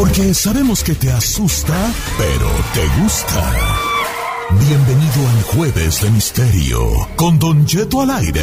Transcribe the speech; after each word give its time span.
Porque 0.00 0.32
sabemos 0.32 0.82
que 0.82 0.94
te 0.94 1.12
asusta, 1.12 1.76
pero 2.16 2.48
te 2.72 3.02
gusta. 3.02 3.52
Bienvenido 4.66 5.28
al 5.28 5.42
Jueves 5.42 6.00
de 6.00 6.08
Misterio 6.08 6.80
con 7.16 7.38
Don 7.38 7.68
Jeto 7.68 8.00
al 8.00 8.08
aire. 8.12 8.40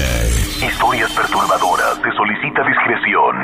Historias 0.61 1.11
perturbadoras. 1.13 1.95
Se 2.03 2.11
solicita 2.15 2.61
discreción. 2.63 3.35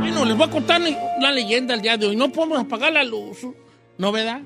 Bueno, 0.00 0.24
les 0.24 0.36
voy 0.36 0.46
a 0.46 0.50
contar 0.50 0.80
la 1.20 1.32
leyenda 1.32 1.74
el 1.74 1.82
día 1.82 1.96
de 1.96 2.06
hoy. 2.06 2.16
No 2.16 2.30
podemos 2.30 2.58
apagar 2.58 2.92
la 2.92 3.04
luz. 3.04 3.38
¿No, 3.98 4.12
verdad? 4.12 4.42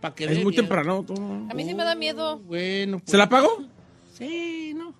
Pa' 0.00 0.14
que 0.14 0.24
Es 0.24 0.36
muy 0.36 0.52
miedo. 0.52 0.62
temprano. 0.62 1.02
todo. 1.06 1.22
A 1.50 1.54
mí 1.54 1.64
sí 1.64 1.74
me 1.74 1.84
da 1.84 1.94
miedo. 1.94 2.38
Bueno, 2.40 2.98
pues, 2.98 3.10
¿Se 3.10 3.16
la 3.16 3.24
apagó? 3.24 3.62
Sí, 4.16 4.72
no. 4.74 4.94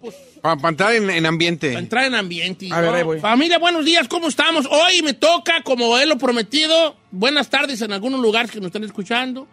Pues, 0.00 0.14
Para 0.40 0.68
entrar 0.68 0.94
en, 0.94 1.10
en 1.10 1.26
ambiente. 1.26 1.68
para 1.68 1.80
entrar 1.80 2.04
en 2.04 2.14
ambiente. 2.14 2.68
A 2.72 2.80
ver, 2.80 2.94
ahí 2.94 3.02
voy. 3.02 3.20
Familia, 3.20 3.58
buenos 3.58 3.84
días, 3.84 4.06
¿cómo 4.08 4.28
estamos? 4.28 4.66
Hoy 4.66 5.02
me 5.02 5.12
toca, 5.14 5.62
como 5.62 5.98
he 5.98 6.06
lo 6.06 6.18
prometido, 6.18 6.96
buenas 7.10 7.50
tardes 7.50 7.82
en 7.82 7.92
algunos 7.92 8.20
lugares 8.20 8.50
que 8.50 8.58
nos 8.58 8.66
están 8.66 8.84
escuchando. 8.84 9.48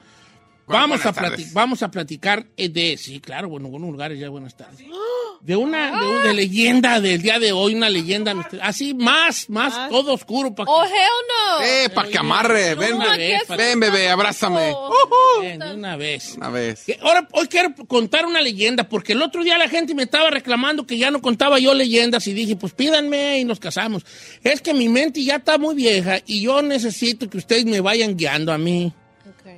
Vamos 0.68 1.06
a, 1.06 1.14
plati- 1.14 1.48
vamos 1.54 1.84
a 1.84 1.92
platicar 1.92 2.48
eh, 2.58 2.70
de, 2.70 2.98
sí, 2.98 3.20
claro, 3.20 3.50
bueno, 3.50 3.68
en 3.68 3.74
algunos 3.74 3.92
lugares 3.92 4.20
ya 4.20 4.30
buenas 4.30 4.58
tardes. 4.58 4.80
De 5.42 5.56
una, 5.56 6.00
de, 6.02 6.08
un- 6.08 6.24
de 6.24 6.34
leyenda 6.34 7.00
del 7.00 7.22
día 7.22 7.38
de 7.38 7.52
hoy, 7.52 7.76
una 7.76 7.88
leyenda 7.90 8.34
así 8.64 8.96
más, 8.96 9.48
más 9.50 9.90
todo 9.90 10.14
oscuro 10.14 10.56
para 10.56 10.72
Oh, 10.72 10.84
hell 10.84 10.92
no. 10.92 11.62
Eh, 11.64 11.90
para 11.94 12.10
que 12.10 12.18
amarre. 12.18 12.74
Ven, 12.74 12.98
No, 12.98 13.10
bebé, 13.12 13.36
es 13.36 13.48
ven, 13.48 13.80
bebé, 13.80 14.10
abrázame. 14.10 14.74
de 15.42 15.74
una 15.76 15.96
vez. 15.98 16.34
Una 16.38 16.50
vez. 16.50 16.84
Que 16.86 16.98
Ahora, 17.02 17.28
hoy 17.34 17.48
quiero 17.48 17.76
contar 17.88 18.26
una 18.26 18.42
leyenda, 18.42 18.90
porque 18.90 19.14
el 19.14 19.22
otro 19.22 19.44
día 19.44 19.58
la 19.60 19.70
gente 19.70 19.94
me 19.94 20.04
estaba 20.04 20.32
reclamando 20.32 20.88
que 20.88 20.98
ya 20.98 21.12
no 21.12 21.22
contaba 21.22 21.60
yo 21.60 21.76
leyendas 21.76 22.26
y 22.26 22.34
dije, 22.34 22.56
pues 22.56 22.74
pídanme 22.74 23.40
y 23.40 23.46
nos 23.46 23.60
casamos. 23.60 24.04
Es 24.44 24.62
que 24.62 24.74
mi 24.74 24.90
mente 24.90 25.24
ya 25.24 25.36
está 25.36 25.60
muy 25.60 25.76
vieja 25.76 26.20
y 26.26 26.42
yo 26.42 26.64
necesito 26.64 27.30
que 27.30 27.38
ustedes 27.38 27.66
me 27.66 27.82
vayan 27.82 28.18
guiando 28.18 28.52
a 28.52 28.58
mí, 28.58 28.92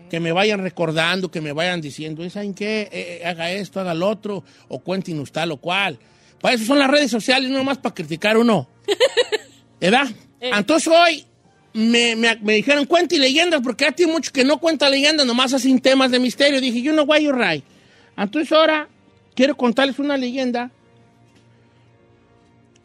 que 0.09 0.19
me 0.19 0.31
vayan 0.31 0.59
recordando, 0.61 1.29
que 1.31 1.41
me 1.41 1.51
vayan 1.51 1.81
diciendo, 1.81 2.23
"Eh, 2.23 2.29
¿saben 2.29 2.53
qué? 2.53 2.81
Eh, 2.91 3.19
eh, 3.21 3.25
haga 3.25 3.51
esto, 3.51 3.79
haga 3.79 3.93
lo 3.93 4.07
otro, 4.09 4.43
o 4.67 4.79
cuéntenos 4.79 5.31
tal 5.31 5.51
o 5.51 5.57
cual. 5.57 5.97
Para 6.41 6.55
eso 6.55 6.65
son 6.65 6.79
las 6.79 6.89
redes 6.89 7.09
sociales, 7.11 7.49
no 7.49 7.63
más 7.63 7.77
para 7.79 7.95
criticar 7.95 8.37
uno. 8.37 8.67
¿Verdad? 9.81 10.07
Entonces 10.39 10.87
hoy 10.87 11.25
me, 11.73 12.15
me, 12.15 12.35
me 12.37 12.53
dijeron, 12.55 12.85
cuente 12.85 13.17
leyendas, 13.19 13.61
porque 13.61 13.85
ya 13.85 13.91
tiene 13.91 14.11
mucho 14.13 14.31
que 14.31 14.43
no 14.43 14.59
cuenta 14.59 14.89
leyendas, 14.89 15.25
nomás 15.25 15.53
hacen 15.53 15.79
temas 15.79 16.11
de 16.11 16.19
misterio. 16.19 16.61
Dije, 16.61 16.81
yo 16.81 16.93
no 16.93 17.05
voy 17.05 17.25
a 17.27 17.31
right. 17.31 17.63
Entonces 18.15 18.51
ahora 18.51 18.87
quiero 19.35 19.55
contarles 19.57 19.99
una 19.99 20.15
leyenda 20.17 20.71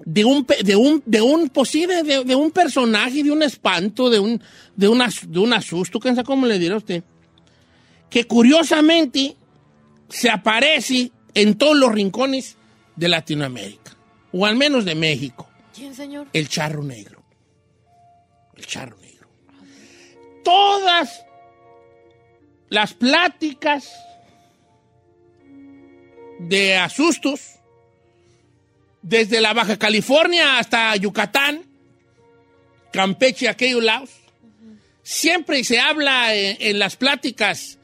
de 0.04 0.24
un, 0.24 0.46
de 0.64 0.76
un, 0.76 1.02
de 1.06 1.22
un 1.22 1.48
posible, 1.48 2.02
de, 2.02 2.24
de 2.24 2.34
un 2.34 2.50
personaje, 2.50 3.22
de 3.22 3.30
un 3.30 3.42
espanto, 3.42 4.10
de 4.10 4.18
un, 4.18 4.42
de 4.74 4.88
un, 4.88 5.00
as- 5.00 5.30
de 5.30 5.38
un 5.38 5.52
asusto, 5.52 6.00
¿quién 6.00 6.14
sabe 6.16 6.26
cómo 6.26 6.46
le 6.46 6.58
dirá 6.58 6.74
a 6.74 6.78
usted? 6.78 7.02
Que 8.12 8.24
curiosamente 8.26 9.36
se 10.10 10.28
aparece 10.28 11.10
en 11.32 11.56
todos 11.56 11.76
los 11.76 11.90
rincones 11.90 12.56
de 12.94 13.08
Latinoamérica, 13.08 13.96
o 14.32 14.44
al 14.44 14.54
menos 14.54 14.84
de 14.84 14.94
México. 14.94 15.48
¿Quién, 15.74 15.94
señor? 15.94 16.28
El 16.34 16.46
charro 16.46 16.82
negro. 16.82 17.22
El 18.54 18.66
charro 18.66 18.98
negro. 18.98 19.28
Todas 20.44 21.24
las 22.68 22.92
pláticas 22.92 23.90
de 26.38 26.76
asustos, 26.76 27.40
desde 29.00 29.40
la 29.40 29.54
Baja 29.54 29.78
California 29.78 30.58
hasta 30.58 30.94
Yucatán, 30.96 31.64
Campeche, 32.92 33.48
aquellos 33.48 33.82
lados, 33.82 34.10
siempre 35.02 35.64
se 35.64 35.80
habla 35.80 36.34
en, 36.34 36.58
en 36.60 36.78
las 36.78 36.96
pláticas 36.96 37.78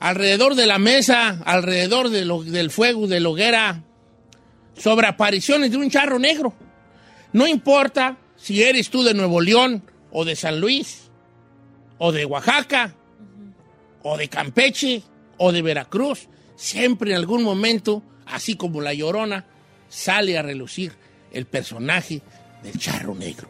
alrededor 0.00 0.54
de 0.54 0.66
la 0.66 0.78
mesa, 0.78 1.40
alrededor 1.44 2.10
del 2.10 2.70
fuego, 2.70 3.06
de 3.06 3.20
la 3.20 3.28
hoguera, 3.28 3.82
sobre 4.76 5.06
apariciones 5.06 5.70
de 5.70 5.76
un 5.76 5.90
charro 5.90 6.18
negro. 6.18 6.54
No 7.32 7.46
importa 7.46 8.18
si 8.36 8.62
eres 8.62 8.90
tú 8.90 9.02
de 9.02 9.14
Nuevo 9.14 9.40
León 9.40 9.82
o 10.10 10.24
de 10.24 10.36
San 10.36 10.60
Luis 10.60 11.10
o 11.98 12.12
de 12.12 12.24
Oaxaca 12.24 12.94
o 14.02 14.16
de 14.16 14.28
Campeche 14.28 15.02
o 15.38 15.50
de 15.50 15.62
Veracruz, 15.62 16.28
siempre 16.56 17.10
en 17.10 17.16
algún 17.16 17.42
momento, 17.42 18.02
así 18.26 18.56
como 18.56 18.80
la 18.80 18.94
llorona, 18.94 19.46
sale 19.88 20.38
a 20.38 20.42
relucir 20.42 20.92
el 21.32 21.46
personaje 21.46 22.22
del 22.62 22.78
charro 22.78 23.14
negro. 23.14 23.48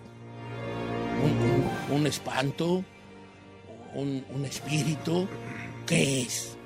Un 1.91 2.07
espanto, 2.07 2.85
un, 3.95 4.25
un 4.35 4.45
espíritu, 4.45 5.29
¿qué 5.87 6.23
es? 6.23 6.57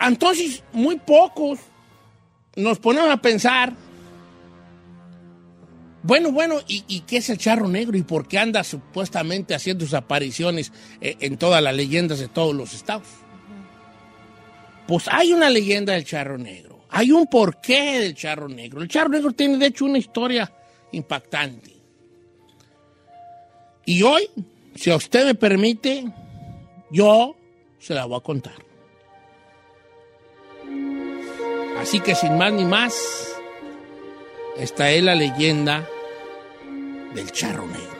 Entonces, 0.00 0.62
muy 0.72 0.98
pocos 0.98 1.58
nos 2.56 2.78
ponemos 2.78 3.10
a 3.10 3.16
pensar 3.16 3.74
bueno, 6.08 6.30
bueno, 6.30 6.60
¿y, 6.68 7.00
qué 7.00 7.18
es 7.18 7.28
el 7.28 7.38
charro 7.38 7.68
negro? 7.68 7.98
¿Y 7.98 8.02
por 8.02 8.28
qué 8.28 8.38
anda 8.38 8.62
supuestamente 8.62 9.54
haciendo 9.54 9.84
sus 9.84 9.94
apariciones 9.94 10.72
eh, 11.00 11.16
en 11.20 11.36
todas 11.36 11.62
las 11.62 11.74
leyendas 11.74 12.20
de 12.20 12.28
todos 12.28 12.54
los 12.54 12.72
estados? 12.72 13.08
Pues 14.86 15.06
hay 15.10 15.32
una 15.32 15.50
leyenda 15.50 15.92
del 15.92 16.04
charro 16.04 16.38
negro. 16.38 16.84
Hay 16.88 17.10
un 17.10 17.26
porqué 17.26 18.00
del 18.00 18.14
charro 18.14 18.48
negro. 18.48 18.80
El 18.80 18.88
charro 18.88 19.10
negro 19.10 19.32
tiene, 19.32 19.58
de 19.58 19.66
hecho, 19.66 19.84
una 19.84 19.98
historia 19.98 20.50
impactante. 20.92 21.76
Y 23.84 24.02
hoy, 24.02 24.30
si 24.76 24.90
a 24.90 24.96
usted 24.96 25.26
me 25.26 25.34
permite, 25.34 26.04
yo 26.90 27.36
se 27.78 27.94
la 27.94 28.04
voy 28.04 28.18
a 28.18 28.20
contar. 28.20 28.54
Así 31.80 32.00
que 32.00 32.14
sin 32.14 32.36
más 32.36 32.52
ni 32.52 32.64
más, 32.64 33.36
esta 34.58 34.90
es 34.90 35.02
la 35.02 35.14
leyenda 35.14 35.88
del 37.14 37.30
charro 37.30 37.66
negro. 37.66 37.98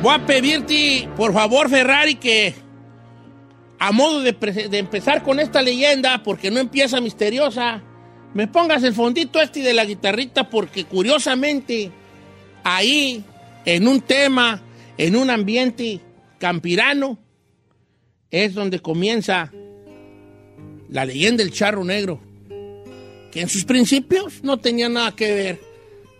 Voy 0.00 0.14
a 0.14 0.24
pedirte, 0.24 1.08
por 1.16 1.32
favor, 1.32 1.68
Ferrari, 1.68 2.14
que 2.14 2.54
a 3.80 3.90
modo 3.90 4.20
de, 4.20 4.36
empezar 4.78 5.24
con 5.24 5.40
esta 5.40 5.60
leyenda, 5.60 6.22
porque 6.22 6.50
no 6.50 6.60
empieza 6.60 7.00
misteriosa, 7.00 7.82
me 8.34 8.46
pongas 8.46 8.82
el 8.82 8.94
fondito 8.94 9.40
este 9.40 9.60
de 9.60 9.74
la 9.74 9.84
guitarrita 9.84 10.50
porque 10.50 10.84
curiosamente 10.84 11.90
ahí, 12.64 13.24
en 13.64 13.88
un 13.88 14.00
tema, 14.00 14.62
en 14.96 15.16
un 15.16 15.30
ambiente 15.30 16.00
campirano, 16.38 17.18
es 18.30 18.54
donde 18.54 18.80
comienza 18.80 19.50
la 20.90 21.04
leyenda 21.04 21.42
del 21.42 21.52
charro 21.52 21.84
negro, 21.84 22.20
que 23.30 23.40
en 23.40 23.48
sus 23.48 23.64
principios 23.64 24.42
no 24.42 24.58
tenía 24.58 24.88
nada 24.88 25.14
que 25.14 25.32
ver 25.32 25.60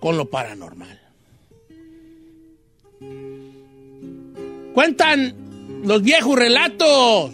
con 0.00 0.16
lo 0.16 0.28
paranormal. 0.28 0.98
Cuentan 4.74 5.34
los 5.84 6.02
viejos 6.02 6.38
relatos, 6.38 7.32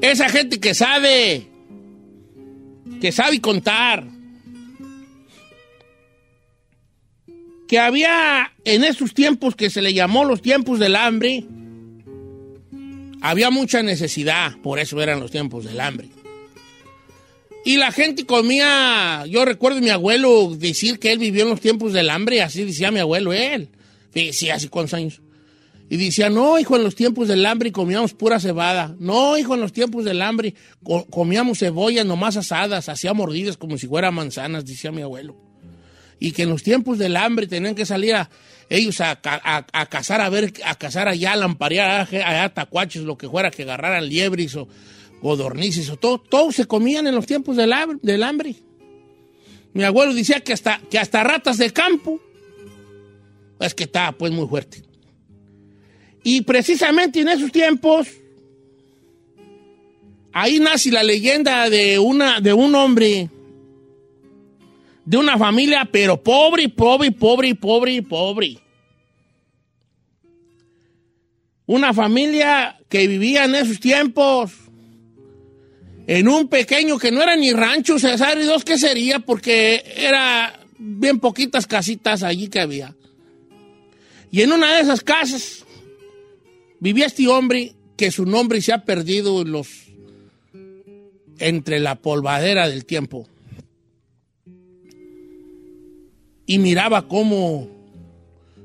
esa 0.00 0.28
gente 0.28 0.60
que 0.60 0.74
sabe 0.74 1.47
que 3.00 3.12
sabe 3.12 3.40
contar. 3.40 4.04
Que 7.66 7.78
había 7.78 8.52
en 8.64 8.84
esos 8.84 9.12
tiempos 9.12 9.54
que 9.54 9.68
se 9.70 9.82
le 9.82 9.92
llamó 9.92 10.24
los 10.24 10.40
tiempos 10.40 10.78
del 10.78 10.96
hambre, 10.96 11.44
había 13.20 13.50
mucha 13.50 13.82
necesidad, 13.82 14.56
por 14.62 14.78
eso 14.78 15.00
eran 15.02 15.20
los 15.20 15.30
tiempos 15.30 15.64
del 15.64 15.80
hambre. 15.80 16.08
Y 17.64 17.76
la 17.76 17.92
gente 17.92 18.24
comía, 18.24 19.26
yo 19.26 19.44
recuerdo 19.44 19.78
a 19.78 19.82
mi 19.82 19.90
abuelo 19.90 20.54
decir 20.56 20.98
que 20.98 21.12
él 21.12 21.18
vivió 21.18 21.42
en 21.42 21.50
los 21.50 21.60
tiempos 21.60 21.92
del 21.92 22.08
hambre, 22.08 22.40
así 22.40 22.64
decía 22.64 22.90
mi 22.90 23.00
abuelo, 23.00 23.32
él. 23.32 23.68
Sí, 24.32 24.48
hace 24.50 24.68
cuántos 24.68 24.94
años. 24.94 25.20
Y 25.90 25.96
decía, 25.96 26.28
no, 26.28 26.58
hijo, 26.58 26.76
en 26.76 26.84
los 26.84 26.94
tiempos 26.94 27.28
del 27.28 27.46
hambre 27.46 27.72
comíamos 27.72 28.12
pura 28.12 28.38
cebada. 28.40 28.94
No, 28.98 29.38
hijo, 29.38 29.54
en 29.54 29.60
los 29.62 29.72
tiempos 29.72 30.04
del 30.04 30.20
hambre 30.20 30.54
co- 30.82 31.06
comíamos 31.06 31.60
cebollas 31.60 32.04
nomás 32.04 32.36
asadas, 32.36 32.88
hacía 32.90 33.14
mordidas 33.14 33.56
como 33.56 33.78
si 33.78 33.86
fueran 33.86 34.14
manzanas, 34.14 34.66
decía 34.66 34.92
mi 34.92 35.00
abuelo. 35.00 35.34
Y 36.20 36.32
que 36.32 36.42
en 36.42 36.50
los 36.50 36.62
tiempos 36.62 36.98
del 36.98 37.16
hambre 37.16 37.46
tenían 37.46 37.74
que 37.74 37.86
salir 37.86 38.16
a, 38.16 38.28
ellos 38.68 39.00
a, 39.00 39.18
a- 39.24 39.66
a 39.72 39.86
cazar, 39.86 40.20
a 40.20 40.28
ver, 40.28 40.52
a 40.64 40.74
cazar 40.74 41.08
allá, 41.08 41.32
a 41.32 41.36
lamparear 41.36 42.06
allá, 42.12 42.52
tacuaches, 42.52 43.04
lo 43.04 43.16
que 43.16 43.28
fuera, 43.28 43.50
que 43.50 43.62
agarraran 43.62 44.06
liebres 44.06 44.56
o 44.56 44.68
codornices 45.22 45.88
o 45.88 45.96
todo. 45.96 46.18
Todos 46.18 46.54
se 46.56 46.66
comían 46.66 47.06
en 47.06 47.14
los 47.14 47.24
tiempos 47.24 47.56
del, 47.56 47.72
hab- 47.72 47.98
del 48.02 48.22
hambre. 48.24 48.56
Mi 49.72 49.84
abuelo 49.84 50.12
decía 50.12 50.40
que 50.40 50.52
hasta, 50.52 50.80
que 50.90 50.98
hasta 50.98 51.24
ratas 51.24 51.56
de 51.56 51.70
campo. 51.72 52.20
Es 53.60 53.74
que 53.74 53.84
estaba 53.84 54.12
pues 54.12 54.32
muy 54.32 54.46
fuerte. 54.46 54.82
Y 56.30 56.42
precisamente 56.42 57.20
en 57.20 57.28
esos 57.28 57.50
tiempos, 57.50 58.06
ahí 60.30 60.58
nace 60.58 60.90
la 60.90 61.02
leyenda 61.02 61.70
de, 61.70 61.98
una, 61.98 62.38
de 62.42 62.52
un 62.52 62.74
hombre, 62.74 63.30
de 65.06 65.16
una 65.16 65.38
familia, 65.38 65.88
pero 65.90 66.22
pobre, 66.22 66.68
pobre, 66.68 67.12
pobre, 67.12 67.54
pobre, 67.54 68.02
pobre. 68.02 68.58
Una 71.64 71.94
familia 71.94 72.78
que 72.90 73.06
vivía 73.06 73.46
en 73.46 73.54
esos 73.54 73.80
tiempos 73.80 74.52
en 76.06 76.28
un 76.28 76.48
pequeño 76.48 76.98
que 76.98 77.10
no 77.10 77.22
era 77.22 77.36
ni 77.36 77.54
rancho, 77.54 77.98
César 77.98 78.36
y 78.38 78.44
dos, 78.44 78.66
¿qué 78.66 78.76
sería? 78.76 79.20
Porque 79.20 79.82
era 79.96 80.60
bien 80.76 81.20
poquitas 81.20 81.66
casitas 81.66 82.22
allí 82.22 82.48
que 82.48 82.60
había. 82.60 82.94
Y 84.30 84.42
en 84.42 84.52
una 84.52 84.74
de 84.74 84.82
esas 84.82 85.00
casas 85.00 85.64
vivía 86.80 87.06
este 87.06 87.28
hombre 87.28 87.74
que 87.96 88.10
su 88.10 88.26
nombre 88.26 88.60
se 88.60 88.72
ha 88.72 88.84
perdido 88.84 89.42
en 89.42 89.52
los 89.52 89.68
entre 91.38 91.78
la 91.80 91.96
polvadera 91.96 92.68
del 92.68 92.84
tiempo. 92.84 93.28
Y 96.46 96.58
miraba 96.58 97.08
cómo 97.08 97.68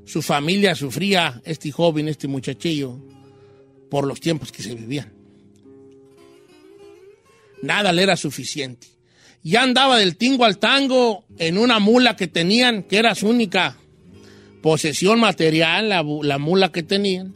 su 0.06 0.22
familia 0.22 0.76
sufría, 0.76 1.42
este 1.46 1.72
joven, 1.72 2.08
este 2.08 2.28
muchachillo, 2.28 2.98
por 3.90 4.08
los 4.08 4.20
tiempos 4.20 4.52
que 4.52 4.64
se 4.64 4.76
vivían. 4.76 5.12
Nada 7.62 7.92
le 7.94 8.04
era 8.04 8.18
suficiente. 8.18 8.88
Ya 9.44 9.64
andaba 9.64 9.98
del 9.98 10.16
tingo 10.16 10.46
al 10.46 10.58
tango 10.58 11.26
en 11.38 11.58
una 11.58 11.80
mula 11.80 12.16
que 12.16 12.28
tenían, 12.28 12.84
que 12.84 12.98
era 12.98 13.14
su 13.16 13.28
única 13.28 13.78
posesión 14.62 15.20
material, 15.20 15.90
la, 15.90 16.04
la 16.22 16.38
mula 16.38 16.72
que 16.72 16.84
tenían. 16.84 17.34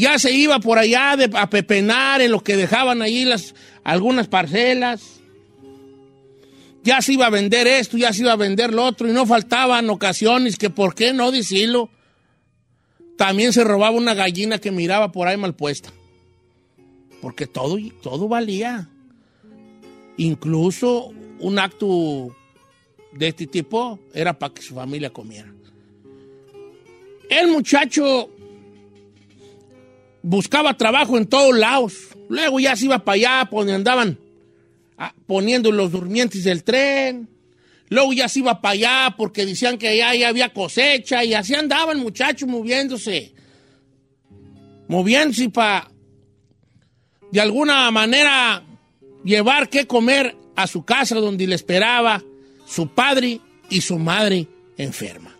Ya 0.00 0.18
se 0.18 0.32
iba 0.32 0.58
por 0.60 0.78
allá 0.78 1.16
de- 1.16 1.30
a 1.38 1.48
pepenar 1.48 2.20
en 2.20 2.30
lo 2.30 2.42
que 2.42 2.56
dejaban 2.56 3.02
allí 3.02 3.24
las, 3.24 3.54
algunas 3.84 4.28
parcelas. 4.28 5.20
Ya 6.82 7.00
se 7.02 7.14
iba 7.14 7.26
a 7.26 7.30
vender 7.30 7.66
esto, 7.66 7.96
ya 7.96 8.12
se 8.12 8.22
iba 8.22 8.32
a 8.32 8.36
vender 8.36 8.72
lo 8.72 8.84
otro, 8.84 9.08
y 9.08 9.12
no 9.12 9.26
faltaban 9.26 9.90
ocasiones 9.90 10.56
que, 10.56 10.70
¿por 10.70 10.94
qué 10.94 11.12
no 11.12 11.32
decirlo? 11.32 11.90
También 13.16 13.52
se 13.52 13.64
robaba 13.64 13.96
una 13.96 14.14
gallina 14.14 14.58
que 14.58 14.70
miraba 14.70 15.10
por 15.10 15.26
ahí 15.26 15.36
mal 15.36 15.54
puesta. 15.54 15.92
Porque 17.20 17.46
todo, 17.46 17.78
todo 18.02 18.28
valía. 18.28 18.88
Incluso 20.18 21.12
un 21.40 21.58
acto 21.58 22.34
de 23.12 23.28
este 23.28 23.46
tipo 23.46 23.98
era 24.14 24.38
para 24.38 24.54
que 24.54 24.62
su 24.62 24.74
familia 24.74 25.10
comiera. 25.10 25.52
El 27.28 27.48
muchacho 27.48 28.30
buscaba 30.26 30.76
trabajo 30.76 31.16
en 31.16 31.26
todos 31.26 31.56
lados. 31.56 31.94
Luego 32.28 32.58
ya 32.58 32.74
se 32.74 32.86
iba 32.86 32.98
para 32.98 33.14
allá, 33.14 33.48
donde 33.50 33.74
andaban 33.74 34.18
ah, 34.98 35.14
poniendo 35.26 35.70
los 35.70 35.92
durmientes 35.92 36.42
del 36.42 36.64
tren. 36.64 37.28
Luego 37.88 38.12
ya 38.12 38.28
se 38.28 38.40
iba 38.40 38.60
para 38.60 38.72
allá 38.72 39.14
porque 39.16 39.46
decían 39.46 39.78
que 39.78 39.88
allá 39.88 40.14
ya 40.16 40.28
había 40.28 40.52
cosecha 40.52 41.22
y 41.24 41.32
así 41.32 41.54
andaban 41.54 42.00
muchachos 42.00 42.48
moviéndose. 42.48 43.32
Moviéndose 44.88 45.48
para 45.48 45.90
de 47.30 47.40
alguna 47.40 47.88
manera 47.92 48.64
llevar 49.24 49.68
qué 49.68 49.86
comer 49.86 50.36
a 50.56 50.66
su 50.66 50.84
casa 50.84 51.14
donde 51.16 51.46
le 51.46 51.54
esperaba 51.54 52.22
su 52.66 52.88
padre 52.88 53.40
y 53.70 53.80
su 53.80 53.96
madre 53.98 54.48
enferma. 54.76 55.36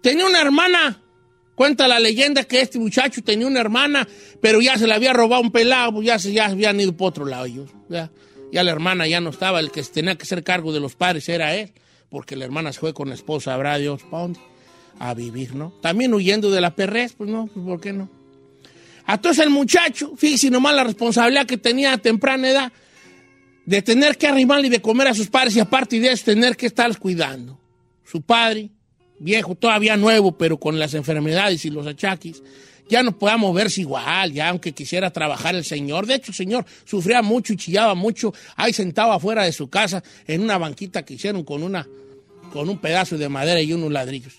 Tenía 0.00 0.26
una 0.26 0.40
hermana, 0.40 1.00
cuenta 1.56 1.88
la 1.88 1.98
leyenda 1.98 2.44
que 2.44 2.60
este 2.60 2.78
muchacho 2.78 3.22
tenía 3.24 3.48
una 3.48 3.58
hermana, 3.58 4.06
pero 4.40 4.60
ya 4.60 4.78
se 4.78 4.86
le 4.86 4.94
había 4.94 5.12
robado 5.12 5.42
un 5.42 5.50
pelado, 5.50 6.00
ya 6.02 6.20
se 6.20 6.32
ya 6.32 6.46
habían 6.46 6.78
ido 6.78 6.96
por 6.96 7.08
otro 7.08 7.24
lado 7.24 7.46
ellos. 7.46 7.70
Ya, 7.88 8.12
la 8.52 8.70
hermana 8.70 9.08
ya 9.08 9.20
no 9.20 9.30
estaba, 9.30 9.58
el 9.58 9.72
que 9.72 9.82
tenía 9.82 10.14
que 10.14 10.22
hacer 10.22 10.44
cargo 10.44 10.72
de 10.72 10.78
los 10.78 10.94
padres 10.94 11.28
era 11.28 11.56
él, 11.56 11.72
porque 12.08 12.36
la 12.36 12.44
hermana 12.44 12.72
se 12.72 12.78
fue 12.78 12.94
con 12.94 13.08
la 13.08 13.16
esposa, 13.16 13.54
habrá 13.54 13.76
Dios, 13.78 14.04
¿para 14.04 14.22
dónde? 14.22 14.40
A 15.00 15.12
vivir, 15.14 15.56
¿no? 15.56 15.72
También 15.82 16.14
huyendo 16.14 16.50
de 16.50 16.60
la 16.60 16.76
perrez, 16.76 17.14
pues 17.14 17.28
no, 17.28 17.48
pues 17.48 17.66
¿por 17.66 17.80
qué 17.80 17.92
no? 17.92 18.08
Entonces 19.08 19.44
el 19.44 19.50
muchacho, 19.50 20.12
fíjese 20.16 20.50
nomás 20.50 20.74
la 20.74 20.84
responsabilidad 20.84 21.46
que 21.46 21.58
tenía 21.58 21.92
a 21.92 21.98
temprana 21.98 22.48
edad 22.48 22.72
de 23.66 23.82
tener 23.82 24.16
que 24.16 24.28
arrimarle 24.28 24.68
y 24.68 24.70
de 24.70 24.80
comer 24.80 25.08
a 25.08 25.14
sus 25.14 25.28
padres 25.28 25.56
y 25.56 25.60
aparte 25.60 25.98
de 26.00 26.12
eso 26.12 26.24
tener 26.24 26.56
que 26.56 26.66
estarlos 26.66 26.98
cuidando. 26.98 27.60
Su 28.04 28.22
padre, 28.22 28.70
viejo, 29.18 29.54
todavía 29.54 29.96
nuevo, 29.96 30.36
pero 30.36 30.58
con 30.58 30.78
las 30.78 30.94
enfermedades 30.94 31.64
y 31.64 31.70
los 31.70 31.86
achaques, 31.86 32.42
ya 32.88 33.02
no 33.02 33.18
podía 33.18 33.36
moverse 33.36 33.80
igual, 33.80 34.32
ya 34.32 34.48
aunque 34.48 34.72
quisiera 34.72 35.12
trabajar 35.12 35.54
el 35.54 35.64
señor. 35.64 36.06
De 36.06 36.14
hecho, 36.14 36.30
el 36.30 36.36
señor 36.36 36.64
sufría 36.84 37.22
mucho 37.22 37.52
y 37.52 37.56
chillaba 37.56 37.94
mucho, 37.94 38.32
ahí 38.54 38.72
sentado 38.72 39.12
afuera 39.12 39.44
de 39.44 39.52
su 39.52 39.68
casa 39.68 40.02
en 40.26 40.42
una 40.42 40.58
banquita 40.58 41.04
que 41.04 41.14
hicieron 41.14 41.42
con, 41.44 41.62
una, 41.62 41.86
con 42.52 42.68
un 42.68 42.78
pedazo 42.78 43.18
de 43.18 43.28
madera 43.28 43.60
y 43.60 43.72
unos 43.72 43.90
ladrillos. 43.90 44.34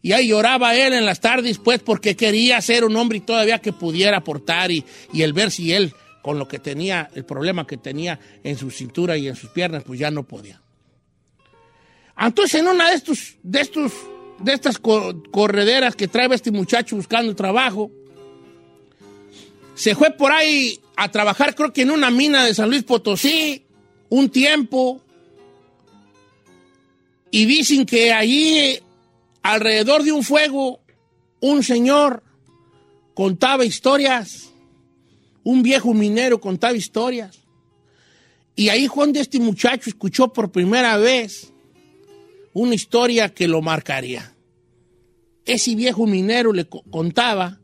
Y 0.00 0.12
ahí 0.12 0.28
lloraba 0.28 0.74
él 0.74 0.94
en 0.94 1.06
las 1.06 1.20
tardes, 1.20 1.58
pues, 1.58 1.80
porque 1.80 2.16
quería 2.16 2.60
ser 2.60 2.84
un 2.84 2.96
hombre 2.96 3.18
y 3.18 3.20
todavía 3.20 3.60
que 3.60 3.72
pudiera 3.72 4.18
aportar 4.18 4.72
y, 4.72 4.84
y 5.12 5.22
el 5.22 5.32
ver 5.32 5.52
si 5.52 5.72
él, 5.72 5.92
con 6.22 6.38
lo 6.38 6.48
que 6.48 6.58
tenía, 6.58 7.08
el 7.14 7.24
problema 7.24 7.66
que 7.66 7.76
tenía 7.76 8.18
en 8.42 8.56
su 8.56 8.70
cintura 8.70 9.16
y 9.16 9.28
en 9.28 9.36
sus 9.36 9.50
piernas, 9.50 9.84
pues 9.84 10.00
ya 10.00 10.10
no 10.10 10.24
podía. 10.24 10.61
Entonces, 12.18 12.60
en 12.60 12.68
una 12.68 12.90
de 12.90 12.96
estos, 12.96 13.36
de 13.42 13.60
estos, 13.60 13.92
de 14.38 14.52
estas 14.52 14.78
co- 14.78 15.22
correderas 15.30 15.96
que 15.96 16.08
trae 16.08 16.32
este 16.34 16.50
muchacho 16.50 16.96
buscando 16.96 17.34
trabajo, 17.34 17.90
se 19.74 19.94
fue 19.94 20.10
por 20.10 20.30
ahí 20.32 20.78
a 20.96 21.10
trabajar, 21.10 21.54
creo 21.54 21.72
que 21.72 21.82
en 21.82 21.90
una 21.90 22.10
mina 22.10 22.44
de 22.44 22.54
San 22.54 22.68
Luis 22.68 22.84
Potosí, 22.84 23.64
un 24.08 24.28
tiempo, 24.28 25.00
y 27.30 27.46
dicen 27.46 27.86
que 27.86 28.12
allí, 28.12 28.78
alrededor 29.42 30.02
de 30.02 30.12
un 30.12 30.22
fuego, 30.22 30.80
un 31.40 31.62
señor 31.62 32.22
contaba 33.14 33.64
historias, 33.64 34.50
un 35.42 35.62
viejo 35.62 35.94
minero 35.94 36.40
contaba 36.40 36.76
historias. 36.76 37.38
Y 38.54 38.68
ahí 38.68 38.86
Juan 38.86 39.12
de 39.12 39.20
este 39.20 39.40
muchacho 39.40 39.88
escuchó 39.88 40.30
por 40.32 40.52
primera 40.52 40.98
vez 40.98 41.51
una 42.54 42.74
historia 42.74 43.32
que 43.32 43.48
lo 43.48 43.62
marcaría. 43.62 44.34
Ese 45.44 45.74
viejo 45.74 46.06
minero 46.06 46.52
le 46.52 46.66
co- 46.68 46.82
contaba 46.90 47.58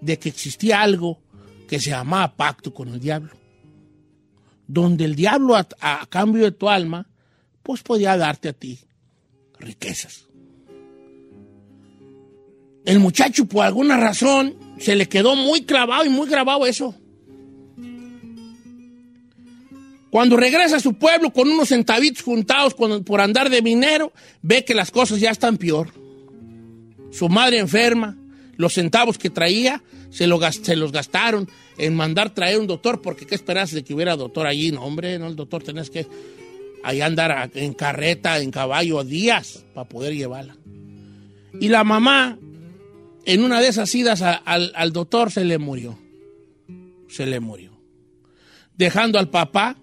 de 0.00 0.18
que 0.18 0.28
existía 0.28 0.82
algo 0.82 1.18
que 1.66 1.80
se 1.80 1.90
llamaba 1.90 2.36
pacto 2.36 2.72
con 2.72 2.88
el 2.88 3.00
diablo, 3.00 3.32
donde 4.66 5.04
el 5.04 5.14
diablo 5.14 5.56
a, 5.56 5.66
a 5.80 6.06
cambio 6.06 6.44
de 6.44 6.52
tu 6.52 6.68
alma, 6.68 7.08
pues 7.62 7.82
podía 7.82 8.16
darte 8.16 8.48
a 8.50 8.52
ti 8.52 8.78
riquezas. 9.58 10.26
El 12.84 13.00
muchacho 13.00 13.44
por 13.46 13.64
alguna 13.66 13.96
razón 13.98 14.54
se 14.78 14.94
le 14.96 15.08
quedó 15.08 15.34
muy 15.36 15.62
clavado 15.64 16.04
y 16.04 16.08
muy 16.08 16.28
grabado 16.28 16.64
eso. 16.64 16.94
Cuando 20.10 20.36
regresa 20.36 20.76
a 20.76 20.80
su 20.80 20.94
pueblo 20.94 21.32
con 21.32 21.48
unos 21.48 21.68
centavitos 21.68 22.22
juntados 22.22 22.74
por 22.74 23.20
andar 23.20 23.50
de 23.50 23.60
minero, 23.60 24.12
ve 24.40 24.64
que 24.64 24.74
las 24.74 24.90
cosas 24.90 25.20
ya 25.20 25.30
están 25.30 25.58
peor. 25.58 25.92
Su 27.10 27.28
madre 27.28 27.58
enferma, 27.58 28.16
Los 28.56 28.74
centavos 28.74 29.18
que 29.18 29.30
traía 29.30 29.82
se, 30.10 30.26
los 30.26 30.92
gastaron 30.92 31.48
en 31.76 31.94
mandar 31.94 32.34
traer 32.34 32.58
un 32.58 32.66
doctor, 32.66 33.00
porque 33.00 33.24
qué 33.24 33.36
esperanza 33.36 33.76
de 33.76 33.84
que 33.84 33.94
hubiera 33.94 34.16
doctor 34.16 34.46
allí. 34.46 34.72
No, 34.72 34.82
hombre, 34.82 35.18
no, 35.18 35.28
el 35.28 35.36
doctor 35.36 35.62
tenés 35.62 35.90
que 35.90 36.06
ahí 36.82 37.00
andar 37.00 37.50
en 37.54 37.74
carreta, 37.74 38.40
en 38.40 38.50
caballo, 38.50 39.04
días 39.04 39.64
para 39.74 39.88
poder 39.88 40.14
llevarla. 40.14 40.56
Y 41.60 41.68
la 41.68 41.84
mamá, 41.84 42.36
en 43.26 43.44
una 43.44 43.60
de 43.60 43.68
esas 43.68 43.94
idas 43.94 44.22
al 44.22 44.92
doctor, 44.92 45.30
se 45.30 45.44
le 45.44 45.58
murió. 45.58 45.98
Se 47.08 47.26
le 47.26 47.38
murió. 47.38 47.78
Dejando 48.76 49.18
al 49.18 49.28
papá 49.28 49.76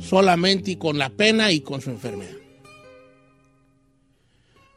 solamente 0.00 0.78
con 0.78 0.98
la 0.98 1.10
pena 1.10 1.52
y 1.52 1.60
con 1.60 1.80
su 1.80 1.90
enfermedad. 1.90 2.36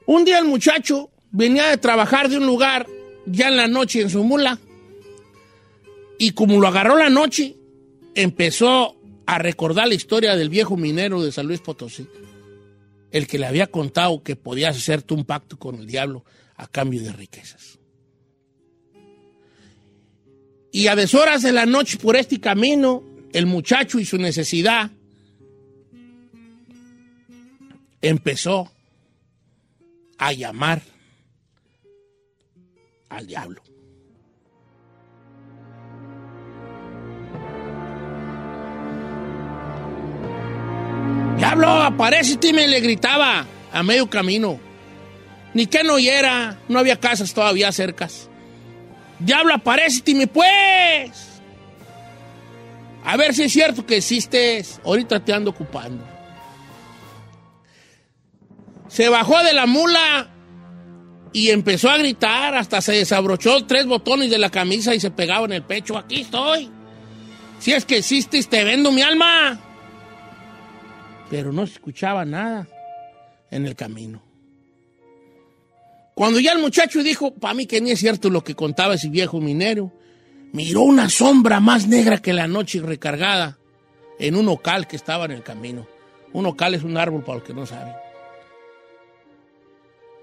Un 0.05 0.25
día 0.25 0.39
el 0.39 0.45
muchacho 0.45 1.09
venía 1.31 1.67
de 1.67 1.77
trabajar 1.77 2.29
de 2.29 2.37
un 2.37 2.45
lugar 2.45 2.87
ya 3.25 3.47
en 3.47 3.57
la 3.57 3.67
noche 3.67 4.01
en 4.01 4.09
su 4.09 4.23
mula 4.23 4.59
y 6.17 6.31
como 6.31 6.59
lo 6.59 6.67
agarró 6.67 6.97
la 6.97 7.09
noche, 7.09 7.55
empezó 8.15 8.95
a 9.25 9.39
recordar 9.39 9.87
la 9.87 9.95
historia 9.95 10.35
del 10.35 10.49
viejo 10.49 10.77
minero 10.77 11.23
de 11.23 11.31
San 11.31 11.47
Luis 11.47 11.59
Potosí, 11.59 12.07
el 13.11 13.27
que 13.27 13.39
le 13.39 13.45
había 13.45 13.67
contado 13.67 14.23
que 14.23 14.35
podías 14.35 14.77
hacerte 14.77 15.13
un 15.13 15.25
pacto 15.25 15.57
con 15.57 15.75
el 15.75 15.87
diablo 15.87 16.23
a 16.55 16.67
cambio 16.67 17.01
de 17.01 17.11
riquezas. 17.13 17.79
Y 20.71 20.87
a 20.87 20.95
deshoras 20.95 21.43
de 21.43 21.51
la 21.51 21.65
noche 21.65 21.97
por 21.97 22.15
este 22.15 22.39
camino, 22.39 23.03
el 23.31 23.45
muchacho 23.45 23.99
y 23.99 24.05
su 24.05 24.17
necesidad 24.17 24.91
empezó 28.03 28.69
a 30.19 30.33
llamar 30.33 30.81
al 33.09 33.25
diablo. 33.25 33.63
Diablo, 41.37 41.67
aparece 41.67 42.53
me 42.53 42.67
le 42.67 42.79
gritaba 42.81 43.45
a 43.71 43.83
medio 43.83 44.09
camino. 44.09 44.59
Ni 45.53 45.65
que 45.67 45.83
no 45.83 45.93
oyera, 45.93 46.57
no 46.67 46.79
había 46.79 46.99
casas 46.99 47.33
todavía 47.33 47.71
cercas. 47.71 48.29
Diablo, 49.19 49.53
aparece 49.53 50.13
me 50.13 50.27
pues. 50.27 51.41
A 53.05 53.17
ver 53.17 53.33
si 53.33 53.43
es 53.43 53.53
cierto 53.53 53.85
que 53.85 53.97
existes. 53.97 54.81
Ahorita 54.83 55.23
te 55.23 55.33
ando 55.33 55.51
ocupando. 55.51 56.12
Se 58.93 59.09
bajó 59.09 59.43
de 59.43 59.53
la 59.53 59.65
mula 59.65 60.29
y 61.33 61.49
empezó 61.49 61.89
a 61.89 61.97
gritar, 61.97 62.53
hasta 62.53 62.79
se 62.79 62.91
desabrochó 62.91 63.65
tres 63.65 63.87
botones 63.87 64.29
de 64.29 64.37
la 64.37 64.51
camisa 64.51 64.93
y 64.93 64.99
se 64.99 65.09
pegaba 65.09 65.45
en 65.45 65.53
el 65.53 65.63
pecho. 65.63 65.97
Aquí 65.97 66.21
estoy. 66.21 66.69
Si 67.57 67.73
es 67.73 67.85
que 67.85 67.97
existes, 67.97 68.47
te 68.47 68.63
vendo 68.63 68.91
mi 68.91 69.01
alma. 69.01 69.59
Pero 71.27 71.51
no 71.51 71.65
se 71.65 71.73
escuchaba 71.73 72.23
nada 72.23 72.67
en 73.49 73.65
el 73.65 73.75
camino. 73.75 74.21
Cuando 76.13 76.39
ya 76.39 76.51
el 76.51 76.59
muchacho 76.59 77.01
dijo, 77.01 77.33
para 77.33 77.55
mí 77.55 77.65
que 77.65 77.81
ni 77.81 77.89
es 77.89 77.99
cierto 77.99 78.29
lo 78.29 78.43
que 78.43 78.53
contaba 78.53 78.93
ese 78.93 79.09
viejo 79.09 79.41
minero, 79.41 79.91
miró 80.51 80.81
una 80.81 81.09
sombra 81.09 81.59
más 81.59 81.87
negra 81.87 82.21
que 82.21 82.31
la 82.31 82.47
noche 82.47 82.79
recargada 82.79 83.57
en 84.19 84.35
un 84.35 84.49
ocal 84.49 84.85
que 84.85 84.97
estaba 84.97 85.25
en 85.25 85.31
el 85.31 85.41
camino. 85.41 85.87
Un 86.31 86.45
ocal 86.45 86.75
es 86.75 86.83
un 86.83 86.95
árbol 86.95 87.23
para 87.23 87.39
los 87.39 87.47
que 87.47 87.55
no 87.55 87.65
saben 87.65 87.95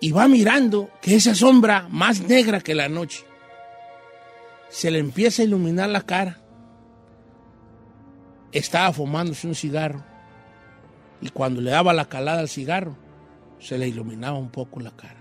y 0.00 0.12
va 0.12 0.26
mirando 0.28 0.90
que 1.02 1.14
esa 1.14 1.34
sombra 1.34 1.86
más 1.90 2.22
negra 2.22 2.60
que 2.60 2.74
la 2.74 2.88
noche 2.88 3.24
se 4.70 4.90
le 4.90 4.98
empieza 4.98 5.42
a 5.42 5.44
iluminar 5.44 5.90
la 5.90 6.00
cara. 6.02 6.38
Estaba 8.52 8.92
fumándose 8.92 9.46
un 9.46 9.54
cigarro 9.54 10.02
y 11.20 11.28
cuando 11.28 11.60
le 11.60 11.70
daba 11.70 11.92
la 11.92 12.08
calada 12.08 12.40
al 12.40 12.48
cigarro 12.48 12.96
se 13.58 13.76
le 13.76 13.88
iluminaba 13.88 14.38
un 14.38 14.50
poco 14.50 14.80
la 14.80 14.90
cara. 14.90 15.20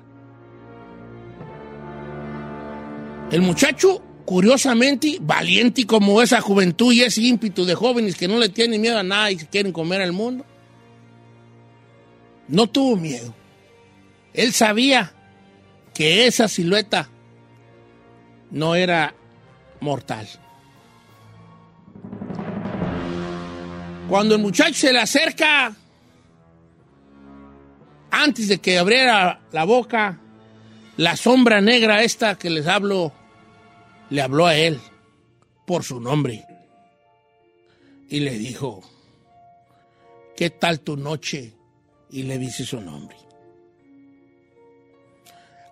El 3.31 3.41
muchacho, 3.41 4.01
curiosamente, 4.25 5.17
valiente 5.21 5.85
como 5.85 6.21
esa 6.21 6.41
juventud 6.41 6.93
y 6.93 7.01
ese 7.01 7.21
ímpetu 7.21 7.65
de 7.65 7.75
jóvenes 7.75 8.15
que 8.15 8.27
no 8.27 8.39
le 8.39 8.49
tienen 8.49 8.81
miedo 8.81 8.97
a 8.97 9.03
nada 9.03 9.29
y 9.29 9.37
quieren 9.37 9.71
comer 9.71 10.01
al 10.01 10.13
mundo, 10.13 10.45
no 12.47 12.65
tuvo 12.67 12.95
miedo. 12.95 13.35
Él 14.33 14.53
sabía 14.53 15.13
que 15.93 16.27
esa 16.27 16.47
silueta 16.47 17.09
no 18.51 18.75
era 18.75 19.13
mortal. 19.79 20.27
Cuando 24.07 24.35
el 24.35 24.41
muchacho 24.41 24.73
se 24.73 24.93
le 24.93 24.99
acerca, 24.99 25.75
antes 28.11 28.47
de 28.47 28.59
que 28.59 28.79
abriera 28.79 29.41
la 29.51 29.63
boca, 29.65 30.19
la 30.97 31.15
sombra 31.15 31.61
negra 31.61 32.03
esta 32.03 32.35
que 32.35 32.49
les 32.49 32.65
hablo, 32.67 33.13
le 34.09 34.21
habló 34.21 34.47
a 34.47 34.55
él 34.55 34.79
por 35.67 35.83
su 35.83 35.99
nombre. 35.99 36.45
Y 38.09 38.21
le 38.21 38.31
dijo, 38.39 38.81
¿qué 40.35 40.49
tal 40.49 40.79
tu 40.79 40.97
noche? 40.97 41.53
Y 42.09 42.23
le 42.23 42.39
dice 42.39 42.65
su 42.65 42.81
nombre. 42.81 43.15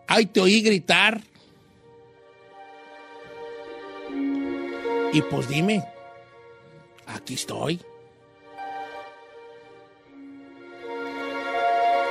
Ay, 0.07 0.25
te 0.25 0.39
oí 0.39 0.61
gritar. 0.61 1.21
Y 5.13 5.21
pues 5.21 5.47
dime, 5.47 5.83
aquí 7.05 7.33
estoy. 7.33 7.79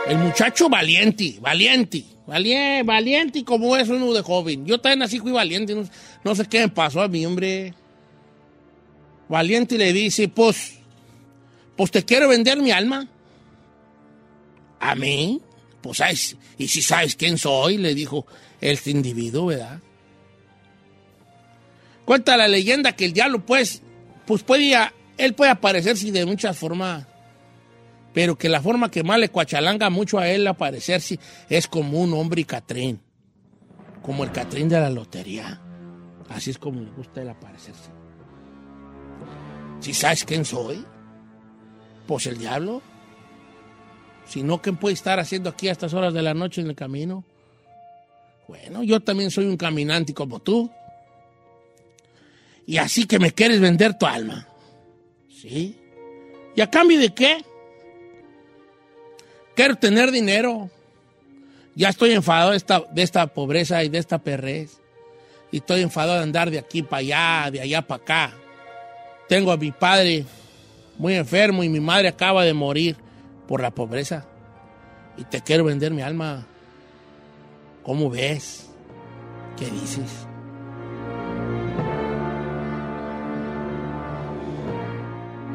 El 0.08 0.18
muchacho 0.18 0.68
valiente, 0.68 1.36
valiente, 1.40 2.04
valiente, 2.26 2.82
valiente 2.84 3.44
como 3.44 3.76
es 3.76 3.88
uno 3.88 4.12
de 4.12 4.22
joven. 4.22 4.64
Yo 4.64 4.80
también 4.80 5.02
así 5.02 5.18
fui 5.18 5.32
valiente, 5.32 5.74
no, 5.74 5.84
no 6.22 6.34
sé 6.34 6.46
qué 6.46 6.60
me 6.60 6.68
pasó 6.68 7.02
a 7.02 7.08
mí, 7.08 7.26
hombre. 7.26 7.74
Valiente 9.28 9.76
le 9.76 9.92
dice, 9.92 10.28
pues, 10.28 10.78
pues 11.76 11.90
te 11.90 12.04
quiero 12.04 12.28
vender 12.28 12.58
mi 12.58 12.70
alma. 12.70 13.08
¿A 14.78 14.94
mí? 14.94 15.40
Pues, 15.86 15.98
¿sabes? 15.98 16.36
¿y 16.58 16.66
si 16.68 16.82
sabes 16.82 17.14
quién 17.14 17.38
soy? 17.38 17.78
Le 17.78 17.94
dijo 17.94 18.26
este 18.60 18.90
individuo, 18.90 19.46
¿verdad? 19.46 19.80
Cuenta 22.04 22.36
la 22.36 22.48
leyenda 22.48 22.92
que 22.92 23.04
el 23.04 23.12
diablo, 23.12 23.44
pues, 23.44 23.82
pues 24.26 24.42
puede, 24.42 24.74
él 25.16 25.34
puede 25.34 25.50
aparecerse 25.50 26.10
de 26.10 26.26
muchas 26.26 26.56
formas, 26.58 27.06
pero 28.12 28.36
que 28.36 28.48
la 28.48 28.60
forma 28.60 28.90
que 28.90 29.04
más 29.04 29.18
le 29.18 29.28
cuachalanga 29.28 29.90
mucho 29.90 30.18
a 30.18 30.28
él 30.28 30.46
aparecerse 30.46 31.20
es 31.48 31.68
como 31.68 32.00
un 32.00 32.14
hombre 32.14 32.44
Catrín, 32.44 33.00
como 34.02 34.24
el 34.24 34.32
Catrín 34.32 34.68
de 34.68 34.80
la 34.80 34.90
lotería. 34.90 35.60
Así 36.28 36.50
es 36.50 36.58
como 36.58 36.80
le 36.80 36.90
gusta 36.90 37.22
él 37.22 37.28
aparecerse. 37.28 37.90
¿Si 39.80 39.94
sabes 39.94 40.24
quién 40.24 40.44
soy? 40.44 40.84
Pues 42.06 42.26
el 42.26 42.38
diablo. 42.38 42.82
Si 44.28 44.42
no, 44.42 44.60
¿qué 44.60 44.72
puede 44.72 44.94
estar 44.94 45.20
haciendo 45.20 45.50
aquí 45.50 45.68
a 45.68 45.72
estas 45.72 45.94
horas 45.94 46.12
de 46.12 46.22
la 46.22 46.34
noche 46.34 46.60
en 46.60 46.68
el 46.68 46.74
camino? 46.74 47.24
Bueno, 48.48 48.82
yo 48.82 49.00
también 49.00 49.30
soy 49.30 49.46
un 49.46 49.56
caminante 49.56 50.14
como 50.14 50.40
tú. 50.40 50.70
Y 52.66 52.78
así 52.78 53.06
que 53.06 53.18
me 53.18 53.32
quieres 53.32 53.60
vender 53.60 53.96
tu 53.96 54.06
alma. 54.06 54.48
¿Sí? 55.30 55.78
¿Y 56.54 56.60
a 56.60 56.70
cambio 56.70 56.98
de 56.98 57.14
qué? 57.14 57.44
Quiero 59.54 59.76
tener 59.76 60.10
dinero. 60.10 60.70
Ya 61.74 61.90
estoy 61.90 62.12
enfadado 62.12 62.50
de 62.50 62.56
esta, 62.56 62.82
de 62.90 63.02
esta 63.02 63.26
pobreza 63.28 63.84
y 63.84 63.88
de 63.88 63.98
esta 63.98 64.18
perrez. 64.18 64.80
Y 65.52 65.58
estoy 65.58 65.82
enfadado 65.82 66.14
de 66.14 66.24
andar 66.24 66.50
de 66.50 66.58
aquí 66.58 66.82
para 66.82 67.00
allá, 67.00 67.50
de 67.50 67.60
allá 67.60 67.82
para 67.82 68.02
acá. 68.02 68.34
Tengo 69.28 69.52
a 69.52 69.56
mi 69.56 69.70
padre 69.70 70.24
muy 70.98 71.14
enfermo 71.14 71.62
y 71.62 71.68
mi 71.68 71.80
madre 71.80 72.08
acaba 72.08 72.44
de 72.44 72.54
morir 72.54 72.96
por 73.46 73.60
la 73.60 73.70
pobreza. 73.70 74.24
Y 75.16 75.24
te 75.24 75.40
quiero 75.40 75.64
vender 75.64 75.92
mi 75.92 76.02
alma. 76.02 76.46
¿Cómo 77.82 78.10
ves? 78.10 78.68
¿Qué 79.56 79.66
dices? 79.66 80.26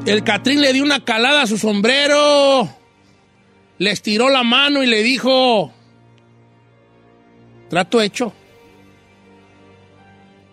El 0.06 0.24
Catrín 0.24 0.62
le 0.62 0.74
dio 0.74 0.84
una 0.84 1.04
calada 1.06 1.44
a 1.44 1.48
su 1.48 1.58
sombrero. 1.58 2.68
Le 3.78 3.92
estiró 3.92 4.30
la 4.30 4.44
mano 4.44 4.84
y 4.84 4.88
le 4.88 5.04
dijo, 5.04 5.72
trato 7.70 8.02
hecho. 8.02 8.34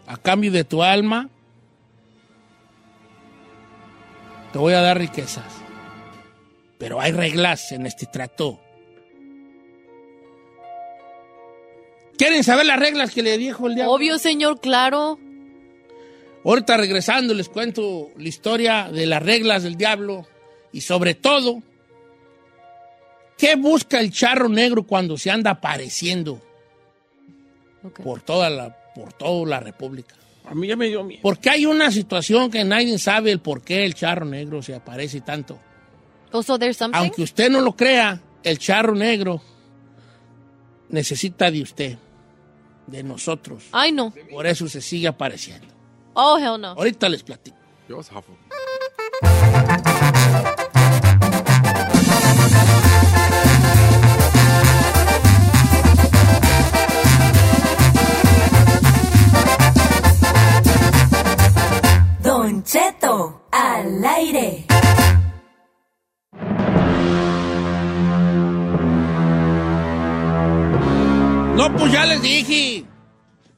A 0.06 0.16
cambio 0.16 0.50
de 0.50 0.64
tu 0.64 0.82
alma, 0.82 1.28
te 4.52 4.58
voy 4.58 4.72
a 4.72 4.80
dar 4.80 4.98
riquezas. 4.98 5.67
Pero 6.78 7.00
hay 7.00 7.12
reglas 7.12 7.72
en 7.72 7.86
este 7.86 8.06
trato. 8.06 8.60
¿Quieren 12.16 12.42
saber 12.42 12.66
las 12.66 12.78
reglas 12.78 13.12
que 13.12 13.22
le 13.22 13.38
dijo 13.38 13.66
el 13.68 13.76
diablo? 13.76 13.92
Obvio, 13.92 14.18
señor, 14.18 14.60
claro. 14.60 15.18
Ahorita 16.44 16.76
regresando 16.76 17.34
les 17.34 17.48
cuento 17.48 18.10
la 18.16 18.28
historia 18.28 18.90
de 18.90 19.06
las 19.06 19.22
reglas 19.22 19.62
del 19.62 19.76
diablo 19.76 20.26
y 20.72 20.80
sobre 20.80 21.14
todo, 21.14 21.62
¿qué 23.36 23.56
busca 23.56 24.00
el 24.00 24.10
charro 24.10 24.48
negro 24.48 24.84
cuando 24.84 25.16
se 25.16 25.30
anda 25.30 25.52
apareciendo 25.52 26.40
por 28.02 28.22
toda 28.22 28.50
la, 28.50 28.76
por 28.94 29.12
toda 29.12 29.46
la 29.46 29.60
República? 29.60 30.14
A 30.44 30.54
mí 30.54 30.66
ya 30.66 30.76
me 30.76 30.86
dio 30.86 31.04
miedo. 31.04 31.20
Porque 31.22 31.50
hay 31.50 31.66
una 31.66 31.90
situación 31.92 32.50
que 32.50 32.64
nadie 32.64 32.98
sabe 32.98 33.30
el 33.30 33.40
por 33.40 33.62
qué 33.62 33.84
el 33.84 33.94
charro 33.94 34.24
negro 34.24 34.62
se 34.62 34.74
aparece 34.74 35.20
tanto. 35.20 35.58
Oh, 36.32 36.42
so 36.42 36.58
there's 36.58 36.76
something? 36.76 36.98
Aunque 36.98 37.22
usted 37.22 37.50
no 37.50 37.60
lo 37.60 37.72
crea, 37.74 38.20
el 38.42 38.58
charro 38.58 38.94
negro 38.94 39.40
necesita 40.88 41.50
de 41.50 41.62
usted, 41.62 41.98
de 42.86 43.02
nosotros. 43.02 43.64
Ay, 43.72 43.92
no. 43.92 44.12
Por 44.30 44.46
eso 44.46 44.68
se 44.68 44.80
sigue 44.80 45.08
apareciendo. 45.08 45.66
Oh, 46.14 46.36
hell 46.38 46.60
no. 46.60 46.68
Ahorita 46.68 47.08
les 47.08 47.22
platico. 47.22 47.56
Yo 47.88 48.02
zafo. 48.02 48.36
Don 62.22 62.62
Cheto, 62.64 63.46
al 63.50 64.04
aire. 64.04 64.66
No, 71.58 71.76
pues 71.76 71.90
ya 71.90 72.06
les 72.06 72.22
dije. 72.22 72.84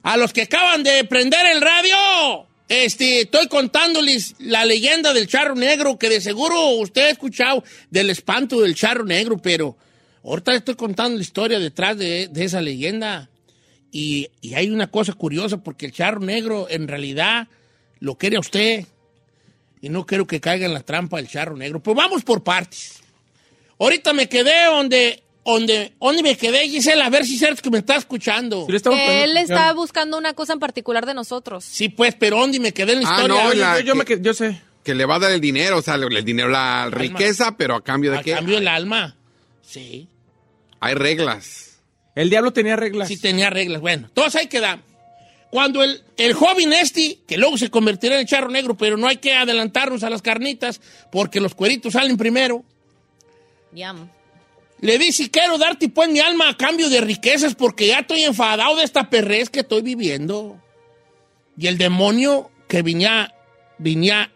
A 0.03 0.17
los 0.17 0.33
que 0.33 0.41
acaban 0.41 0.83
de 0.83 1.05
prender 1.05 1.45
el 1.45 1.61
radio, 1.61 2.47
este, 2.67 3.21
estoy 3.21 3.47
contándoles 3.47 4.37
la 4.39 4.65
leyenda 4.65 5.13
del 5.13 5.27
charro 5.27 5.55
negro, 5.55 5.99
que 5.99 6.09
de 6.09 6.23
seguro 6.23 6.77
usted 6.77 7.03
ha 7.03 7.11
escuchado 7.11 7.63
del 7.91 8.09
espanto 8.09 8.63
del 8.63 8.75
charro 8.75 9.05
negro, 9.05 9.37
pero 9.37 9.77
ahorita 10.25 10.55
estoy 10.55 10.77
contando 10.77 11.17
la 11.17 11.23
historia 11.23 11.59
detrás 11.59 11.99
de, 11.99 12.31
esa 12.37 12.63
leyenda. 12.63 13.29
Y, 13.93 14.31
hay 14.57 14.71
una 14.71 14.91
cosa 14.91 15.13
curiosa, 15.13 15.59
porque 15.59 15.85
el 15.85 15.93
charro 15.93 16.21
negro 16.21 16.69
en 16.71 16.89
realidad 16.89 17.49
lo 17.99 18.17
quiere 18.17 18.37
a 18.37 18.41
usted. 18.41 18.87
Y 19.83 19.91
no 19.91 20.07
quiero 20.07 20.27
que 20.27 20.41
caiga 20.41 20.65
en 20.65 20.73
la 20.73 20.81
trampa 20.81 21.19
del 21.19 21.29
charro 21.29 21.55
negro. 21.55 21.83
Pues 21.83 21.95
vamos 21.95 22.25
por 22.25 22.43
partes. 22.43 23.03
Ahorita 23.79 24.15
me 24.15 24.27
quedé 24.27 24.65
donde, 24.69 25.23
donde, 25.45 25.93
donde 26.01 26.23
me 26.23 26.37
quedé, 26.37 26.69
Gisela, 26.69 27.07
a 27.07 27.11
ver 27.11 27.25
si 27.25 27.35
es 27.35 27.39
cierto 27.41 27.63
que 27.63 27.71
me 27.71 27.79
está 27.79 27.97
escuchando. 27.97 28.67
Sí, 28.69 28.77
él 29.09 29.37
está 29.37 29.73
buscando 29.73 30.19
una 30.19 30.35
cosa 30.35 30.53
en 30.53 30.59
particular 30.59 31.07
de 31.07 31.15
nosotros. 31.15 31.65
Sí, 31.65 31.89
pues, 31.89 32.15
pero 32.15 32.39
¿dónde 32.39 32.61
me 32.61 32.73
quedé 32.73 32.93
en 32.93 33.03
la 33.03 33.09
Ah, 33.09 33.23
historia? 33.23 33.45
no, 33.45 33.55
la- 33.55 33.81
yo, 33.81 33.87
yo 33.87 33.95
me 33.95 34.05
que- 34.05 34.19
qued- 34.19 34.23
yo 34.23 34.35
sé. 34.35 34.61
Que 34.85 34.95
le 34.95 35.05
va 35.05 35.17
a 35.17 35.19
dar 35.19 35.33
el 35.33 35.41
dinero, 35.41 35.79
o 35.79 35.83
sea, 35.83 35.95
el 35.97 36.25
dinero, 36.25 36.49
la 36.49 36.89
riqueza, 36.91 37.57
pero 37.57 37.75
a 37.77 37.85
cambio 37.85 38.11
de 38.13 38.19
a 38.19 38.23
qué? 38.23 38.33
cambio 38.33 38.57
del 38.57 38.69
alma. 38.69 39.17
Sí, 39.63 40.09
Hay 40.81 40.95
reglas. 40.95 41.79
El 42.15 42.31
diablo 42.31 42.53
tenía 42.53 42.75
reglas. 42.77 43.07
sí 43.09 43.19
tenía 43.21 43.51
reglas. 43.51 43.81
Bueno, 43.83 44.09
todos 44.15 44.35
ahí 44.37 44.47
quedamos. 44.47 44.85
Cuando 45.51 45.83
el, 45.83 46.03
el 46.17 46.33
joven 46.33 46.73
este, 46.73 47.19
que 47.27 47.37
luego 47.37 47.59
se 47.59 47.71
convertirá 47.71 48.15
en 48.15 48.21
el 48.23 48.27
charro 48.27 48.49
negro, 48.51 48.77
pero 48.77 48.97
no 48.97 49.07
hay 49.09 49.17
que 49.19 49.35
adelantarnos 49.35 50.03
a 50.05 50.11
las 50.11 50.23
carnitas, 50.23 50.81
porque 51.13 51.41
los 51.41 51.55
cueritos 51.55 51.93
salen 51.93 52.17
primero, 52.17 52.65
Yum. 53.73 54.09
Le 54.81 54.99
dice, 54.99 55.31
quiero 55.31 55.59
darte 55.59 55.89
pues 55.89 56.09
mi 56.09 56.21
alma 56.21 56.49
a 56.49 56.57
cambio 56.57 56.89
de 56.89 57.01
riquezas, 57.01 57.55
porque 57.55 57.89
ya 57.89 58.01
estoy 58.01 58.23
enfadado 58.23 58.77
de 58.77 58.85
esta 58.85 59.11
perrez 59.11 59.51
que 59.51 59.61
estoy 59.61 59.83
viviendo. 59.83 60.61
Y 61.57 61.67
el 61.67 61.77
demonio 61.77 62.51
que 62.67 62.83
venía, 62.83 63.35
venía 63.79 64.33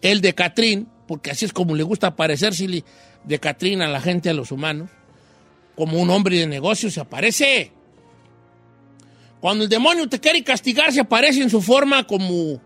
el 0.00 0.22
de 0.22 0.34
Catrín, 0.34 0.88
porque 1.06 1.30
así 1.30 1.44
es 1.44 1.52
como 1.52 1.74
le 1.74 1.82
gusta 1.82 2.16
parecerse 2.16 2.84
de 3.24 3.38
Catrín 3.38 3.82
a 3.82 3.88
la 3.88 4.00
gente, 4.00 4.30
a 4.30 4.34
los 4.34 4.50
humanos, 4.50 4.88
como 5.76 6.00
un 6.00 6.08
hombre 6.08 6.38
de 6.38 6.46
negocios, 6.46 6.94
se 6.94 7.00
aparece. 7.00 7.72
Cuando 9.40 9.64
el 9.64 9.70
demonio 9.70 10.08
te 10.08 10.20
quiere 10.20 10.42
castigar, 10.42 10.92
se 10.92 11.00
aparece 11.00 11.42
en 11.42 11.50
su 11.50 11.60
forma 11.60 12.06
como 12.06 12.62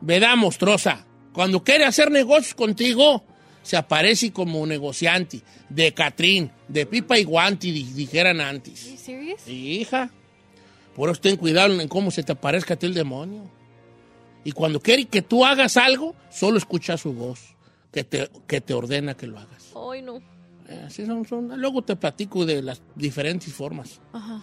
veda 0.00 0.34
monstruosa. 0.36 1.06
Cuando 1.34 1.62
quiere 1.62 1.84
hacer 1.84 2.10
negocios 2.10 2.54
contigo, 2.54 3.24
se 3.64 3.76
aparece 3.76 4.32
como 4.32 4.64
negociante, 4.66 5.40
de 5.68 5.92
Catrín, 5.92 6.52
de 6.68 6.86
pipa 6.86 7.18
y 7.18 7.24
guanti, 7.24 7.72
di- 7.72 7.82
dijeran 7.92 8.40
antes. 8.40 8.78
Serious? 8.78 9.40
Sí, 9.44 9.80
hija. 9.80 10.10
Por 10.94 11.10
eso 11.10 11.20
ten 11.20 11.36
cuidado 11.36 11.80
en 11.80 11.88
cómo 11.88 12.12
se 12.12 12.22
te 12.22 12.30
aparezca 12.30 12.74
a 12.74 12.76
ti 12.76 12.86
el 12.86 12.94
demonio. 12.94 13.50
Y 14.44 14.52
cuando 14.52 14.78
quiere 14.80 15.06
que 15.06 15.22
tú 15.22 15.44
hagas 15.44 15.76
algo, 15.76 16.14
solo 16.30 16.58
escucha 16.58 16.96
su 16.96 17.12
voz, 17.14 17.40
que 17.90 18.04
te, 18.04 18.30
que 18.46 18.60
te 18.60 18.74
ordena 18.74 19.16
que 19.16 19.26
lo 19.26 19.38
hagas. 19.40 19.72
Ay, 19.90 20.02
no. 20.02 20.18
Eh, 20.68 20.84
Así 20.86 21.04
son, 21.04 21.26
son- 21.26 21.58
Luego 21.60 21.82
te 21.82 21.96
platico 21.96 22.46
de 22.46 22.62
las 22.62 22.80
diferentes 22.94 23.52
formas. 23.52 24.00
Ajá. 24.12 24.42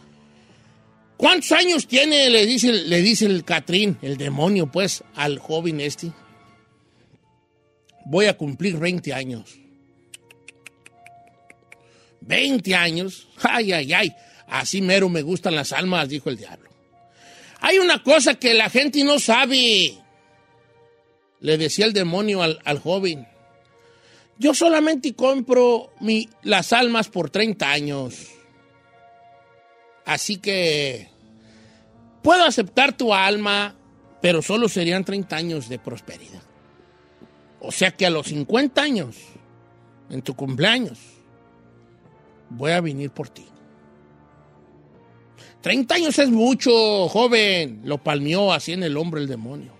¿Cuántos 1.17 1.51
años 1.51 1.87
tiene, 1.87 2.29
le 2.31 2.45
dice, 2.47 2.71
le 2.73 3.01
dice 3.01 3.27
el 3.27 3.43
Catrín, 3.43 3.97
el 4.01 4.17
demonio, 4.17 4.65
pues, 4.65 5.03
al 5.15 5.37
joven 5.37 5.79
este? 5.79 6.11
Voy 8.05 8.25
a 8.25 8.37
cumplir 8.37 8.77
20 8.77 9.13
años. 9.13 9.57
20 12.21 12.75
años. 12.75 13.27
Ay, 13.41 13.71
ay, 13.73 13.93
ay. 13.93 14.15
Así 14.47 14.81
mero 14.81 15.09
me 15.09 15.21
gustan 15.21 15.55
las 15.55 15.71
almas, 15.71 16.09
dijo 16.09 16.29
el 16.29 16.37
diablo. 16.37 16.69
Hay 17.61 17.77
una 17.79 18.03
cosa 18.03 18.35
que 18.35 18.53
la 18.53 18.69
gente 18.69 19.03
no 19.03 19.19
sabe. 19.19 19.93
Le 21.39 21.57
decía 21.57 21.85
el 21.85 21.93
demonio 21.93 22.41
al, 22.43 22.59
al 22.65 22.79
joven. 22.79 23.27
Yo 24.37 24.53
solamente 24.53 25.13
compro 25.13 25.93
mi- 25.99 26.27
las 26.43 26.73
almas 26.73 27.07
por 27.09 27.29
30 27.29 27.71
años. 27.71 28.27
Así 30.05 30.37
que 30.37 31.07
puedo 32.23 32.43
aceptar 32.43 32.97
tu 32.97 33.13
alma, 33.13 33.75
pero 34.21 34.41
solo 34.41 34.67
serían 34.67 35.05
30 35.05 35.35
años 35.35 35.69
de 35.69 35.79
prosperidad. 35.79 36.41
O 37.61 37.71
sea 37.71 37.91
que 37.91 38.05
a 38.05 38.09
los 38.09 38.27
50 38.27 38.81
años, 38.81 39.15
en 40.09 40.21
tu 40.21 40.35
cumpleaños, 40.35 40.97
voy 42.49 42.71
a 42.71 42.81
venir 42.81 43.11
por 43.11 43.29
ti. 43.29 43.45
30 45.61 45.95
años 45.95 46.19
es 46.19 46.29
mucho, 46.29 47.07
joven. 47.07 47.81
Lo 47.83 47.99
palmeó 47.99 48.51
así 48.51 48.73
en 48.73 48.83
el 48.83 48.97
hombro 48.97 49.19
el 49.19 49.27
demonio. 49.27 49.73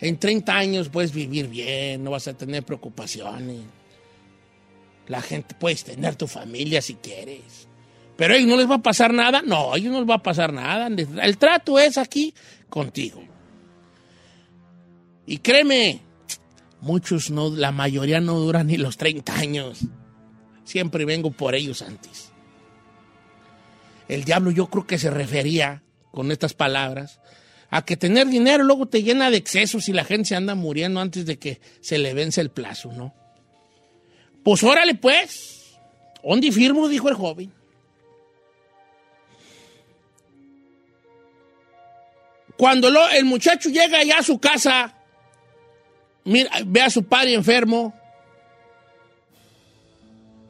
En 0.00 0.18
30 0.18 0.54
años 0.54 0.88
puedes 0.90 1.12
vivir 1.12 1.48
bien, 1.48 2.04
no 2.04 2.10
vas 2.10 2.28
a 2.28 2.34
tener 2.34 2.62
preocupaciones. 2.62 3.60
La 5.06 5.22
gente, 5.22 5.54
puedes 5.54 5.84
tener 5.84 6.16
tu 6.16 6.26
familia 6.26 6.82
si 6.82 6.94
quieres. 6.94 7.68
Pero 8.16 8.34
a 8.34 8.36
ellos 8.36 8.48
no 8.48 8.56
les 8.56 8.70
va 8.70 8.76
a 8.76 8.82
pasar 8.82 9.14
nada. 9.14 9.42
No, 9.42 9.72
a 9.72 9.78
ellos 9.78 9.92
no 9.92 10.00
les 10.00 10.08
va 10.08 10.16
a 10.16 10.22
pasar 10.22 10.52
nada. 10.52 10.88
El 10.88 11.38
trato 11.38 11.78
es 11.78 11.96
aquí 11.96 12.34
contigo. 12.68 13.22
Y 15.26 15.38
créeme, 15.38 16.02
muchos 16.84 17.30
no, 17.30 17.50
la 17.50 17.72
mayoría 17.72 18.20
no 18.20 18.38
duran 18.38 18.66
ni 18.68 18.76
los 18.76 18.96
30 18.96 19.34
años. 19.34 19.80
Siempre 20.64 21.04
vengo 21.04 21.30
por 21.30 21.54
ellos 21.54 21.82
antes. 21.82 22.30
El 24.08 24.24
diablo 24.24 24.50
yo 24.50 24.66
creo 24.68 24.86
que 24.86 24.98
se 24.98 25.10
refería 25.10 25.82
con 26.12 26.30
estas 26.30 26.54
palabras 26.54 27.20
a 27.70 27.84
que 27.84 27.96
tener 27.96 28.28
dinero 28.28 28.62
luego 28.64 28.86
te 28.86 29.02
llena 29.02 29.30
de 29.30 29.36
excesos 29.38 29.88
y 29.88 29.92
la 29.92 30.04
gente 30.04 30.28
se 30.28 30.36
anda 30.36 30.54
muriendo 30.54 31.00
antes 31.00 31.26
de 31.26 31.38
que 31.38 31.60
se 31.80 31.98
le 31.98 32.14
vence 32.14 32.40
el 32.40 32.50
plazo, 32.50 32.92
¿no? 32.92 33.14
Pues 34.44 34.62
órale 34.62 34.94
pues, 34.94 35.74
¿dónde 36.22 36.52
firmo? 36.52 36.86
dijo 36.88 37.08
el 37.08 37.14
joven. 37.14 37.50
Cuando 42.56 42.90
lo- 42.90 43.08
el 43.10 43.24
muchacho 43.24 43.68
llega 43.68 44.02
ya 44.04 44.18
a 44.18 44.22
su 44.22 44.38
casa, 44.38 44.94
mira, 46.24 46.50
ve 46.66 46.82
a 46.82 46.90
su 46.90 47.04
padre 47.04 47.34
enfermo, 47.34 47.94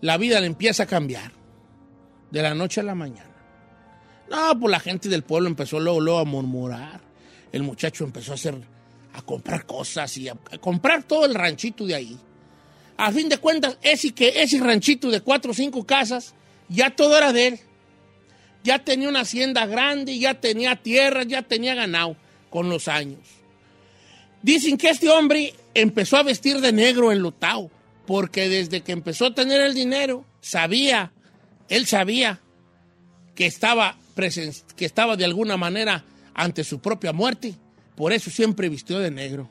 la 0.00 0.16
vida 0.18 0.40
le 0.40 0.46
empieza 0.46 0.82
a 0.82 0.86
cambiar 0.86 1.32
de 2.30 2.42
la 2.42 2.54
noche 2.54 2.80
a 2.80 2.84
la 2.84 2.94
mañana. 2.94 3.30
No, 4.30 4.58
pues 4.58 4.70
la 4.70 4.80
gente 4.80 5.08
del 5.08 5.22
pueblo 5.22 5.48
empezó 5.48 5.78
luego, 5.78 6.18
a 6.18 6.24
murmurar. 6.24 7.00
El 7.52 7.62
muchacho 7.62 8.04
empezó 8.04 8.32
a 8.32 8.34
hacer, 8.34 8.56
a 9.12 9.22
comprar 9.22 9.64
cosas 9.66 10.16
y 10.16 10.28
a, 10.28 10.36
a 10.50 10.58
comprar 10.58 11.04
todo 11.04 11.24
el 11.24 11.34
ranchito 11.34 11.86
de 11.86 11.94
ahí. 11.94 12.18
A 12.96 13.12
fin 13.12 13.28
de 13.28 13.38
cuentas, 13.38 13.78
ese, 13.82 14.12
que, 14.12 14.42
ese 14.42 14.58
ranchito 14.60 15.10
de 15.10 15.20
cuatro 15.20 15.52
o 15.52 15.54
cinco 15.54 15.84
casas, 15.84 16.34
ya 16.68 16.90
todo 16.90 17.16
era 17.16 17.32
de 17.32 17.46
él. 17.48 17.60
Ya 18.62 18.78
tenía 18.78 19.08
una 19.08 19.20
hacienda 19.20 19.66
grande, 19.66 20.18
ya 20.18 20.34
tenía 20.40 20.76
tierra, 20.76 21.22
ya 21.22 21.42
tenía 21.42 21.74
ganado 21.74 22.16
con 22.50 22.68
los 22.68 22.88
años. 22.88 23.20
Dicen 24.42 24.76
que 24.76 24.90
este 24.90 25.08
hombre 25.08 25.54
empezó 25.74 26.16
a 26.16 26.22
vestir 26.22 26.60
de 26.60 26.72
negro 26.72 27.12
en 27.12 27.18
Lutao, 27.18 27.70
porque 28.06 28.48
desde 28.48 28.82
que 28.82 28.92
empezó 28.92 29.26
a 29.26 29.34
tener 29.34 29.60
el 29.60 29.74
dinero, 29.74 30.24
sabía, 30.40 31.12
él 31.68 31.86
sabía 31.86 32.40
que 33.34 33.46
estaba 33.46 33.98
que 34.76 34.84
estaba 34.84 35.16
de 35.16 35.24
alguna 35.24 35.56
manera 35.56 36.04
ante 36.34 36.64
su 36.64 36.80
propia 36.80 37.12
muerte. 37.12 37.54
Por 37.96 38.12
eso 38.12 38.30
siempre 38.30 38.68
vistió 38.68 38.98
de 38.98 39.10
negro, 39.10 39.48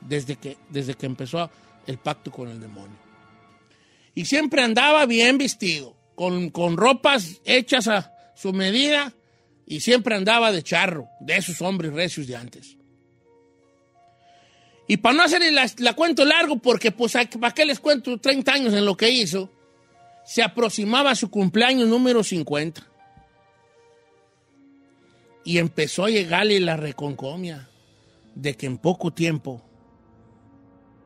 desde 0.00 0.36
que, 0.36 0.56
desde 0.68 0.94
que 0.94 1.06
empezó 1.06 1.50
el 1.86 1.98
pacto 1.98 2.30
con 2.30 2.48
el 2.48 2.60
demonio. 2.60 2.96
Y 4.14 4.24
siempre 4.24 4.62
andaba 4.62 5.06
bien 5.06 5.38
vestido, 5.38 5.96
con, 6.14 6.50
con 6.50 6.76
ropas 6.76 7.40
hechas 7.44 7.88
a 7.88 8.12
su 8.34 8.52
medida, 8.52 9.14
y 9.66 9.80
siempre 9.80 10.14
andaba 10.14 10.50
de 10.50 10.62
charro, 10.62 11.08
de 11.20 11.36
esos 11.36 11.60
hombres 11.60 11.92
recios 11.92 12.26
de 12.26 12.36
antes. 12.36 12.77
Y 14.88 14.96
para 14.96 15.14
no 15.16 15.22
hacer 15.22 15.42
la, 15.52 15.92
cuento 15.94 16.24
largo, 16.24 16.56
porque 16.58 16.90
pues 16.90 17.12
para 17.12 17.54
qué 17.54 17.64
les 17.66 17.78
cuento 17.78 18.18
30 18.18 18.52
años 18.52 18.72
en 18.74 18.84
lo 18.86 18.96
que 18.96 19.10
hizo, 19.10 19.50
se 20.24 20.42
aproximaba 20.42 21.14
su 21.14 21.30
cumpleaños 21.30 21.88
número 21.88 22.24
50. 22.24 22.86
Y 25.44 25.58
empezó 25.58 26.04
a 26.06 26.10
llegarle 26.10 26.58
la 26.60 26.76
reconcomia 26.76 27.68
de 28.34 28.56
que 28.56 28.66
en 28.66 28.78
poco 28.78 29.12
tiempo, 29.12 29.62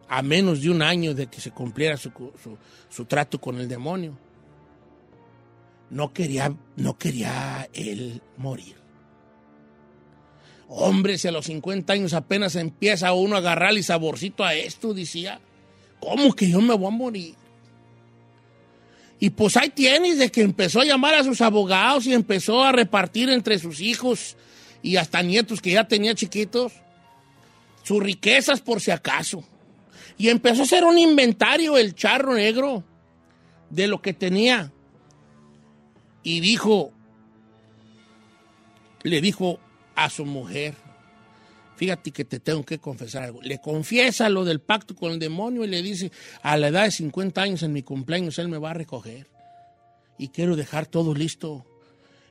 a 0.09 0.23
menos 0.23 0.61
de 0.63 0.71
un 0.71 0.83
año 0.83 1.15
de 1.15 1.27
que 1.27 1.41
se 1.41 1.51
cumpliera 1.51 1.97
su, 1.97 2.11
su- 2.43 2.59
su 2.89 3.05
trato 3.05 3.41
con 3.41 3.59
el 3.59 3.69
demonio, 3.69 4.17
no 5.91 6.13
quería, 6.13 6.55
no 6.77 6.97
quería 6.99 7.69
él 7.73 8.21
morir. 8.37 8.77
Hombre, 10.75 11.19
si 11.19 11.29
a 11.29 11.33
los 11.33 11.45
50 11.45 11.93
años 11.93 12.15
apenas 12.15 12.57
empieza 12.57 13.13
uno 13.13 13.37
a 13.37 13.41
agarrarle 13.41 13.83
saborcito 13.83 14.43
a 14.43 14.55
esto, 14.55 14.95
decía, 14.95 15.39
¿cómo 16.01 16.33
que 16.33 16.49
yo 16.49 16.63
me 16.63 16.73
voy 16.75 16.87
a 16.87 16.97
morir? 16.97 17.35
Y 19.21 19.29
pues 19.29 19.59
ahí 19.59 19.69
tienes 19.69 20.17
de 20.17 20.31
que 20.31 20.41
empezó 20.41 20.81
a 20.81 20.87
llamar 20.87 21.15
a 21.15 21.25
sus 21.25 21.43
abogados 21.43 22.07
y 22.07 22.15
empezó 22.15 22.65
a 22.65 22.73
repartir 22.73 23.29
entre 23.29 23.59
sus 23.59 23.81
hijos 23.81 24.35
y 24.83 24.97
hasta 24.97 25.21
nietos 25.21 25.61
que 25.61 25.73
ya 25.73 25.87
tenía 25.87 26.15
chiquitos 26.15 26.73
sus 27.83 28.03
riquezas 28.03 28.63
por 28.63 28.81
si 28.81 28.93
acaso. 28.93 29.45
Y 30.17 30.31
empezó 30.31 30.63
a 30.63 30.65
hacer 30.65 30.85
un 30.85 30.99
inventario 30.99 31.77
el 31.77 31.95
charro 31.95 32.33
negro 32.35 32.83
de 33.69 33.89
lo 33.89 34.01
que 34.01 34.15
tenía. 34.15 34.73
Y 36.23 36.41
dijo, 36.41 36.93
le 39.03 39.21
dijo 39.21 39.61
a 39.95 40.11
su 40.11 40.25
mujer, 40.25 40.75
fíjate 41.77 42.11
que 42.11 42.25
te 42.25 42.41
tengo 42.41 42.65
que 42.65 42.79
confesar 42.79 43.25
algo. 43.25 43.43
Le 43.43 43.61
confiesa 43.61 44.29
lo 44.29 44.45
del 44.45 44.61
pacto 44.61 44.95
con 44.95 45.13
el 45.13 45.19
demonio 45.19 45.65
y 45.65 45.69
le 45.69 45.83
dice, 45.83 46.13
a 46.43 46.57
la 46.57 46.69
edad 46.69 46.85
de 46.85 46.91
50 46.91 47.43
años 47.43 47.63
en 47.63 47.73
mi 47.73 47.83
cumpleaños 47.83 48.39
él 48.39 48.49
me 48.49 48.59
va 48.59 48.71
a 48.71 48.75
recoger. 48.75 49.27
Y 50.19 50.29
quiero 50.29 50.57
dejar 50.57 50.87
todo 50.87 51.15
listo. 51.15 51.65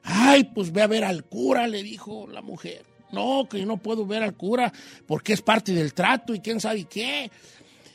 Ay, 0.04 0.46
pues 0.46 0.72
ve 0.72 0.82
a 0.82 0.88
ver 0.88 1.04
al 1.04 1.26
cura, 1.26 1.68
le 1.68 1.84
dijo 1.84 2.28
la 2.28 2.42
mujer. 2.42 2.86
No, 3.12 3.48
que 3.50 3.60
yo 3.60 3.66
no 3.66 3.78
puedo 3.78 4.06
ver 4.06 4.24
al 4.24 4.36
cura 4.36 4.72
porque 5.06 5.34
es 5.34 5.42
parte 5.42 5.74
del 5.74 5.94
trato 5.94 6.34
y 6.34 6.40
quién 6.40 6.62
sabe 6.62 6.86
qué. 6.86 7.30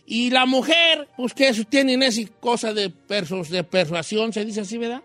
Y 0.07 0.31
la 0.31 0.47
mujer, 0.47 1.09
pues 1.17 1.35
que 1.35 1.49
eso 1.49 1.65
tienen 1.65 2.03
esa 2.03 2.23
cosa 2.39 2.73
de, 2.73 2.91
persos, 2.91 3.51
de 3.51 3.65
persuasión, 3.65 4.33
se 4.33 4.45
dice 4.45 4.61
así, 4.61 4.79
¿verdad? 4.79 5.03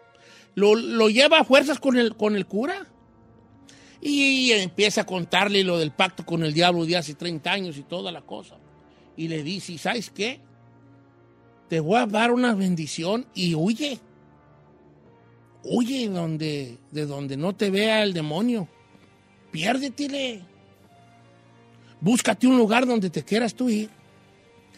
Lo, 0.54 0.76
lo 0.76 1.10
lleva 1.10 1.40
a 1.40 1.44
fuerzas 1.44 1.80
con 1.80 1.98
el, 1.98 2.16
con 2.16 2.36
el 2.36 2.46
cura. 2.46 2.88
Y 4.02 4.52
empieza 4.52 5.02
a 5.02 5.06
contarle 5.06 5.64
lo 5.64 5.78
del 5.78 5.92
pacto 5.92 6.26
con 6.26 6.44
el 6.44 6.54
diablo 6.54 6.86
de 6.86 6.98
hace 6.98 7.14
30 7.14 7.52
años 7.52 7.78
y 7.78 7.84
toda 7.84 8.12
la 8.12 8.22
cosa. 8.22 8.58
Y 9.16 9.28
le 9.28 9.44
dice, 9.44 9.78
¿sabes 9.78 10.10
qué? 10.10 10.40
Te 11.70 11.80
voy 11.80 12.00
a 12.00 12.08
dar 12.08 12.32
una 12.32 12.56
bendición 12.56 13.28
y 13.36 13.54
huye. 13.54 14.00
Huye 15.64 16.10
donde, 16.10 16.80
de 16.90 17.06
donde 17.06 17.38
no 17.38 17.54
te 17.54 17.70
vea 17.70 18.02
el 18.02 18.14
demonio. 18.14 18.68
Piérdetele. 19.52 20.42
Búscate 22.00 22.48
un 22.48 22.58
lugar 22.58 22.88
donde 22.88 23.12
te 23.12 23.24
quieras 23.24 23.54
tú 23.54 23.70
ir. 23.70 23.90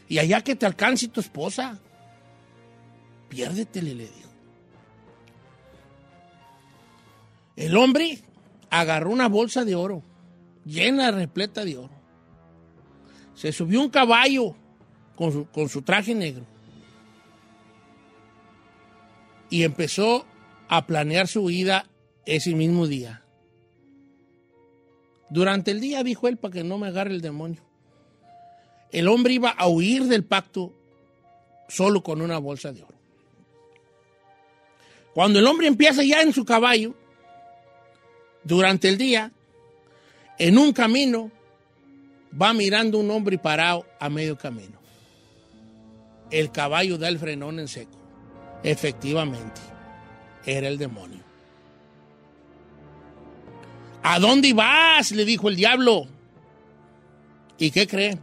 Y 0.09 0.17
allá 0.17 0.41
que 0.41 0.57
te 0.57 0.65
alcance 0.65 1.07
tu 1.07 1.21
esposa. 1.21 1.79
Piérdetele, 3.29 3.95
le 3.95 4.03
dijo. 4.03 4.29
El 7.55 7.77
hombre 7.77 8.19
agarró 8.73 9.11
una 9.11 9.27
bolsa 9.27 9.63
de 9.65 9.75
oro, 9.75 10.01
llena, 10.65 11.11
repleta 11.11 11.63
de 11.63 11.77
oro. 11.77 11.93
Se 13.35 13.51
subió 13.51 13.79
un 13.81 13.89
caballo 13.89 14.55
con 15.15 15.31
su, 15.31 15.45
con 15.45 15.69
su 15.69 15.83
traje 15.83 16.15
negro. 16.15 16.43
Y 19.51 19.63
empezó 19.63 20.25
a 20.67 20.87
planear 20.87 21.27
su 21.27 21.41
huida 21.43 21.85
ese 22.25 22.55
mismo 22.55 22.87
día. 22.87 23.23
Durante 25.29 25.69
el 25.69 25.79
día, 25.79 26.03
dijo 26.03 26.27
él, 26.27 26.37
para 26.37 26.53
que 26.53 26.63
no 26.63 26.79
me 26.79 26.87
agarre 26.87 27.11
el 27.11 27.21
demonio. 27.21 27.61
El 28.91 29.07
hombre 29.07 29.33
iba 29.33 29.49
a 29.49 29.67
huir 29.67 30.05
del 30.05 30.23
pacto 30.23 30.73
solo 31.67 32.01
con 32.01 32.21
una 32.21 32.39
bolsa 32.39 32.71
de 32.71 32.81
oro. 32.81 32.97
Cuando 35.13 35.37
el 35.37 35.45
hombre 35.45 35.67
empieza 35.67 36.03
ya 36.03 36.21
en 36.21 36.33
su 36.33 36.43
caballo, 36.43 36.95
durante 38.43 38.89
el 38.89 38.97
día, 38.97 39.31
en 40.37 40.57
un 40.57 40.73
camino, 40.73 41.31
va 42.39 42.53
mirando 42.53 42.97
un 42.99 43.09
hombre 43.11 43.37
parado 43.37 43.85
a 43.99 44.09
medio 44.09 44.37
camino. 44.37 44.79
El 46.31 46.51
caballo 46.51 46.97
da 46.97 47.07
el 47.07 47.19
frenón 47.19 47.59
en 47.59 47.67
seco. 47.67 47.97
Efectivamente, 48.63 49.61
era 50.45 50.67
el 50.67 50.77
demonio. 50.77 51.23
¿A 54.01 54.19
dónde 54.19 54.53
vas? 54.53 55.11
le 55.11 55.25
dijo 55.25 55.47
el 55.47 55.55
diablo. 55.55 56.07
¿Y 57.57 57.71
qué 57.71 57.87
creen? 57.87 58.19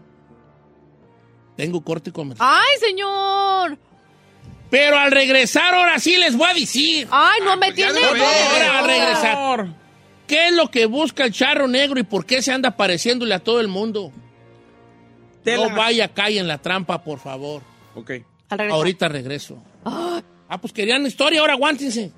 Tengo 1.56 1.82
corte 1.82 2.12
comercial. 2.12 2.48
¡Ay, 2.50 2.78
señor! 2.80 3.78
Pero 4.70 4.98
al 4.98 5.10
regresar, 5.10 5.74
ahora 5.74 5.98
sí 5.98 6.16
les 6.16 6.36
voy 6.36 6.48
a 6.50 6.54
decir. 6.54 7.08
¡Ay, 7.10 7.40
no 7.44 7.56
me 7.56 7.66
pues 7.66 7.74
tiene! 7.74 8.04
Ahora 8.04 8.78
al 8.78 8.86
regresar. 8.86 9.79
¿Qué 10.30 10.46
es 10.46 10.54
lo 10.54 10.70
que 10.70 10.86
busca 10.86 11.24
el 11.24 11.32
charro 11.32 11.66
negro 11.66 11.98
y 11.98 12.04
por 12.04 12.24
qué 12.24 12.40
se 12.40 12.52
anda 12.52 12.76
pareciéndole 12.76 13.34
a 13.34 13.40
todo 13.40 13.60
el 13.60 13.66
mundo? 13.66 14.12
Tela. 15.42 15.68
No 15.68 15.74
vaya, 15.74 16.06
cae 16.06 16.38
en 16.38 16.46
la 16.46 16.58
trampa, 16.58 17.02
por 17.02 17.18
favor. 17.18 17.62
Ok. 17.96 18.12
Ahorita 18.48 19.08
regreso. 19.08 19.60
Ah, 19.84 20.22
pues 20.60 20.72
querían 20.72 21.04
historia, 21.04 21.40
ahora 21.40 21.54
aguántense. 21.54 22.12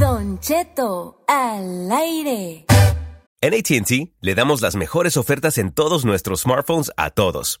Don 0.00 0.40
Cheto 0.40 1.22
al 1.28 1.92
aire. 1.92 2.64
En 3.42 3.52
ATT 3.52 4.14
le 4.22 4.34
damos 4.34 4.62
las 4.62 4.76
mejores 4.76 5.18
ofertas 5.18 5.58
en 5.58 5.72
todos 5.72 6.06
nuestros 6.06 6.40
smartphones 6.40 6.90
a 6.96 7.10
todos. 7.10 7.60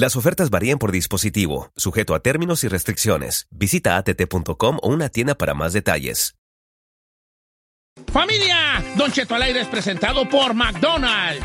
Las 0.00 0.16
ofertas 0.16 0.48
varían 0.48 0.78
por 0.78 0.92
dispositivo, 0.92 1.72
sujeto 1.76 2.14
a 2.14 2.20
términos 2.20 2.64
y 2.64 2.68
restricciones. 2.68 3.46
Visita 3.50 3.98
att.com 3.98 4.78
o 4.80 4.88
una 4.88 5.10
tienda 5.10 5.34
para 5.34 5.52
más 5.52 5.74
detalles. 5.74 6.34
Familia, 8.10 8.82
Don 8.96 9.12
Cheto 9.12 9.34
al 9.34 9.42
aire 9.42 9.60
es 9.60 9.68
presentado 9.68 10.26
por 10.26 10.54
McDonald's. 10.54 11.44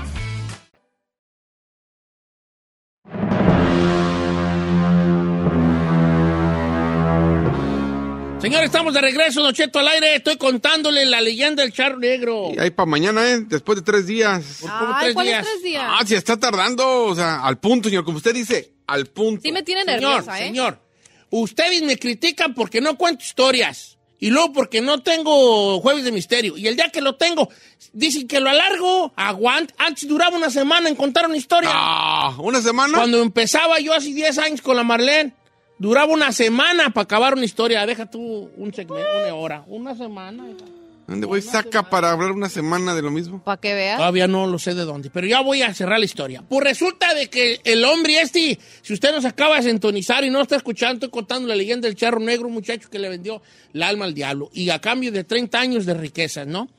Señor, 8.41 8.63
estamos 8.63 8.93
de 8.95 9.01
regreso, 9.01 9.43
Don 9.43 9.53
Cheto 9.53 9.77
al 9.77 9.87
aire. 9.89 10.15
Estoy 10.15 10.35
contándole 10.37 11.05
la 11.05 11.21
leyenda 11.21 11.61
del 11.61 11.71
charro 11.71 11.99
negro. 11.99 12.49
Y 12.55 12.59
ahí 12.59 12.71
para 12.71 12.87
mañana, 12.87 13.29
¿eh? 13.29 13.41
Después 13.41 13.77
de 13.77 13.83
tres 13.83 14.07
días. 14.07 14.57
Por 14.61 14.71
Ay, 14.71 14.95
tres 15.01 15.13
¿cuáles 15.13 15.33
días. 15.33 15.45
tres 15.45 15.63
días? 15.63 15.85
Ah, 15.87 16.01
si 16.05 16.15
está 16.15 16.37
tardando, 16.39 17.03
o 17.05 17.13
sea, 17.15 17.41
al 17.45 17.59
punto, 17.59 17.89
señor. 17.89 18.03
Como 18.03 18.17
usted 18.17 18.33
dice, 18.33 18.73
al 18.87 19.05
punto. 19.05 19.41
Sí 19.43 19.51
me 19.51 19.61
tiene 19.61 19.83
Señor, 19.83 20.01
nerviosa, 20.01 20.39
¿eh? 20.41 20.45
señor, 20.45 20.79
ustedes 21.29 21.83
me 21.83 21.97
critican 21.97 22.55
porque 22.55 22.81
no 22.81 22.97
cuento 22.97 23.23
historias. 23.23 23.99
Y 24.17 24.31
luego 24.31 24.53
porque 24.53 24.81
no 24.81 25.01
tengo 25.03 25.79
jueves 25.79 26.03
de 26.03 26.11
misterio. 26.11 26.57
Y 26.57 26.67
el 26.67 26.75
día 26.75 26.89
que 26.89 27.01
lo 27.01 27.15
tengo, 27.17 27.47
dicen 27.93 28.27
que 28.27 28.39
lo 28.39 28.49
alargo. 28.49 29.13
Aguant. 29.15 29.71
Antes 29.77 30.07
duraba 30.07 30.35
una 30.35 30.49
semana 30.49 30.89
en 30.89 30.95
contar 30.95 31.27
una 31.27 31.37
historia. 31.37 31.69
Ah, 31.73 32.35
¿una 32.39 32.61
semana? 32.61 32.97
Cuando 32.97 33.21
empezaba 33.21 33.79
yo 33.79 33.93
hace 33.93 34.13
10 34.13 34.37
años 34.39 34.61
con 34.61 34.75
la 34.75 34.83
Marlene, 34.83 35.33
duraba 35.81 36.13
una 36.13 36.31
semana 36.31 36.91
para 36.91 37.03
acabar 37.03 37.33
una 37.33 37.45
historia. 37.45 37.85
Deja 37.85 38.05
tú 38.05 38.49
un 38.55 38.73
segmento, 38.73 39.07
una 39.23 39.33
hora. 39.35 39.63
Una 39.67 39.95
semana. 39.95 40.45
¿Dónde 41.07 41.25
voy? 41.27 41.41
Saca 41.41 41.89
para 41.89 42.11
hablar 42.11 42.31
una 42.31 42.47
semana 42.47 42.95
de 42.95 43.01
lo 43.01 43.11
mismo. 43.11 43.43
Para 43.43 43.59
que 43.59 43.73
veas. 43.73 43.97
Todavía 43.97 44.27
no 44.27 44.47
lo 44.47 44.57
sé 44.59 44.73
de 44.75 44.83
dónde, 44.85 45.09
pero 45.09 45.27
ya 45.27 45.41
voy 45.41 45.61
a 45.61 45.73
cerrar 45.73 45.99
la 45.99 46.05
historia. 46.05 46.41
Pues 46.47 46.63
resulta 46.63 47.13
de 47.13 47.29
que 47.29 47.59
el 47.65 47.83
hombre 47.83 48.21
este, 48.21 48.57
si 48.81 48.93
usted 48.93 49.11
nos 49.11 49.25
acaba 49.25 49.57
de 49.57 49.63
sintonizar 49.63 50.23
y 50.23 50.29
no 50.29 50.41
está 50.41 50.55
escuchando, 50.55 50.93
estoy 51.05 51.09
contando 51.09 51.49
la 51.49 51.55
leyenda 51.55 51.87
del 51.87 51.97
charro 51.97 52.19
negro, 52.21 52.47
un 52.47 52.53
muchacho 52.53 52.89
que 52.89 52.97
le 52.99 53.09
vendió 53.09 53.41
el 53.73 53.83
alma 53.83 54.05
al 54.05 54.13
diablo, 54.13 54.49
y 54.53 54.69
a 54.69 54.79
cambio 54.79 55.11
de 55.11 55.23
30 55.25 55.59
años 55.59 55.85
de 55.85 55.95
riquezas, 55.95 56.47
¿no? 56.47 56.69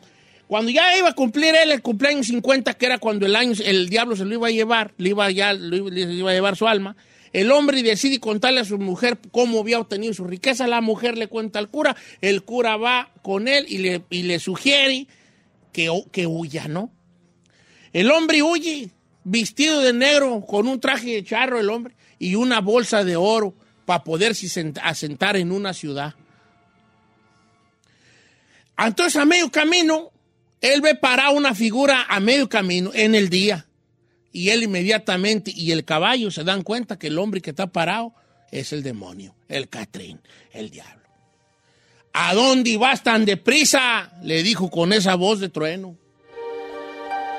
Cuando 0.47 0.71
ya 0.71 0.97
iba 0.97 1.09
a 1.11 1.15
cumplir 1.15 1.55
él 1.55 1.71
el 1.73 1.83
cumpleaños 1.83 2.27
50, 2.29 2.73
que 2.75 2.87
era 2.87 2.99
cuando 2.99 3.27
el 3.27 3.37
año, 3.37 3.53
el 3.65 3.89
diablo 3.91 4.17
se 4.17 4.25
lo 4.25 4.33
iba 4.35 4.47
a 4.47 4.51
llevar, 4.51 4.93
le 4.97 5.11
iba, 5.11 5.31
ya, 5.31 5.53
lo 5.53 5.77
iba- 5.77 5.91
le 5.91 6.01
iba 6.15 6.31
a 6.31 6.35
llevar 6.35 6.57
su 6.57 6.67
alma, 6.69 6.95
el 7.33 7.51
hombre 7.51 7.83
decide 7.83 8.21
contarle 8.21 8.61
a 8.61 8.65
su 8.65 8.79
mujer 8.79 9.19
cómo 9.31 9.61
había 9.61 9.81
obtenido 9.81 10.13
su 10.13 10.25
riqueza. 10.25 10.67
La 10.67 10.81
mujer 10.81 11.17
le 11.17 11.29
cuenta 11.29 11.59
al 11.59 11.71
cura. 11.71 11.97
El 12.21 12.43
cura 12.43 12.77
va 12.77 13.11
con 13.23 13.49
él 13.49 13.67
y 13.69 13.79
le, 14.23 14.39
sugiere 14.39 15.07
que, 15.73 15.91
que 16.13 16.27
huya, 16.27 16.69
¿no? 16.69 16.91
El 17.93 18.11
hombre 18.11 18.43
huye, 18.43 18.91
vestido 19.25 19.81
de 19.81 19.93
negro, 19.93 20.45
con 20.47 20.67
un 20.67 20.81
traje 20.81 21.13
de 21.15 21.25
charro 21.25 21.59
el 21.59 21.71
hombre 21.71 21.95
y 22.19 22.35
una 22.35 22.61
bolsa 22.61 23.05
de 23.05 23.17
oro 23.17 23.55
para 23.87 24.05
poderse 24.05 24.47
sent- 24.47 24.81
asentar 24.83 25.37
en 25.37 25.53
una 25.53 25.73
ciudad. 25.73 26.15
Entonces, 28.79 29.17
a 29.17 29.25
medio 29.25 29.51
camino, 29.51 30.11
él 30.61 30.81
ve 30.81 30.95
parar 30.95 31.35
una 31.35 31.55
figura 31.55 32.07
a 32.09 32.21
medio 32.21 32.49
camino 32.49 32.91
en 32.95 33.15
el 33.15 33.29
día. 33.29 33.67
Y 34.33 34.49
él 34.49 34.63
inmediatamente 34.63 35.53
y 35.55 35.73
el 35.73 35.85
caballo 35.85 36.31
se 36.31 36.43
dan 36.43 36.63
cuenta 36.63 36.99
que 36.99 37.09
el 37.09 37.19
hombre 37.19 37.41
que 37.41 37.51
está 37.51 37.67
parado 37.67 38.15
es 38.51 38.73
el 38.73 38.83
demonio, 38.83 39.35
el 39.49 39.69
Catrín, 39.69 40.21
el 40.53 40.71
diablo. 40.71 41.03
¿A 42.15 42.35
dónde 42.35 42.77
vas 42.77 43.03
tan 43.03 43.25
deprisa? 43.25 44.13
Le 44.23 44.43
dijo 44.43 44.71
con 44.71 44.93
esa 44.93 45.15
voz 45.15 45.41
de 45.41 45.49
trueno. 45.49 45.97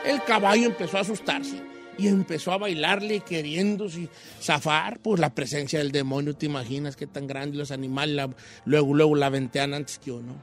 El 0.05 0.23
caballo 0.23 0.65
empezó 0.65 0.97
a 0.97 1.01
asustarse 1.01 1.61
y 1.97 2.07
empezó 2.07 2.51
a 2.51 2.57
bailarle 2.57 3.21
queriéndose 3.21 4.09
zafar 4.41 4.99
por 4.99 5.19
la 5.19 5.33
presencia 5.33 5.79
del 5.79 5.91
demonio. 5.91 6.35
¿Te 6.35 6.47
imaginas 6.47 6.95
qué 6.95 7.07
tan 7.07 7.27
grande 7.27 7.57
los 7.57 7.71
animales 7.71 8.29
luego, 8.65 8.93
luego 8.93 9.15
la 9.15 9.29
ventean 9.29 9.73
antes 9.73 9.99
que 9.99 10.11
uno? 10.11 10.35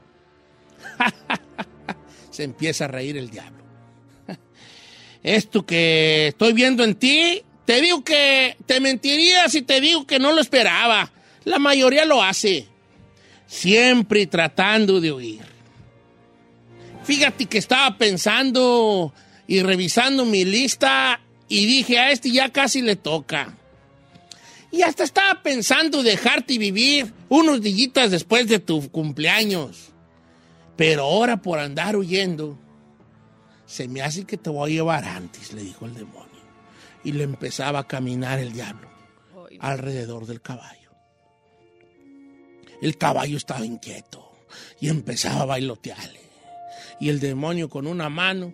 Se 2.31 2.43
empieza 2.43 2.85
a 2.85 2.87
reír 2.87 3.17
el 3.17 3.29
diablo. 3.29 3.63
Esto 5.23 5.65
que 5.65 6.27
estoy 6.29 6.53
viendo 6.53 6.83
en 6.83 6.95
ti, 6.95 7.43
te 7.65 7.81
digo 7.81 8.03
que 8.03 8.57
te 8.65 8.79
mentiría 8.79 9.47
si 9.49 9.61
te 9.61 9.79
digo 9.79 10.07
que 10.07 10.19
no 10.19 10.31
lo 10.33 10.41
esperaba. 10.41 11.11
La 11.43 11.59
mayoría 11.59 12.05
lo 12.05 12.23
hace, 12.23 12.67
siempre 13.47 14.27
tratando 14.27 14.99
de 14.99 15.11
huir. 15.11 15.41
Fíjate 17.03 17.45
que 17.45 17.57
estaba 17.57 17.97
pensando 17.97 19.13
y 19.47 19.61
revisando 19.61 20.25
mi 20.25 20.45
lista 20.45 21.19
y 21.47 21.65
dije, 21.65 21.99
a 21.99 22.11
este 22.11 22.31
ya 22.31 22.49
casi 22.49 22.81
le 22.81 22.95
toca. 22.95 23.57
Y 24.71 24.83
hasta 24.83 25.03
estaba 25.03 25.43
pensando 25.43 26.01
dejarte 26.01 26.57
vivir 26.57 27.13
unos 27.27 27.61
días 27.61 28.09
después 28.09 28.47
de 28.47 28.59
tu 28.59 28.89
cumpleaños. 28.89 29.89
Pero 30.77 31.03
ahora 31.03 31.41
por 31.41 31.59
andar 31.59 31.97
huyendo, 31.97 32.57
se 33.71 33.87
me 33.87 34.01
hace 34.01 34.25
que 34.25 34.35
te 34.35 34.49
voy 34.49 34.69
a 34.69 34.73
llevar 34.73 35.05
antes, 35.05 35.53
le 35.53 35.63
dijo 35.63 35.85
el 35.85 35.93
demonio. 35.93 36.41
Y 37.05 37.13
le 37.13 37.23
empezaba 37.23 37.79
a 37.79 37.87
caminar 37.87 38.37
el 38.37 38.51
diablo 38.51 38.89
alrededor 39.61 40.25
del 40.25 40.41
caballo. 40.41 40.91
El 42.81 42.97
caballo 42.97 43.37
estaba 43.37 43.65
inquieto 43.65 44.29
y 44.81 44.89
empezaba 44.89 45.43
a 45.43 45.45
bailotearle. 45.45 46.19
Y 46.99 47.07
el 47.07 47.21
demonio 47.21 47.69
con 47.69 47.87
una 47.87 48.09
mano 48.09 48.53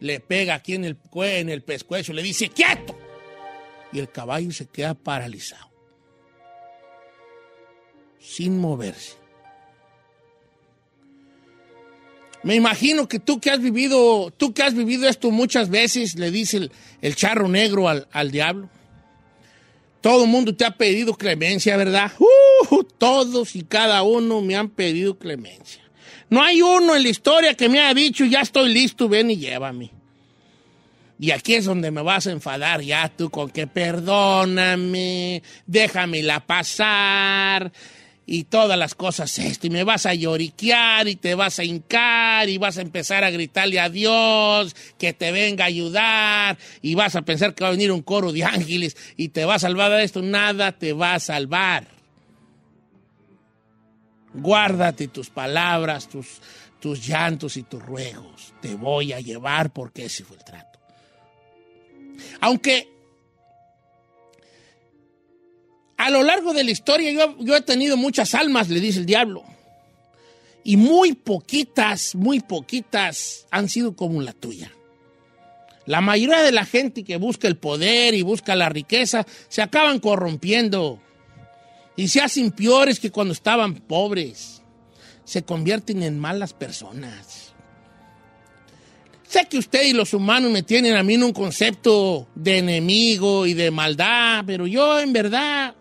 le 0.00 0.20
pega 0.20 0.56
aquí 0.56 0.74
en 0.74 0.84
el, 0.84 0.98
en 1.14 1.48
el 1.48 1.62
pescuezo, 1.62 2.12
le 2.12 2.22
dice, 2.22 2.50
¡quieto! 2.50 2.94
Y 3.90 4.00
el 4.00 4.10
caballo 4.10 4.52
se 4.52 4.66
queda 4.66 4.92
paralizado, 4.92 5.70
sin 8.20 8.58
moverse. 8.58 9.16
Me 12.48 12.54
imagino 12.54 13.06
que 13.06 13.18
tú 13.18 13.40
que 13.40 13.50
has 13.50 13.60
vivido, 13.60 14.32
tú 14.34 14.54
que 14.54 14.62
has 14.62 14.72
vivido 14.72 15.06
esto 15.06 15.30
muchas 15.30 15.68
veces, 15.68 16.14
le 16.14 16.30
dice 16.30 16.56
el, 16.56 16.72
el 17.02 17.14
charro 17.14 17.46
negro 17.46 17.90
al, 17.90 18.08
al 18.10 18.30
diablo. 18.30 18.70
Todo 20.00 20.24
el 20.24 20.30
mundo 20.30 20.56
te 20.56 20.64
ha 20.64 20.70
pedido 20.70 21.12
clemencia, 21.12 21.76
¿verdad? 21.76 22.10
Uh, 22.18 22.84
todos 22.96 23.54
y 23.54 23.64
cada 23.64 24.02
uno 24.02 24.40
me 24.40 24.56
han 24.56 24.70
pedido 24.70 25.18
clemencia. 25.18 25.82
No 26.30 26.42
hay 26.42 26.62
uno 26.62 26.96
en 26.96 27.02
la 27.02 27.10
historia 27.10 27.52
que 27.52 27.68
me 27.68 27.80
haya 27.80 27.92
dicho, 27.92 28.24
ya 28.24 28.40
estoy 28.40 28.72
listo, 28.72 29.10
ven 29.10 29.30
y 29.30 29.36
llévame. 29.36 29.90
Y 31.20 31.32
aquí 31.32 31.54
es 31.54 31.66
donde 31.66 31.90
me 31.90 32.00
vas 32.00 32.28
a 32.28 32.30
enfadar 32.30 32.80
ya 32.80 33.12
tú 33.14 33.28
con 33.28 33.50
que 33.50 33.66
perdóname, 33.66 35.42
déjamela 35.66 36.40
pasar 36.46 37.72
y 38.30 38.44
todas 38.44 38.78
las 38.78 38.94
cosas 38.94 39.38
esto. 39.38 39.66
Y 39.66 39.70
me 39.70 39.84
vas 39.84 40.04
a 40.04 40.12
lloriquear 40.12 41.08
y 41.08 41.16
te 41.16 41.34
vas 41.34 41.58
a 41.58 41.64
hincar 41.64 42.46
y 42.50 42.58
vas 42.58 42.76
a 42.76 42.82
empezar 42.82 43.24
a 43.24 43.30
gritarle 43.30 43.80
a 43.80 43.88
Dios 43.88 44.76
que 44.98 45.14
te 45.14 45.32
venga 45.32 45.64
a 45.64 45.68
ayudar 45.68 46.58
y 46.82 46.94
vas 46.94 47.16
a 47.16 47.22
pensar 47.22 47.54
que 47.54 47.64
va 47.64 47.68
a 47.68 47.72
venir 47.72 47.90
un 47.90 48.02
coro 48.02 48.30
de 48.30 48.44
ángeles 48.44 48.98
y 49.16 49.30
te 49.30 49.46
va 49.46 49.54
a 49.54 49.58
salvar 49.58 49.90
de 49.92 50.04
esto. 50.04 50.20
Nada 50.20 50.72
te 50.72 50.92
va 50.92 51.14
a 51.14 51.20
salvar. 51.20 51.88
Guárdate 54.34 55.08
tus 55.08 55.30
palabras, 55.30 56.06
tus, 56.06 56.42
tus 56.80 57.06
llantos 57.08 57.56
y 57.56 57.62
tus 57.62 57.82
ruegos. 57.82 58.52
Te 58.60 58.74
voy 58.74 59.14
a 59.14 59.20
llevar 59.20 59.72
porque 59.72 60.04
ese 60.04 60.22
fue 60.22 60.36
el 60.36 60.44
trato. 60.44 60.78
Aunque 62.42 62.97
a 65.98 66.10
lo 66.10 66.22
largo 66.22 66.54
de 66.54 66.62
la 66.64 66.70
historia 66.70 67.34
yo, 67.40 67.56
he 67.56 67.60
tenido 67.60 67.96
muchas 67.96 68.34
almas, 68.34 68.68
le 68.68 68.80
dice 68.80 69.00
el 69.00 69.06
diablo. 69.06 69.44
Y 70.62 70.76
muy 70.76 71.12
poquitas, 71.12 72.14
muy 72.14 72.40
poquitas 72.40 73.46
han 73.50 73.68
sido 73.68 73.96
como 73.96 74.22
la 74.22 74.32
tuya. 74.32 74.72
La 75.86 76.00
mayoría 76.00 76.42
de 76.42 76.52
la 76.52 76.64
gente 76.64 77.02
que 77.02 77.16
busca 77.16 77.48
el 77.48 77.56
poder 77.56 78.14
y 78.14 78.22
busca 78.22 78.54
la 78.54 78.68
riqueza 78.68 79.26
se 79.48 79.60
acaban 79.60 79.98
corrompiendo 79.98 81.00
y 81.96 82.08
se 82.08 82.20
hacen 82.20 82.52
peores 82.52 83.00
que 83.00 83.10
cuando 83.10 83.32
estaban 83.32 83.74
pobres. 83.74 84.62
Se 85.24 85.42
convierten 85.42 86.02
en 86.02 86.18
malas 86.18 86.52
personas. 86.52 87.52
Sé 89.26 89.46
que 89.46 89.58
usted 89.58 89.82
y 89.82 89.92
los 89.92 90.14
humanos 90.14 90.50
me 90.52 90.62
tienen 90.62 90.96
a 90.96 91.02
mí 91.02 91.14
en 91.14 91.24
un 91.24 91.32
concepto 91.32 92.28
de 92.34 92.58
enemigo 92.58 93.46
y 93.46 93.54
de 93.54 93.70
maldad, 93.70 94.44
pero 94.46 94.66
yo 94.66 95.00
en 95.00 95.12
verdad 95.12 95.74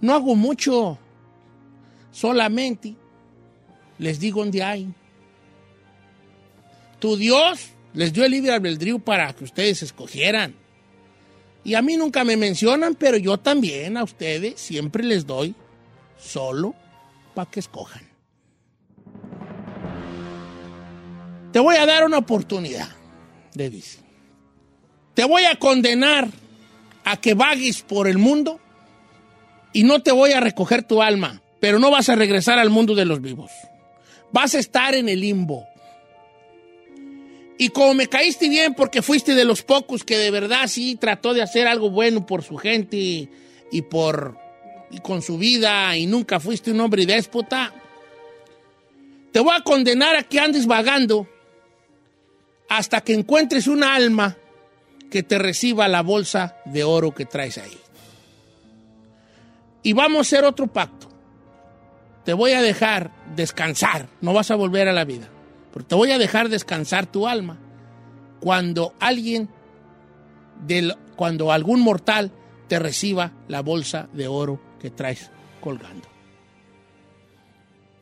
no 0.00 0.14
hago 0.14 0.34
mucho. 0.34 0.98
Solamente 2.10 2.94
les 3.98 4.18
digo 4.18 4.40
dónde 4.40 4.62
hay. 4.62 4.92
Tu 6.98 7.16
Dios 7.16 7.70
les 7.94 8.12
dio 8.12 8.24
el 8.24 8.32
libre 8.32 8.52
albedrío 8.52 8.98
para 8.98 9.32
que 9.32 9.44
ustedes 9.44 9.82
escogieran. 9.82 10.54
Y 11.64 11.74
a 11.74 11.82
mí 11.82 11.96
nunca 11.96 12.24
me 12.24 12.36
mencionan, 12.36 12.94
pero 12.94 13.16
yo 13.16 13.38
también 13.38 13.96
a 13.96 14.04
ustedes 14.04 14.60
siempre 14.60 15.04
les 15.04 15.26
doy 15.26 15.54
solo 16.18 16.74
para 17.34 17.50
que 17.50 17.60
escojan. 17.60 18.02
Te 21.52 21.60
voy 21.60 21.76
a 21.76 21.86
dar 21.86 22.04
una 22.04 22.18
oportunidad, 22.18 22.88
le. 23.54 23.98
Te 25.14 25.24
voy 25.24 25.44
a 25.44 25.58
condenar 25.58 26.28
a 27.04 27.16
que 27.16 27.34
vagues 27.34 27.82
por 27.82 28.06
el 28.06 28.18
mundo 28.18 28.60
y 29.72 29.84
no 29.84 30.02
te 30.02 30.12
voy 30.12 30.32
a 30.32 30.40
recoger 30.40 30.82
tu 30.82 31.02
alma, 31.02 31.42
pero 31.60 31.78
no 31.78 31.90
vas 31.90 32.08
a 32.08 32.16
regresar 32.16 32.58
al 32.58 32.70
mundo 32.70 32.94
de 32.94 33.04
los 33.04 33.20
vivos. 33.20 33.50
Vas 34.32 34.54
a 34.54 34.58
estar 34.58 34.94
en 34.94 35.08
el 35.08 35.20
limbo. 35.20 35.66
Y 37.58 37.70
como 37.70 37.94
me 37.94 38.06
caíste 38.06 38.48
bien 38.48 38.74
porque 38.74 39.02
fuiste 39.02 39.34
de 39.34 39.44
los 39.44 39.62
pocos 39.62 40.04
que 40.04 40.16
de 40.16 40.30
verdad 40.30 40.68
sí 40.68 40.96
trató 40.96 41.34
de 41.34 41.42
hacer 41.42 41.66
algo 41.66 41.90
bueno 41.90 42.24
por 42.24 42.44
su 42.44 42.56
gente 42.56 43.28
y 43.70 43.82
por 43.82 44.38
y 44.90 45.00
con 45.00 45.22
su 45.22 45.38
vida 45.38 45.96
y 45.96 46.06
nunca 46.06 46.40
fuiste 46.40 46.70
un 46.70 46.80
hombre 46.80 47.04
déspota, 47.04 47.72
te 49.32 49.40
voy 49.40 49.54
a 49.54 49.62
condenar 49.62 50.16
a 50.16 50.22
que 50.22 50.40
andes 50.40 50.66
vagando 50.66 51.28
hasta 52.68 53.00
que 53.00 53.14
encuentres 53.14 53.66
una 53.66 53.94
alma 53.94 54.36
que 55.10 55.22
te 55.22 55.38
reciba 55.38 55.88
la 55.88 56.02
bolsa 56.02 56.56
de 56.64 56.84
oro 56.84 57.14
que 57.14 57.24
traes 57.24 57.58
ahí. 57.58 57.78
Y 59.88 59.94
vamos 59.94 60.18
a 60.18 60.20
hacer 60.20 60.44
otro 60.44 60.66
pacto. 60.66 61.08
Te 62.22 62.34
voy 62.34 62.52
a 62.52 62.60
dejar 62.60 63.10
descansar, 63.34 64.06
no 64.20 64.34
vas 64.34 64.50
a 64.50 64.54
volver 64.54 64.86
a 64.86 64.92
la 64.92 65.06
vida, 65.06 65.30
pero 65.72 65.86
te 65.86 65.94
voy 65.94 66.10
a 66.10 66.18
dejar 66.18 66.50
descansar 66.50 67.06
tu 67.06 67.26
alma 67.26 67.56
cuando 68.38 68.92
alguien, 69.00 69.48
del, 70.66 70.94
cuando 71.16 71.52
algún 71.52 71.80
mortal 71.80 72.32
te 72.68 72.78
reciba 72.78 73.32
la 73.48 73.62
bolsa 73.62 74.10
de 74.12 74.28
oro 74.28 74.60
que 74.78 74.90
traes 74.90 75.30
colgando. 75.58 76.06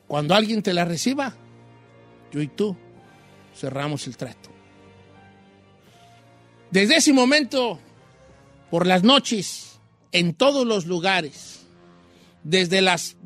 Cuando 0.09 0.35
alguien 0.35 0.65
te 0.65 0.75
la 0.75 0.85
reciba, 0.85 1.35
yo 2.33 2.43
y 2.43 2.49
tú 2.49 2.77
cerramos 3.55 4.09
el 4.09 4.17
trato. 4.17 4.51
Desde 6.73 6.97
ese 6.97 7.13
momento, 7.13 7.79
por 8.73 8.89
las 8.89 9.05
noches, 9.05 9.79
en 10.11 10.35
todos 10.35 10.67
los 10.67 10.87
lugares, 10.87 11.56
desde 12.47 12.81
las 12.81 13.17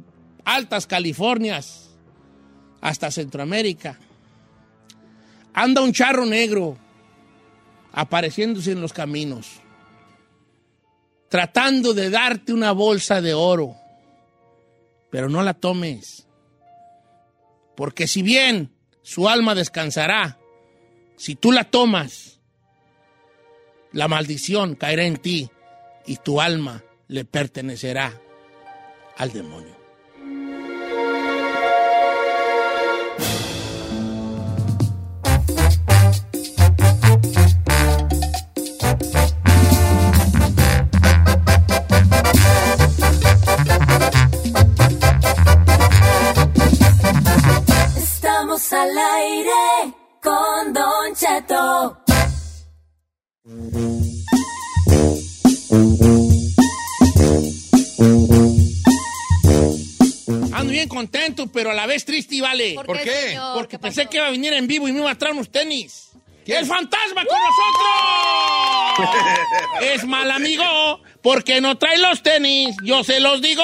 altas 0.47 0.87
Californias 0.87 1.91
hasta 2.81 3.11
Centroamérica, 3.11 3.99
anda 5.53 5.83
un 5.83 5.93
charro 5.93 6.25
negro 6.25 6.79
apareciéndose 7.93 8.73
en 8.73 8.81
los 8.81 8.95
caminos, 8.95 9.61
tratando 11.29 11.93
de 11.93 12.09
darte 12.09 12.55
una 12.55 12.73
bolsa 12.73 13.21
de 13.21 13.35
oro, 13.35 13.77
pero 15.11 15.29
no 15.29 15.43
la 15.43 15.53
tomes, 15.53 16.27
porque 17.77 18.07
si 18.07 18.23
bien 18.23 18.73
su 19.03 19.29
alma 19.29 19.55
descansará, 19.55 20.39
si 21.19 21.35
tú 21.35 21.53
la 21.53 21.65
tomas, 21.65 22.41
la 23.93 24.09
maldición 24.09 24.77
caerá 24.77 25.05
en 25.05 25.19
ti 25.19 25.51
y 26.07 26.17
tu 26.17 26.41
alma 26.41 26.83
le 27.07 27.27
pertenecerá 27.27 28.19
al 29.21 29.31
demonio. 29.33 29.77
Estamos 47.97 48.73
al 48.73 48.89
aire 48.97 49.95
con 50.23 50.73
Don 50.73 51.15
Cheto. 51.15 52.01
Contento, 61.01 61.47
pero 61.53 61.71
a 61.71 61.75
la 61.75 61.87
vez 61.87 62.05
triste 62.05 62.35
y 62.37 62.41
vale. 62.41 62.75
¿Por, 62.75 62.87
¿Por 62.87 62.99
qué, 62.99 63.05
qué? 63.05 63.29
señor? 63.29 63.55
Porque 63.55 63.77
¿Qué 63.77 63.79
pensé 63.79 64.07
que 64.07 64.19
iba 64.19 64.27
a 64.27 64.31
venir 64.31 64.53
en 64.53 64.67
vivo 64.67 64.87
y 64.89 64.93
me 64.93 65.01
iba 65.01 65.11
a 65.11 65.15
traer 65.15 65.35
unos 65.35 65.51
tenis. 65.51 66.07
¡El 66.47 66.67
fantasma 66.67 67.25
con 67.25 67.39
nosotros! 68.99 69.17
es 69.83 70.05
mal 70.05 70.31
amigo, 70.33 71.01
porque 71.23 71.61
no 71.61 71.79
trae 71.79 71.97
los 71.99 72.23
tenis. 72.25 72.75
Yo 72.83 73.05
se 73.05 73.21
los 73.21 73.41
digo, 73.41 73.63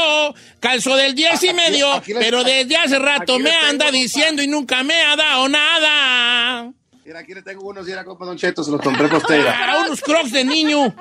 calzo 0.61 0.95
del 0.95 1.15
10 1.17 1.43
y 1.45 1.53
medio, 1.53 1.93
aquí 1.95 2.13
les- 2.15 2.25
pero 2.25 2.45
desde 2.45 2.77
hace 2.77 2.99
rato 3.01 3.39
me 3.41 3.51
tengo, 3.51 3.67
anda 3.67 3.85
compa. 3.87 3.99
diciendo 3.99 4.41
y 4.43 4.47
nunca 4.47 4.83
me 4.85 4.95
ha 5.03 5.17
dado 5.17 5.49
nada. 5.49 6.73
Mira, 7.05 7.21
aquí 7.21 7.35
le 7.35 7.43
tengo 7.43 7.67
unos 7.67 7.89
y 7.89 7.93
era 7.93 8.05
compa 8.05 8.25
Don 8.25 8.37
Cheto, 8.37 8.63
se 8.63 8.71
los 8.71 8.81
compré 8.81 9.09
para. 9.09 9.73
Ah, 9.73 9.79
unos 9.85 10.01
crocs 10.01 10.31
de 10.33 10.45
niño. 10.45 10.95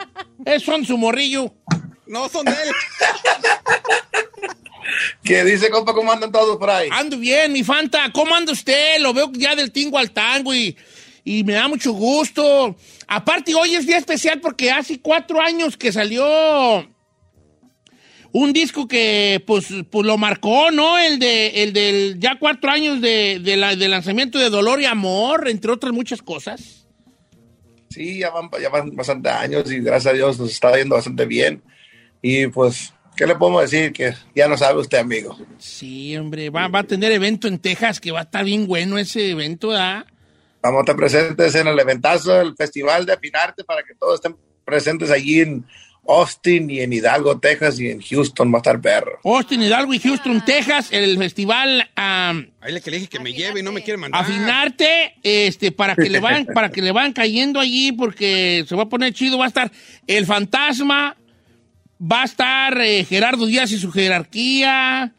Esos 0.43 0.63
son 0.63 0.85
su 0.85 0.97
morrillo. 0.97 1.53
No 2.07 2.27
son 2.29 2.45
de 2.45 2.51
él. 2.51 2.71
¿Qué 5.23 5.43
dice, 5.43 5.69
compa? 5.69 5.93
¿Cómo 5.93 6.11
andan 6.11 6.31
todos 6.31 6.57
por 6.57 6.69
ahí? 6.69 6.89
Ando 6.91 7.17
bien, 7.17 7.51
mi 7.51 7.63
Fanta. 7.63 8.11
¿Cómo 8.13 8.35
anda 8.35 8.51
usted? 8.53 8.99
Lo 8.99 9.13
veo 9.13 9.31
ya 9.33 9.55
del 9.55 9.71
tingo 9.71 9.97
al 9.97 10.11
tango 10.11 10.53
y, 10.53 10.75
y 11.23 11.43
me 11.43 11.53
da 11.53 11.67
mucho 11.67 11.91
gusto. 11.93 12.75
Aparte, 13.07 13.55
hoy 13.55 13.75
es 13.75 13.85
día 13.87 13.97
especial 13.97 14.39
porque 14.41 14.71
hace 14.71 14.99
cuatro 14.99 15.41
años 15.41 15.77
que 15.77 15.91
salió 15.91 16.87
un 18.31 18.51
disco 18.51 18.87
que 18.87 19.41
pues, 19.47 19.67
pues 19.89 20.05
lo 20.05 20.17
marcó, 20.17 20.69
¿no? 20.71 20.97
El 20.99 21.19
de 21.19 21.63
el 21.63 21.71
del 21.73 22.19
ya 22.19 22.37
cuatro 22.37 22.69
años 22.69 22.99
de, 23.01 23.39
de 23.41 23.55
la- 23.55 23.75
del 23.75 23.91
lanzamiento 23.91 24.37
de 24.39 24.49
Dolor 24.49 24.81
y 24.81 24.85
Amor, 24.85 25.47
entre 25.47 25.71
otras 25.71 25.93
muchas 25.93 26.21
cosas. 26.21 26.85
Sí, 27.89 28.17
ya 28.19 28.29
van, 28.31 28.49
ya 28.61 28.67
van 28.69 28.93
bastante 28.93 29.29
años 29.29 29.71
y 29.71 29.79
gracias 29.79 30.11
a 30.11 30.15
Dios 30.15 30.37
nos 30.37 30.51
está 30.51 30.75
yendo 30.77 30.95
bastante 30.95 31.25
bien. 31.25 31.63
Y 32.21 32.47
pues, 32.47 32.91
¿qué 33.15 33.25
le 33.25 33.35
podemos 33.35 33.69
decir? 33.69 33.93
Que 33.93 34.13
ya 34.35 34.47
no 34.47 34.57
sabe 34.57 34.79
usted, 34.79 34.99
amigo. 34.99 35.37
Sí, 35.57 36.15
hombre, 36.17 36.49
va, 36.49 36.67
va 36.67 36.79
a 36.79 36.83
tener 36.83 37.11
evento 37.11 37.47
en 37.47 37.59
Texas 37.59 37.99
que 37.99 38.11
va 38.11 38.19
a 38.19 38.23
estar 38.23 38.43
bien 38.43 38.67
bueno 38.67 38.97
ese 38.97 39.31
evento, 39.31 39.69
¿verdad? 39.69 40.05
Vamos 40.61 40.79
a 40.79 40.81
estar 40.81 40.95
presentes 40.95 41.55
en 41.55 41.67
el 41.67 41.79
eventazo 41.79 42.33
del 42.33 42.55
Festival 42.55 43.05
de 43.05 43.13
Afinarte 43.13 43.63
para 43.63 43.83
que 43.83 43.93
todos 43.95 44.15
estén 44.15 44.35
presentes 44.65 45.11
allí 45.11 45.41
en 45.41 45.65
Austin 46.07 46.69
y 46.69 46.81
en 46.81 46.93
Hidalgo, 46.93 47.39
Texas 47.39 47.79
y 47.79 47.89
en 47.89 48.01
Houston 48.01 48.51
va 48.51 48.57
a 48.57 48.59
estar 48.59 48.79
perro. 48.79 49.19
Austin, 49.23 49.61
Hidalgo 49.61 49.93
y 49.93 49.99
Houston, 49.99 50.43
Texas, 50.45 50.89
el 50.91 51.17
festival 51.17 51.89
am, 51.95 52.51
Ahí 52.61 52.73
le 52.73 52.81
que 52.81 52.91
le 52.91 52.97
dije 52.97 53.09
que 53.09 53.19
me 53.19 53.33
lleve 53.33 53.61
y 53.61 53.63
no 53.63 53.71
me 53.71 53.81
quiere 53.81 53.97
mandar. 53.97 54.21
Afinarte, 54.21 55.15
este, 55.23 55.71
para 55.71 55.95
que 55.95 56.09
le 56.09 56.19
van, 56.19 56.45
para 56.53 56.69
que 56.69 56.81
le 56.81 56.91
van 56.91 57.13
cayendo 57.13 57.59
allí, 57.59 57.91
porque 57.91 58.65
se 58.67 58.75
va 58.75 58.83
a 58.83 58.89
poner 58.89 59.13
chido, 59.13 59.37
va 59.37 59.45
a 59.45 59.49
estar 59.49 59.71
el 60.07 60.25
fantasma, 60.25 61.17
va 62.01 62.23
a 62.23 62.25
estar 62.25 62.79
eh, 62.81 63.03
Gerardo 63.05 63.45
Díaz 63.45 63.71
y 63.71 63.79
su 63.79 63.91
jerarquía, 63.91 65.13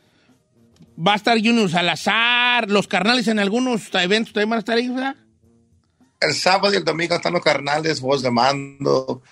va 0.97 1.13
a 1.13 1.17
estar 1.17 1.37
Junior 1.39 1.71
Salazar, 1.71 2.71
los 2.71 2.89
carnales 2.89 3.29
en 3.29 3.39
algunos 3.39 3.89
eventos 3.95 4.33
también 4.33 4.51
van 4.51 4.57
a 4.59 4.61
estar 4.61 4.77
ahí, 4.77 4.89
¿verdad? 4.89 5.17
El 6.21 6.35
sábado 6.35 6.73
y 6.73 6.77
el 6.77 6.85
domingo 6.85 7.15
están 7.15 7.35
los 7.35 7.43
carnales, 7.43 8.01
voz 8.01 8.23
de 8.23 8.31
mando, 8.31 9.23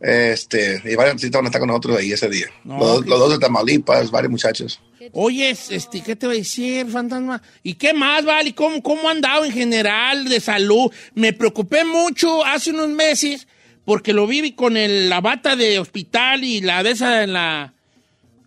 este, 0.00 0.80
y 0.84 0.94
varios 0.94 1.14
artistas 1.14 1.38
van 1.38 1.44
a 1.44 1.48
estar 1.48 1.60
con 1.60 1.68
nosotros 1.68 1.98
ahí 1.98 2.12
ese 2.12 2.28
día. 2.30 2.46
No, 2.64 2.78
los, 2.78 3.04
dos 3.04 3.32
de 3.32 3.38
Tamaulipas, 3.38 4.10
varios 4.10 4.30
muchachos. 4.30 4.80
Oye, 5.12 5.50
este, 5.50 6.02
¿qué 6.02 6.16
te 6.16 6.26
voy 6.26 6.36
a 6.36 6.38
decir, 6.38 6.86
fantasma? 6.86 7.42
¿Y 7.62 7.74
qué 7.74 7.92
más, 7.92 8.24
vale? 8.24 8.54
¿Cómo, 8.54 8.82
¿Cómo 8.82 9.08
ha 9.08 9.12
andado 9.12 9.44
en 9.44 9.52
general 9.52 10.26
de 10.26 10.40
salud? 10.40 10.90
Me 11.14 11.32
preocupé 11.34 11.84
mucho 11.84 12.44
hace 12.44 12.70
unos 12.70 12.88
meses 12.88 13.46
porque 13.84 14.12
lo 14.12 14.26
vi 14.26 14.52
con 14.52 14.76
el- 14.76 15.08
la 15.08 15.20
bata 15.20 15.56
de 15.56 15.78
hospital 15.78 16.44
y 16.44 16.60
la 16.60 16.82
de 16.82 16.90
esa 16.90 17.22
en 17.22 17.32
la, 17.32 17.72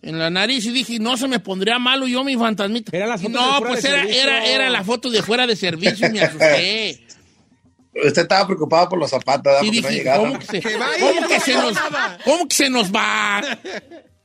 en 0.02 0.18
la 0.18 0.30
nariz 0.30 0.64
y 0.66 0.70
dije, 0.70 0.98
no 0.98 1.16
se 1.16 1.28
me 1.28 1.38
pondría 1.40 1.78
malo 1.78 2.06
yo 2.06 2.24
mi 2.24 2.36
fantasmita. 2.36 2.96
Eran 2.96 3.08
las 3.10 3.20
fotos 3.22 3.32
de 3.40 3.40
no, 3.46 3.56
fuera 3.58 3.70
pues 3.72 3.82
de 3.82 3.88
era, 3.90 3.98
servicio. 4.02 4.22
era, 4.22 4.44
era 4.46 4.70
la 4.70 4.84
foto 4.84 5.10
de 5.10 5.22
fuera 5.22 5.46
de 5.46 5.56
servicio 5.56 6.08
y 6.08 6.10
me 6.12 6.20
asusté. 6.20 7.00
Usted 8.06 8.22
estaba 8.22 8.44
preocupado 8.46 8.88
por 8.88 8.98
los 8.98 9.08
zapatos, 9.08 9.44
¿verdad? 9.44 9.62
Y 9.62 9.80
Porque 9.80 10.04
no. 10.04 10.16
¿cómo 10.18 10.38
que, 10.40 10.46
se, 10.46 10.62
¿cómo 10.62 11.28
que 11.28 11.40
se 11.40 11.54
nos. 11.54 11.78
¿Cómo 12.24 12.48
que 12.48 12.54
se 12.56 12.68
nos 12.70 12.92
va? 12.92 13.42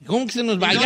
¿Cómo 0.08 0.26
que 0.26 0.32
se 0.34 0.44
nos 0.44 0.60
va? 0.60 0.74
No 0.74 0.82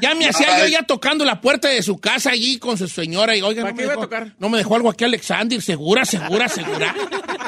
Ya, 0.00 0.14
me 0.14 0.26
hacía 0.28 0.58
yo 0.60 0.66
ya 0.68 0.82
tocando 0.84 1.24
la 1.26 1.42
puerta 1.42 1.68
de 1.68 1.82
su 1.82 1.98
casa 1.98 2.30
allí 2.30 2.58
con 2.58 2.78
su 2.78 2.88
señora 2.88 3.36
y 3.36 3.42
oiga, 3.42 3.60
¿Para 3.62 3.72
no 3.72 3.76
qué 3.76 3.82
me, 3.86 3.92
iba 3.92 4.00
a 4.00 4.04
tocar? 4.04 4.32
no 4.38 4.48
me 4.48 4.56
dejó 4.56 4.74
algo 4.76 4.88
aquí 4.88 5.04
Alexander, 5.04 5.60
segura, 5.60 6.06
segura, 6.06 6.48
segura. 6.48 6.94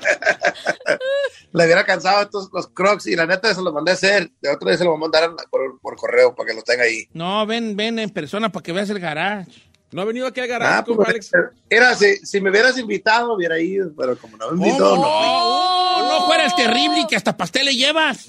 Le 1.58 1.66
hubiera 1.66 1.86
cansado 1.86 2.22
estos 2.22 2.50
los 2.54 2.68
crocs 2.70 3.08
y 3.08 3.16
la 3.16 3.26
neta 3.26 3.54
se 3.54 3.62
los 3.62 3.74
mandé 3.74 3.92
a 3.92 3.96
hacer. 3.96 4.32
De 4.42 4.50
otro 4.50 4.70
día 4.70 4.78
se 4.78 4.84
los 4.84 4.92
voy 4.92 4.98
a 4.98 5.02
mandar 5.10 5.30
por, 5.50 5.80
por 5.82 5.96
correo 5.96 6.34
para 6.36 6.48
que 6.50 6.54
los 6.56 6.64
tenga 6.64 6.84
ahí. 6.84 7.08
No, 7.14 7.46
ven, 7.46 7.76
ven 7.76 8.00
en 8.00 8.10
persona 8.10 8.50
para 8.52 8.64
que 8.64 8.72
veas 8.72 8.90
el 8.90 9.00
garage. 9.00 9.52
No 9.92 10.02
ha 10.02 10.06
venido 10.06 10.28
aquí 10.28 10.42
al 10.42 10.48
garaje, 10.48 10.74
Ah, 10.80 10.84
compa 10.84 11.06
pues, 11.06 11.32
Alex. 11.34 11.52
Era, 11.70 11.96
si, 11.96 12.18
si 12.18 12.42
me 12.42 12.50
hubieras 12.50 12.78
invitado, 12.78 13.34
hubiera 13.34 13.58
ido, 13.58 13.90
pero 13.98 14.18
como 14.18 14.36
no 14.36 14.52
me 14.52 14.64
Oh, 14.66 14.68
invitó, 14.68 14.96
no, 14.96 15.02
no. 15.02 15.08
oh, 15.08 16.20
no 16.20 16.26
fuera 16.26 16.46
el 16.46 16.54
terrible 16.56 17.00
y 17.02 17.08
que 17.08 17.16
hasta 17.16 17.36
pastel 17.38 17.66
le 17.68 17.76
llevas. 17.76 18.26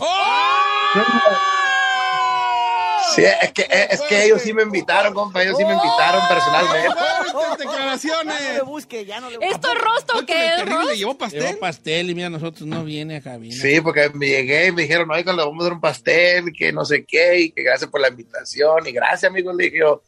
Sí, 3.15 3.25
es 3.25 3.53
que, 3.53 3.67
es 3.71 4.01
que 4.03 4.25
ellos 4.25 4.43
sí 4.43 4.53
me 4.53 4.63
invitaron, 4.63 5.15
compa, 5.15 5.43
ellos 5.43 5.57
sí 5.57 5.65
me 5.65 5.73
invitaron 5.73 6.23
personalmente. 6.29 6.89
¡Fuertes 7.33 7.59
declaraciones! 7.67 8.65
busque, 8.65 9.05
ya 9.05 9.21
no 9.21 9.31
le 9.31 9.37
¿Esto 9.41 9.69
es 9.73 9.81
rostro 9.81 10.15
o 10.15 10.19
¿Fue 10.19 10.27
que 10.27 10.33
qué 10.35 10.45
es 10.47 10.51
terrible 10.57 10.75
rostro? 10.75 10.93
le 10.93 10.99
llevó 10.99 11.19
pastel? 11.19 11.43
Llevó 11.43 11.59
pastel 11.59 12.11
y 12.11 12.15
mira, 12.15 12.31
nosotros 12.31 12.67
no 12.67 12.85
viene 12.85 13.17
a 13.17 13.21
cabina. 13.21 13.55
Sí, 13.55 13.81
porque 13.81 14.11
me 14.15 14.27
llegué 14.29 14.67
y 14.67 14.73
me 14.73 14.83
dijeron, 14.83 15.11
oiga, 15.11 15.33
le 15.33 15.43
vamos 15.45 15.61
a 15.61 15.65
dar 15.65 15.73
un 15.73 15.81
pastel, 15.81 16.53
que 16.57 16.73
no 16.73 16.85
sé 16.85 17.05
qué, 17.05 17.41
y 17.41 17.51
que 17.53 17.63
gracias 17.63 17.91
por 17.91 18.01
la 18.01 18.09
invitación. 18.09 18.87
Y 18.87 18.93
gracias, 18.93 19.25
amigos, 19.25 19.55
le 19.57 19.65
dije 19.65 19.79
yo, 19.79 20.03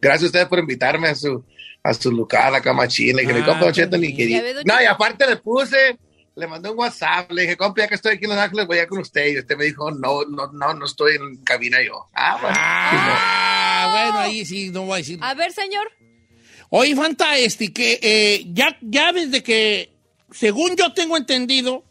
gracias 0.00 0.24
a 0.24 0.26
ustedes 0.26 0.46
por 0.46 0.58
invitarme 0.58 1.08
a 1.08 1.14
su, 1.14 1.44
a 1.82 1.92
su 1.94 2.10
lugar, 2.12 2.54
acá 2.54 2.72
machín. 2.72 3.16
Le 3.16 3.22
dije, 3.22 3.34
Ah, 3.34 3.38
mi 3.38 3.44
compa 3.44 3.72
Cheto, 3.72 3.96
ni 3.98 4.14
quería. 4.14 4.42
Ya 4.42 4.62
No, 4.64 4.82
y 4.82 4.86
aparte 4.86 5.26
le 5.26 5.36
puse, 5.36 5.98
le 6.36 6.46
mandé 6.48 6.68
un 6.68 6.78
WhatsApp, 6.78 7.30
le 7.30 7.42
dije, 7.42 7.56
compa, 7.56 7.82
ya 7.82 7.88
que 7.88 7.94
estoy 7.94 8.14
aquí 8.14 8.24
en 8.24 8.30
Los 8.30 8.38
Ángeles, 8.38 8.66
voy 8.66 8.78
a 8.78 8.82
ir 8.82 8.88
con 8.88 8.98
usted. 8.98 9.26
Y 9.28 9.38
usted 9.38 9.56
me 9.56 9.64
dijo, 9.64 9.90
no, 9.90 10.24
no, 10.24 10.50
no, 10.52 10.74
no 10.74 10.84
estoy 10.84 11.14
en 11.16 11.36
cabina 11.44 11.78
yo. 11.82 12.08
Ah, 12.12 12.38
bueno. 12.40 12.56
Ah, 12.58 13.88
bueno, 13.92 14.18
ahí 14.18 14.44
sí, 14.44 14.70
no 14.70 14.82
voy 14.82 14.94
a 14.94 14.96
decir. 14.96 15.18
A 15.22 15.34
ver, 15.34 15.52
señor. 15.52 15.90
Oye, 16.70 16.96
Fanta, 16.96 17.38
este, 17.38 17.72
que 17.72 18.00
eh, 18.02 18.46
ya, 18.52 18.76
ya 18.80 19.12
desde 19.12 19.42
que, 19.44 19.92
según 20.32 20.74
yo 20.74 20.92
tengo 20.92 21.16
entendido, 21.16 21.84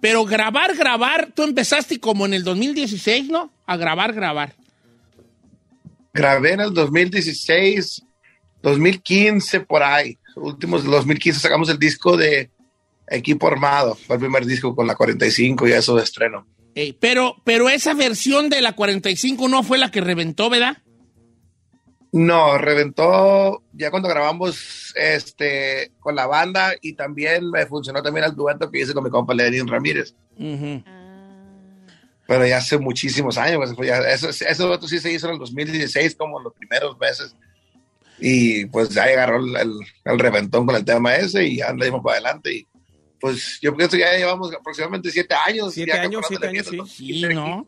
pero 0.00 0.24
grabar, 0.24 0.74
grabar, 0.74 1.32
tú 1.34 1.42
empezaste 1.42 2.00
como 2.00 2.24
en 2.24 2.32
el 2.32 2.44
2016, 2.44 3.28
¿no? 3.28 3.52
A 3.66 3.76
grabar, 3.76 4.14
grabar. 4.14 4.54
Grabé 6.14 6.52
en 6.52 6.60
el 6.60 6.72
2016, 6.72 8.02
2015, 8.62 9.60
por 9.60 9.82
ahí. 9.82 10.16
Últimos 10.34 10.82
del 10.82 10.92
2015 10.92 11.40
sacamos 11.40 11.68
el 11.68 11.78
disco 11.78 12.16
de 12.16 12.50
Equipo 13.08 13.46
Armado. 13.48 13.94
Fue 13.94 14.16
el 14.16 14.20
primer 14.20 14.44
disco 14.46 14.74
con 14.74 14.86
la 14.86 14.94
45 14.94 15.68
y 15.68 15.72
eso 15.72 15.94
de 15.96 16.02
estreno. 16.02 16.46
Eh, 16.74 16.94
pero, 17.00 17.36
pero 17.44 17.68
esa 17.68 17.94
versión 17.94 18.48
de 18.50 18.60
la 18.60 18.72
45 18.74 19.48
no 19.48 19.62
fue 19.62 19.78
la 19.78 19.90
que 19.90 20.00
reventó, 20.00 20.50
¿verdad? 20.50 20.78
No, 22.12 22.56
reventó 22.58 23.62
ya 23.72 23.90
cuando 23.90 24.08
grabamos 24.08 24.92
este 24.96 25.92
con 26.00 26.14
la 26.14 26.26
banda 26.26 26.72
y 26.80 26.94
también 26.94 27.50
me 27.50 27.66
funcionó 27.66 28.02
también 28.02 28.24
el 28.26 28.34
dueto 28.34 28.70
que 28.70 28.80
hice 28.80 28.94
con 28.94 29.04
mi 29.04 29.10
compa 29.10 29.34
Lenin 29.34 29.66
Ramírez. 29.68 30.14
Pero 32.28 32.44
ya 32.46 32.58
hace 32.58 32.78
muchísimos 32.78 33.38
años, 33.38 33.72
pues, 33.76 33.88
ya- 33.88 34.00
eso, 34.00 34.66
dueto 34.66 34.88
sí 34.88 34.98
se 34.98 35.12
hizo 35.12 35.28
en 35.28 35.34
el 35.34 35.38
2016, 35.38 36.16
como 36.16 36.40
los 36.40 36.52
primeros 36.54 36.98
meses. 36.98 37.34
Y 38.18 38.64
pues 38.66 38.88
ya 38.90 39.04
agarró 39.04 39.36
el, 39.44 39.54
el- 39.56 39.78
el 40.04 40.18
reventón 40.18 40.66
con 40.66 40.74
el 40.74 40.84
tema 40.84 41.14
ese 41.16 41.44
y 41.44 41.58
ya 41.58 41.72
le 41.72 41.84
dimos 41.84 42.02
para 42.02 42.14
adelante. 42.16 42.52
Y 42.54 42.68
pues 43.20 43.58
yo 43.60 43.74
pienso 43.76 43.96
que 43.96 44.02
ya 44.02 44.12
llevamos 44.16 44.52
aproximadamente 44.52 45.10
siete 45.10 45.34
años. 45.34 45.72
Siete 45.74 45.92
ya 45.94 46.02
años, 46.02 46.24
siete 46.28 46.46
años, 46.48 46.66
Sí, 46.88 47.22
¿no? 47.22 47.66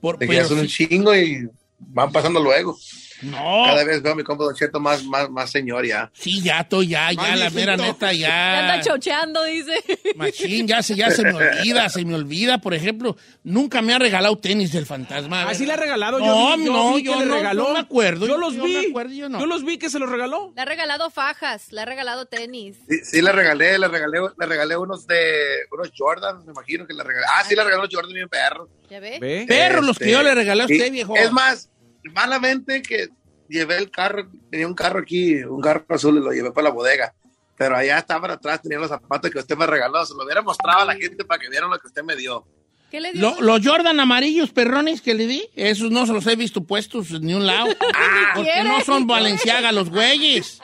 Por, 0.00 0.18
ya 0.20 0.26
pero 0.26 0.48
son 0.48 0.58
un 0.60 0.68
sí- 0.68 0.88
chingo 0.88 1.14
y 1.14 1.48
van 1.78 2.12
pasando 2.12 2.40
luego. 2.40 2.76
No. 3.22 3.64
Cada 3.66 3.84
vez 3.84 4.02
veo 4.02 4.12
a 4.12 4.16
mi 4.16 4.22
compa 4.24 4.44
Don 4.44 4.54
Cheto 4.54 4.80
más, 4.80 5.04
más, 5.04 5.28
más 5.30 5.50
señor 5.50 5.86
ya. 5.86 6.10
Sí, 6.14 6.40
ya, 6.42 6.60
estoy 6.60 6.88
ya, 6.88 7.12
ya, 7.12 7.36
la 7.36 7.50
mera 7.50 7.76
neta, 7.76 8.12
Ya 8.12 8.28
ya. 8.28 8.58
anda 8.60 8.80
chocheando, 8.84 9.44
dice. 9.44 9.74
Machín, 10.16 10.66
ya 10.66 10.82
se, 10.82 10.94
ya 10.94 11.10
se 11.10 11.22
me 11.22 11.32
olvida, 11.34 11.88
se 11.88 12.04
me 12.04 12.14
olvida. 12.14 12.58
Por 12.58 12.74
ejemplo, 12.74 13.16
nunca 13.42 13.82
me 13.82 13.94
ha 13.94 13.98
regalado 13.98 14.36
tenis 14.38 14.72
del 14.72 14.86
fantasma. 14.86 15.48
Así 15.48 15.66
le 15.66 15.72
ha 15.72 15.76
regalado. 15.76 16.18
No, 16.18 16.26
yo 16.26 16.56
vi, 16.58 16.64
yo 16.66 16.72
no, 16.72 16.94
vi 16.94 17.02
que 17.02 17.08
yo 17.10 17.18
le 17.20 17.26
no, 17.26 17.34
regaló. 17.36 17.62
no 17.68 17.72
me 17.74 17.78
acuerdo. 17.80 18.26
Yo 18.26 18.38
los 18.38 18.54
Yo 18.54 18.64
vi. 18.64 18.72
me 18.76 18.86
acuerdo, 18.88 19.12
yo 19.12 19.28
no. 19.28 19.46
los 19.46 19.64
vi 19.64 19.78
que 19.78 19.90
se 19.90 19.98
los 19.98 20.08
regaló. 20.08 20.52
Le 20.54 20.62
ha 20.62 20.64
regalado 20.64 21.10
fajas, 21.10 21.72
le 21.72 21.80
ha 21.80 21.84
regalado 21.84 22.26
tenis. 22.26 22.76
Sí, 22.88 22.98
sí 23.04 23.22
le 23.22 23.32
regalé, 23.32 23.78
le 23.78 23.88
regalé, 23.88 24.20
le 24.38 24.46
regalé 24.46 24.76
unos 24.76 25.06
de 25.06 25.26
unos 25.70 25.90
Jordan, 25.96 26.44
me 26.44 26.52
imagino 26.52 26.86
que 26.86 26.94
le 26.94 27.02
regalé. 27.02 27.26
Ah, 27.34 27.44
sí 27.48 27.54
le 27.54 27.64
regaló 27.64 27.84
Jordan 27.90 28.12
bien 28.12 28.28
perro. 28.28 28.68
¿Ya 28.90 29.00
ve? 29.00 29.18
¿Ve? 29.20 29.44
Perros 29.46 29.84
los 29.84 29.96
Este, 29.96 30.06
que 30.06 30.10
yo 30.12 30.22
le 30.22 30.34
regalé 30.34 30.62
a 30.62 30.66
usted, 30.66 30.86
y- 30.86 30.90
viejo. 30.90 31.14
Es 31.16 31.30
más, 31.32 31.68
malamente 32.12 32.82
que 32.82 33.08
llevé 33.48 33.76
el 33.78 33.90
carro, 33.90 34.28
tenía 34.50 34.66
un 34.66 34.74
carro 34.74 35.00
aquí, 35.00 35.36
un 35.42 35.60
carro 35.60 35.84
azul 35.88 36.16
y 36.18 36.20
lo 36.20 36.32
llevé 36.32 36.50
para 36.52 36.68
la 36.68 36.74
bodega. 36.74 37.14
Pero 37.56 37.76
allá 37.76 37.98
estaban 37.98 38.30
atrás, 38.30 38.62
tenía 38.62 38.78
los 38.78 38.88
zapatos 38.88 39.30
que 39.30 39.38
usted 39.38 39.56
me 39.56 39.66
regaló. 39.66 40.04
Se 40.06 40.14
lo 40.14 40.24
hubiera 40.24 40.42
mostrado 40.42 40.80
a 40.80 40.84
la 40.84 40.94
gente 40.94 41.24
para 41.24 41.40
que 41.40 41.48
vieran 41.50 41.70
lo 41.70 41.78
que 41.78 41.88
usted 41.88 42.02
me 42.04 42.14
dio. 42.14 42.46
¿Qué 42.90 43.00
le 43.00 43.12
dio? 43.12 43.20
Lo- 43.20 43.40
los 43.40 43.66
Jordan 43.66 43.98
amarillos 44.00 44.50
perrones 44.50 45.02
que 45.02 45.12
le 45.14 45.26
di, 45.26 45.48
esos 45.56 45.90
no 45.90 46.06
se 46.06 46.12
los 46.12 46.26
he 46.26 46.36
visto 46.36 46.62
puestos 46.64 47.10
en 47.10 47.22
ni 47.26 47.34
un 47.34 47.46
lado. 47.46 47.66
Ah, 47.94 48.32
porque 48.34 48.50
quiere, 48.52 48.68
no 48.68 48.80
son. 48.82 49.06
Valenciaga 49.06 49.72
los 49.72 49.90
güeyes. 49.90 50.60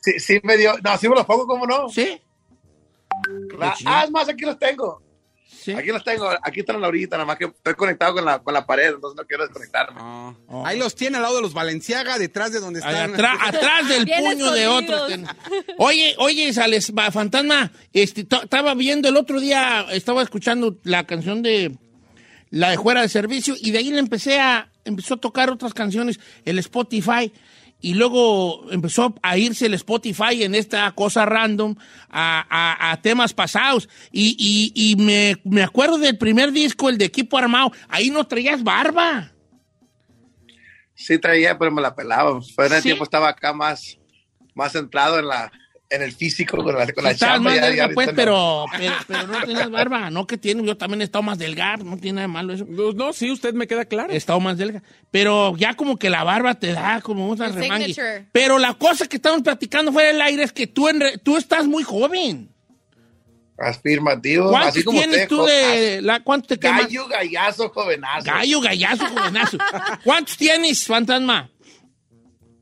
Sí, 0.00 0.18
sí 0.18 0.40
me 0.42 0.56
dio. 0.56 0.72
No, 0.82 0.96
sí 0.96 1.08
me 1.08 1.14
los 1.16 1.26
pongo, 1.26 1.46
¿cómo 1.46 1.66
no? 1.66 1.88
¿Sí? 1.90 2.20
La- 3.58 3.74
ah, 3.86 4.04
es 4.04 4.10
más, 4.10 4.28
aquí 4.28 4.44
los 4.44 4.58
tengo. 4.58 5.02
Sí. 5.62 5.72
Aquí 5.72 5.88
los 5.88 6.02
tengo. 6.02 6.28
Aquí 6.42 6.60
están 6.60 6.82
ahorita, 6.82 7.16
nada 7.16 7.26
más 7.26 7.36
que 7.36 7.44
estoy 7.44 7.74
conectado 7.74 8.14
con 8.14 8.24
la, 8.24 8.38
con 8.38 8.54
la 8.54 8.64
pared, 8.64 8.94
entonces 8.94 9.16
no 9.16 9.26
quiero 9.26 9.44
desconectarme. 9.44 9.98
Ah. 10.00 10.34
Oh. 10.48 10.66
Ahí 10.66 10.78
los 10.78 10.94
tiene 10.94 11.16
al 11.16 11.22
lado 11.22 11.36
de 11.36 11.42
los 11.42 11.52
Valenciaga, 11.52 12.18
detrás 12.18 12.52
de 12.52 12.60
donde 12.60 12.80
están. 12.80 13.12
atrás, 13.12 13.38
atrás 13.46 13.88
del 13.88 14.06
puño 14.06 14.52
de 14.52 14.66
otro. 14.66 15.06
Oye, 15.78 16.14
oye, 16.18 16.52
Sales, 16.52 16.92
va, 16.96 17.10
fantasma, 17.10 17.72
este, 17.92 18.22
estaba 18.22 18.74
viendo 18.74 19.08
el 19.08 19.16
otro 19.16 19.38
día, 19.40 19.86
estaba 19.90 20.22
escuchando 20.22 20.78
la 20.84 21.06
canción 21.06 21.42
de 21.42 21.76
la 22.50 22.70
de 22.70 22.78
fuera 22.78 23.02
de 23.02 23.08
servicio 23.08 23.54
y 23.58 23.70
de 23.70 23.78
ahí 23.78 23.90
le 23.90 23.98
empecé 23.98 24.40
a, 24.40 24.70
empezó 24.84 25.14
a 25.14 25.16
tocar 25.18 25.50
otras 25.50 25.74
canciones, 25.74 26.18
el 26.44 26.58
Spotify. 26.58 27.32
Y 27.82 27.94
luego 27.94 28.70
empezó 28.70 29.14
a 29.22 29.38
irse 29.38 29.66
el 29.66 29.74
Spotify 29.74 30.42
en 30.44 30.54
esta 30.54 30.90
cosa 30.92 31.24
random 31.24 31.74
a, 32.10 32.44
a- 32.50 32.90
a 32.92 33.00
temas 33.00 33.32
pasados. 33.32 33.88
Y, 34.12 34.36
y- 34.38 34.92
y 34.92 34.96
me, 34.96 35.36
me 35.44 35.62
acuerdo 35.62 35.96
del 35.98 36.18
primer 36.18 36.52
disco, 36.52 36.88
el 36.90 36.98
de 36.98 37.06
Equipo 37.06 37.38
Armado. 37.38 37.72
Ahí 37.88 38.10
no 38.10 38.24
traías 38.26 38.62
barba. 38.62 39.32
Sí 40.94 41.18
traía, 41.18 41.58
pero 41.58 41.70
me 41.70 41.80
la 41.80 41.94
pelaba. 41.94 42.40
Pero 42.56 42.68
en 42.68 42.74
el 42.74 42.82
¿Sí? 42.82 42.88
tiempo 42.88 43.04
estaba 43.04 43.28
acá 43.30 43.52
más, 43.54 43.98
más 44.54 44.72
centrado 44.72 45.18
en 45.18 45.28
la 45.28 45.50
en 45.90 46.02
el 46.02 46.12
físico, 46.12 46.56
con 46.62 46.74
la, 46.76 46.86
con 46.92 47.02
la 47.04 47.14
chamba. 47.16 47.50
más 47.50 47.74
ya- 47.74 47.88
pues, 47.92 48.06
no. 48.08 48.14
pero, 48.14 48.64
pero, 48.78 48.94
pero 49.08 49.26
no 49.26 49.40
tenías 49.44 49.70
barba. 49.70 50.08
No 50.10 50.26
que 50.26 50.38
tiene, 50.38 50.64
yo 50.64 50.76
también 50.76 51.00
he 51.00 51.04
estado 51.04 51.22
más 51.24 51.36
delgado, 51.38 51.84
no 51.84 51.96
tiene 51.96 52.16
nada 52.16 52.28
de 52.28 52.32
malo 52.32 52.52
eso. 52.54 52.64
No, 52.68 52.92
no, 52.92 53.12
sí, 53.12 53.30
usted 53.30 53.52
me 53.54 53.66
queda 53.66 53.84
claro. 53.84 54.12
He 54.12 54.16
estado 54.16 54.38
más 54.40 54.56
delgado. 54.56 54.84
Pero 55.10 55.56
ya 55.56 55.74
como 55.74 55.96
que 55.98 56.08
la 56.08 56.22
barba 56.24 56.54
te 56.54 56.72
da 56.72 57.00
como 57.00 57.28
un 57.28 57.42
El 57.42 57.52
remangue. 57.54 58.26
Pero 58.32 58.58
la 58.58 58.74
cosa 58.74 59.06
que 59.06 59.16
estamos 59.16 59.42
platicando 59.42 59.92
fuera 59.92 60.08
del 60.12 60.20
aire 60.22 60.44
es 60.44 60.52
que 60.52 60.66
tú, 60.68 60.88
en 60.88 61.00
re- 61.00 61.18
tú 61.18 61.36
estás 61.36 61.66
muy 61.66 61.82
joven. 61.82 62.48
Afirmativo, 63.58 64.48
¿Cuántos 64.48 64.70
así 64.76 64.84
como 64.84 64.98
tienes 65.00 65.16
usted. 65.16 65.28
tú 65.28 65.44
de... 65.44 66.00
La, 66.00 66.20
¿Cuánto 66.20 66.48
te 66.48 66.58
quemas? 66.58 66.84
Gallo, 66.84 67.06
gallazo, 67.08 67.68
jovenazo. 67.68 68.24
Gallo, 68.24 68.60
gallazo, 68.62 69.06
jovenazo. 69.08 69.58
¿Cuántos 70.04 70.36
tienes, 70.38 70.86
fantasma? 70.86 71.50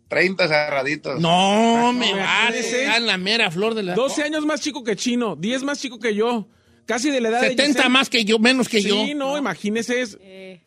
30 0.08 0.48
cerraditos. 0.48 1.20
No, 1.20 1.92
me 1.92 2.10
no, 2.12 2.16
va 2.18 2.46
imagínese. 2.48 2.86
a 2.88 2.98
la 3.00 3.18
mera 3.18 3.50
flor 3.50 3.74
de 3.74 3.82
la... 3.82 3.94
12 3.94 4.22
años 4.22 4.46
más 4.46 4.60
chico 4.60 4.82
que 4.82 4.96
Chino, 4.96 5.36
10 5.36 5.62
más 5.64 5.78
chico 5.80 5.98
que 5.98 6.14
yo. 6.14 6.48
Casi 6.86 7.10
de 7.10 7.20
la 7.20 7.28
edad 7.28 7.40
de 7.42 7.48
70 7.50 7.66
Giselle. 7.74 7.88
más 7.90 8.08
que 8.08 8.24
yo, 8.24 8.38
menos 8.38 8.66
que 8.68 8.80
yo. 8.80 8.94
Sí, 8.94 9.14
no, 9.14 9.36
imagínese. 9.36 10.00
es- 10.00 10.18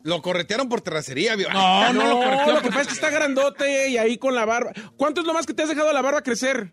Lo 0.04 0.22
corretearon 0.22 0.68
por 0.68 0.80
terracería, 0.80 1.34
vio. 1.34 1.50
No, 1.50 1.92
no, 1.92 2.04
No, 2.04 2.08
lo 2.08 2.24
corrigió. 2.24 2.52
lo 2.54 2.62
que 2.62 2.68
pasa 2.68 2.82
es 2.82 2.86
que 2.88 2.94
está 2.94 3.10
grandote 3.10 3.88
y 3.88 3.98
ahí 3.98 4.18
con 4.18 4.36
la 4.36 4.44
barba. 4.44 4.70
¿Cuánto 4.96 5.20
es 5.22 5.26
lo 5.26 5.34
más 5.34 5.46
que 5.46 5.54
te 5.54 5.64
has 5.64 5.68
dejado 5.68 5.92
la 5.92 6.00
barba 6.02 6.22
crecer? 6.22 6.72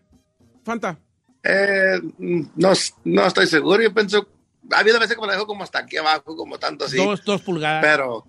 Fanta. 0.64 1.00
Eh, 1.42 1.98
no, 2.18 2.72
no 3.04 3.26
estoy 3.26 3.46
seguro. 3.48 3.82
Yo 3.82 3.92
pienso. 3.92 4.28
Ha 4.72 4.78
habido 4.80 5.00
veces 5.00 5.16
que 5.16 5.20
me 5.20 5.26
la 5.26 5.32
dejo 5.32 5.46
como 5.48 5.64
hasta 5.64 5.80
aquí 5.80 5.96
abajo, 5.96 6.36
como 6.36 6.56
tanto 6.60 6.84
así. 6.84 6.96
Dos, 6.98 7.24
dos 7.24 7.42
pulgadas. 7.42 7.82
Pero 7.82 8.24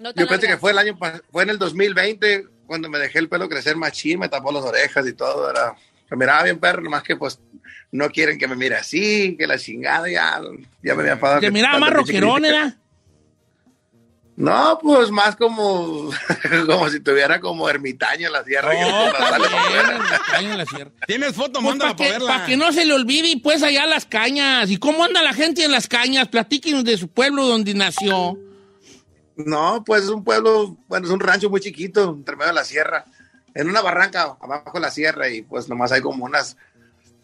No 0.00 0.12
yo 0.14 0.26
pensé 0.26 0.48
que 0.48 0.56
fue 0.56 0.72
el 0.72 0.78
año 0.78 0.98
fue 1.30 1.42
en 1.44 1.50
el 1.50 1.58
2020 1.58 2.44
cuando 2.68 2.88
me 2.88 2.98
dejé 2.98 3.18
el 3.18 3.28
pelo 3.28 3.48
crecer 3.48 3.74
machín, 3.76 4.20
me 4.20 4.28
tapó 4.28 4.52
las 4.52 4.62
orejas 4.62 5.04
y 5.08 5.14
todo. 5.14 5.50
Era, 5.50 5.74
me 6.10 6.16
miraba 6.16 6.44
bien 6.44 6.58
perro, 6.60 6.82
nomás 6.82 7.02
que 7.02 7.16
pues 7.16 7.40
no 7.90 8.08
quieren 8.10 8.38
que 8.38 8.46
me 8.46 8.54
mire 8.54 8.76
así, 8.76 9.34
que 9.36 9.46
la 9.46 9.58
chingada 9.58 10.08
ya, 10.08 10.40
ya 10.82 10.94
me 10.94 11.00
había 11.00 11.14
enfadado. 11.14 11.40
Te 11.40 11.46
que 11.46 11.50
miraba 11.50 11.78
más 11.78 11.92
roquerón. 11.92 12.44
¿era? 12.44 12.76
No, 14.36 14.78
pues 14.80 15.10
más 15.10 15.34
como, 15.34 16.10
como 16.66 16.88
si 16.90 17.00
tuviera 17.00 17.40
como 17.40 17.68
ermitaño 17.68 18.28
en 18.28 18.32
la 18.32 18.44
sierra. 18.44 18.72
No, 18.72 18.78
bien, 18.78 19.16
afuera. 19.16 20.38
en 20.38 20.58
la 20.58 20.66
sierra. 20.66 20.90
Tienes 21.08 21.32
foto, 21.32 21.54
Pues 21.54 21.64
mándala 21.64 21.96
para 21.96 22.10
para 22.18 22.28
verla. 22.28 22.46
que 22.46 22.56
no 22.56 22.70
se 22.72 22.84
le 22.84 22.92
olvide, 22.92 23.28
y 23.28 23.36
pues 23.36 23.64
allá 23.64 23.84
las 23.86 24.04
cañas. 24.04 24.70
¿Y 24.70 24.76
cómo 24.76 25.02
anda 25.02 25.22
la 25.22 25.32
gente 25.32 25.64
en 25.64 25.72
las 25.72 25.88
cañas? 25.88 26.28
Platíquenos 26.28 26.84
de 26.84 26.96
su 26.98 27.08
pueblo 27.08 27.46
donde 27.46 27.74
nació. 27.74 28.38
No, 29.38 29.84
pues 29.84 30.02
es 30.02 30.08
un 30.10 30.24
pueblo, 30.24 30.76
bueno, 30.88 31.06
es 31.06 31.12
un 31.12 31.20
rancho 31.20 31.48
muy 31.48 31.60
chiquito, 31.60 32.10
entre 32.10 32.34
medio 32.34 32.48
de 32.48 32.54
la 32.54 32.64
sierra, 32.64 33.04
en 33.54 33.68
una 33.68 33.80
barranca 33.80 34.36
abajo 34.40 34.72
de 34.74 34.80
la 34.80 34.90
sierra 34.90 35.28
y 35.28 35.42
pues 35.42 35.68
nomás 35.68 35.92
hay 35.92 36.00
como 36.00 36.24
unas 36.24 36.56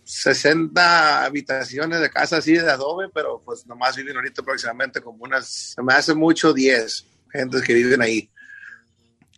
60 0.05 1.25
habitaciones 1.25 2.01
de 2.01 2.11
casa 2.11 2.37
así 2.37 2.53
de 2.53 2.71
adobe, 2.71 3.09
pero 3.13 3.43
pues 3.45 3.67
nomás 3.67 3.97
viven 3.97 4.15
ahorita 4.15 4.43
aproximadamente 4.43 5.01
como 5.01 5.25
unas, 5.25 5.49
se 5.49 5.83
me 5.83 5.93
hace 5.93 6.15
mucho 6.15 6.53
10 6.53 7.05
gentes 7.33 7.63
que 7.63 7.75
viven 7.75 8.01
ahí. 8.01 8.31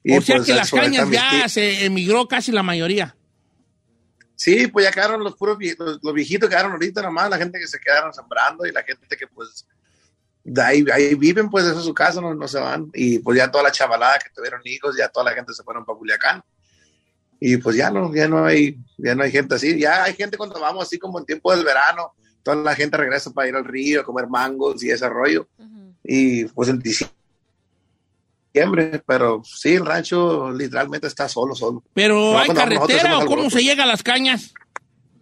Y, 0.03 0.19
o 0.19 0.21
sea 0.21 0.37
pues, 0.37 0.47
que 0.47 0.55
las 0.55 0.71
cañas 0.71 1.11
ya 1.11 1.49
se 1.49 1.87
emigró 1.87 2.29
casi 2.29 2.53
la 2.53 2.63
mayoría. 2.63 3.17
Sí, 4.35 4.67
pues 4.67 4.85
ya 4.85 4.93
quedaron 4.93 5.25
los 5.25 5.35
puros 5.35 5.57
los, 5.79 5.99
los 6.03 6.15
viejitos 6.15 6.51
quedaron 6.51 6.73
ahorita 6.73 7.01
nomás, 7.01 7.31
la 7.31 7.39
gente 7.39 7.59
que 7.59 7.67
se 7.67 7.81
quedaron 7.81 8.13
sembrando 8.13 8.67
y 8.67 8.73
la 8.73 8.83
gente 8.83 9.17
que 9.17 9.27
pues 9.29 9.67
de 10.49 10.63
ahí, 10.63 10.85
ahí 10.93 11.15
viven, 11.17 11.51
pues 11.51 11.67
eso 11.67 11.81
es 11.81 11.85
su 11.85 11.93
casa, 11.93 12.21
no, 12.21 12.33
no 12.33 12.47
se 12.47 12.61
van. 12.61 12.89
Y 12.95 13.19
pues 13.19 13.37
ya 13.37 13.51
toda 13.51 13.65
la 13.65 13.73
chavalada 13.73 14.19
que 14.19 14.31
tuvieron 14.33 14.61
hijos, 14.65 14.97
ya 14.97 15.09
toda 15.09 15.25
la 15.25 15.33
gente 15.33 15.53
se 15.53 15.65
fueron 15.65 15.85
para 15.85 15.99
Culiacán. 15.99 16.41
Y 17.41 17.57
pues 17.57 17.75
ya 17.77 17.91
no, 17.91 18.15
ya 18.15 18.29
no 18.29 18.45
hay, 18.45 18.79
ya 18.97 19.17
no 19.17 19.25
hay 19.25 19.33
gente 19.33 19.57
así. 19.57 19.77
Ya 19.79 20.05
hay 20.05 20.15
gente 20.15 20.37
cuando 20.39 20.61
vamos 20.61 20.85
así 20.85 20.99
como 20.99 21.19
en 21.19 21.27
tiempo 21.27 21.55
del 21.55 21.65
verano, 21.65 22.13
toda 22.45 22.57
la 22.59 22.77
gente 22.77 22.97
regresa 22.97 23.33
para 23.33 23.49
ir 23.49 23.57
al 23.57 23.65
río, 23.65 24.01
a 24.01 24.05
comer 24.05 24.29
mangos 24.29 24.83
y 24.85 24.91
ese 24.91 25.09
rollo. 25.09 25.49
Y 26.05 26.45
pues 26.45 26.69
en 26.69 26.79
diciembre, 26.79 27.11
pero 29.05 29.43
sí, 29.45 29.75
el 29.75 29.85
rancho 29.85 30.53
literalmente 30.53 31.09
está 31.09 31.29
solo, 31.29 31.57
solo. 31.57 31.83
Pero 31.93 32.15
No, 32.15 32.39
¿hay 32.39 32.49
nosotros 32.49 32.79
carretera 32.79 33.19
o 33.19 33.27
cómo 33.27 33.51
se 33.51 33.65
llega 33.65 33.83
a 33.83 33.89
las 33.89 34.05
cañas? 34.05 34.55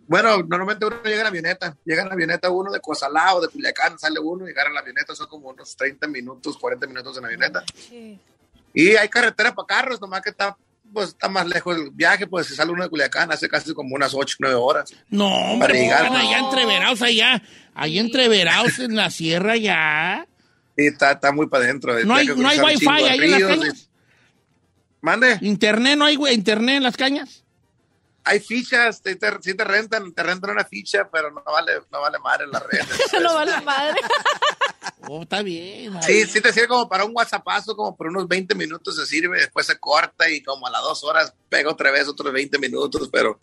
Bueno, 0.06 0.36
normalmente 0.42 0.84
uno 0.86 0.96
llega 1.04 1.22
en 1.22 1.26
avioneta. 1.26 1.76
Llega 1.84 2.02
en 2.02 2.12
avioneta 2.12 2.50
uno 2.50 2.70
de 2.70 2.80
Cosalá 2.80 3.34
o 3.34 3.40
de 3.40 3.48
Culiacán, 3.48 3.98
sale 3.98 4.20
uno 4.20 4.46
y 4.46 4.50
agarra 4.50 4.70
la 4.72 4.80
avioneta. 4.80 5.14
Son 5.14 5.26
como 5.28 5.48
unos 5.48 5.76
30 5.76 6.06
minutos, 6.08 6.56
40 6.58 6.86
minutos 6.86 7.16
en 7.18 7.24
avioneta. 7.24 7.64
Y 8.74 8.96
hay 8.96 9.08
carretera 9.08 9.54
para 9.54 9.66
carros, 9.66 10.00
nomás 10.00 10.20
que 10.22 10.30
está 10.30 10.56
pues 10.92 11.08
está 11.08 11.28
más 11.28 11.44
lejos 11.48 11.76
el 11.76 11.90
viaje, 11.90 12.24
pues 12.26 12.46
si 12.46 12.54
sale 12.54 12.70
uno 12.70 12.84
de 12.84 12.88
Culiacán, 12.90 13.32
hace 13.32 13.48
casi 13.48 13.74
como 13.74 13.96
unas 13.96 14.14
8, 14.14 14.36
9 14.38 14.54
horas. 14.54 14.92
No, 15.08 15.26
hombre, 15.26 15.68
Para 15.68 15.80
llegar. 15.80 16.04
están 16.04 16.20
allá 16.20 16.38
entreverados 16.38 17.02
allá. 17.02 17.42
Ahí 17.74 17.98
entreverados 17.98 18.78
en 18.78 18.94
la 18.94 19.10
sierra 19.10 19.56
ya. 19.56 20.28
Sí, 20.76 20.86
está, 20.86 21.12
está 21.12 21.32
muy 21.32 21.48
para 21.48 21.64
adentro. 21.64 21.92
No 22.04 22.14
hay, 22.14 22.26
no 22.28 22.48
hay 22.48 22.60
wifi 22.60 22.86
ahí 22.88 23.06
en 23.24 23.30
las 23.30 23.38
ríos, 23.40 23.50
cañas. 23.58 23.78
y- 23.78 23.88
Mande. 25.00 25.38
Internet, 25.40 25.98
no 25.98 26.04
hay 26.04 26.16
güey, 26.16 26.34
internet 26.34 26.76
en 26.76 26.82
las 26.84 26.96
cañas. 26.96 27.43
Hay 28.26 28.40
fichas, 28.40 29.02
te, 29.02 29.16
te, 29.16 29.28
sí 29.42 29.54
te 29.54 29.64
rentan, 29.64 30.12
te 30.12 30.22
rentan 30.22 30.50
una 30.50 30.64
ficha, 30.64 31.08
pero 31.12 31.30
no 31.30 31.42
vale, 31.44 31.72
no 31.92 32.00
vale 32.00 32.18
madre 32.18 32.46
la 32.46 32.58
red. 32.60 32.80
no 33.22 33.34
vale 33.34 33.60
madre. 33.60 34.00
Oh, 35.06 35.22
está 35.22 35.42
bien. 35.42 35.92
Sí, 36.02 36.24
sí 36.24 36.40
te 36.40 36.50
sirve 36.50 36.68
como 36.68 36.88
para 36.88 37.04
un 37.04 37.12
WhatsAppazo, 37.14 37.76
como 37.76 37.94
por 37.94 38.06
unos 38.06 38.26
20 38.26 38.54
minutos 38.54 38.96
se 38.96 39.04
sirve, 39.04 39.38
después 39.38 39.66
se 39.66 39.78
corta 39.78 40.30
y 40.30 40.42
como 40.42 40.66
a 40.66 40.70
las 40.70 40.80
dos 40.82 41.04
horas 41.04 41.34
pega 41.50 41.70
otra 41.70 41.90
vez 41.90 42.08
otros 42.08 42.32
20 42.32 42.58
minutos, 42.58 43.10
pero 43.12 43.38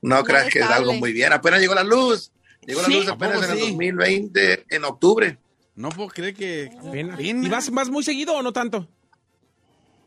no 0.00 0.24
creas 0.24 0.48
que 0.50 0.60
es 0.60 0.66
algo 0.66 0.94
muy 0.94 1.12
bien. 1.12 1.34
Apenas 1.34 1.60
llegó 1.60 1.74
la 1.74 1.84
luz, 1.84 2.32
llegó 2.62 2.80
la 2.80 2.88
Sí, 2.88 2.94
luz 2.94 3.08
¿a 3.08 3.12
apenas 3.12 3.42
en 3.44 3.50
el 3.50 3.56
sí? 3.58 3.70
2020, 3.72 4.66
en 4.70 4.84
octubre. 4.84 5.38
No 5.74 5.90
puedo 5.90 6.08
creer 6.08 6.34
que. 6.34 6.70
Pena. 6.90 7.16
Pena. 7.16 7.46
¿Y 7.46 7.48
vas, 7.50 7.70
vas 7.70 7.90
muy 7.90 8.02
seguido 8.02 8.34
o 8.34 8.42
no 8.42 8.52
tanto? 8.54 8.88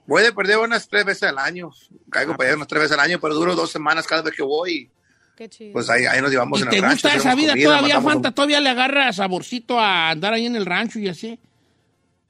Voy 0.09 0.23
de 0.23 0.33
perder 0.33 0.57
unas 0.57 0.87
tres 0.87 1.05
veces 1.05 1.23
al 1.23 1.37
año, 1.37 1.69
caigo 2.09 2.35
para 2.35 2.49
allá 2.49 2.55
unas 2.57 2.67
tres 2.67 2.81
veces 2.81 2.97
al 2.97 3.03
año, 3.03 3.19
pero 3.21 3.35
duro 3.35 3.55
dos 3.55 3.69
semanas 3.71 4.07
cada 4.07 4.23
vez 4.23 4.33
que 4.35 4.41
voy 4.43 4.89
Qué 5.37 5.47
chido. 5.47 5.71
pues 5.73 5.89
ahí, 5.89 6.05
ahí 6.05 6.19
nos 6.21 6.31
llevamos 6.31 6.59
¿Y 6.59 6.63
en 6.63 6.69
te 6.69 6.75
el 6.77 6.81
rancho. 6.81 6.95
gusta 7.07 7.15
esa 7.15 7.35
vida 7.35 7.51
comida, 7.51 7.65
todavía, 7.69 8.01
Fanta? 8.01 8.31
¿Todavía 8.31 8.59
le 8.59 8.69
agarra 8.69 9.13
saborcito 9.13 9.79
a 9.79 10.09
andar 10.09 10.33
ahí 10.33 10.47
en 10.47 10.55
el 10.55 10.65
rancho 10.65 10.97
y 10.99 11.07
así? 11.09 11.39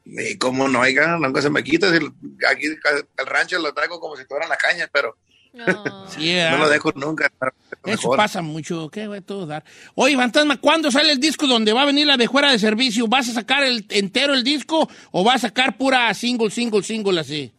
un- 0.06 0.20
Y 0.20 0.38
cómo 0.38 0.68
no, 0.68 0.82
oiga, 0.82 1.18
nunca 1.18 1.42
se 1.42 1.50
me 1.50 1.64
quita, 1.64 1.88
aquí 1.88 2.66
el 2.66 3.26
rancho 3.26 3.58
lo 3.60 3.74
traigo 3.74 4.00
como 4.00 4.16
si 4.18 4.26
fueran 4.26 4.50
las 4.50 4.58
cañas, 4.58 4.90
pero 4.92 5.16
No. 5.54 6.08
Sí, 6.10 6.36
no 6.52 6.58
lo 6.58 6.70
dejo 6.70 6.92
nunca. 6.96 7.32
pero 7.40 7.52
Eso 7.86 8.02
mejor. 8.04 8.18
pasa 8.18 8.42
mucho, 8.44 8.90
¿qué 8.90 9.08
voy 9.08 9.18
a 9.18 9.22
todo 9.22 9.46
dar? 9.48 9.64
Oye, 9.96 10.16
Fantasma, 10.16 10.58
¿cuándo 10.58 10.92
sale 10.92 11.12
el 11.12 11.20
disco 11.20 11.48
donde 11.48 11.74
va 11.74 11.82
a 11.84 11.86
venir 11.86 12.06
la 12.06 12.18
de 12.18 12.28
fuera 12.28 12.52
de 12.52 12.60
servicio? 12.60 13.08
¿Vas 13.08 13.30
a 13.30 13.34
sacar 13.34 13.64
el 13.64 13.86
entero 13.90 14.34
el 14.36 14.44
disco 14.44 14.88
o 15.12 15.24
vas 15.24 15.38
a 15.44 15.48
sacar 15.48 15.78
pura 15.78 16.14
single, 16.14 16.52
single, 16.52 16.84
single 16.84 17.20
así? 17.20 17.52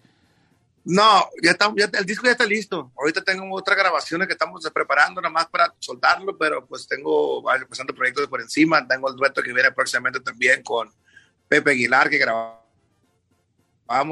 No, 0.93 1.29
ya 1.41 1.53
está, 1.53 1.73
ya, 1.77 1.89
el 1.99 2.05
disco 2.05 2.25
ya 2.27 2.33
está 2.33 2.45
listo. 2.47 2.91
Ahorita 2.99 3.23
tengo 3.23 3.45
otras 3.57 3.79
grabaciones 3.79 4.27
que 4.27 4.33
estamos 4.33 4.69
preparando 4.75 5.21
nada 5.21 5.33
más 5.33 5.47
para 5.47 5.73
soltarlo, 5.79 6.37
pero 6.37 6.67
pues 6.67 6.87
tengo 6.89 7.41
varios 7.43 7.69
pasando 7.69 7.95
proyectos 7.95 8.27
por 8.27 8.41
encima. 8.41 8.85
Tengo 8.89 9.09
el 9.09 9.15
dueto 9.15 9.41
que 9.41 9.53
viene 9.53 9.71
próximamente 9.71 10.19
también 10.19 10.63
con 10.65 10.91
Pepe 11.49 11.71
Aguilar 11.71 12.11
que 12.11 12.19
grabamos, 12.19 12.61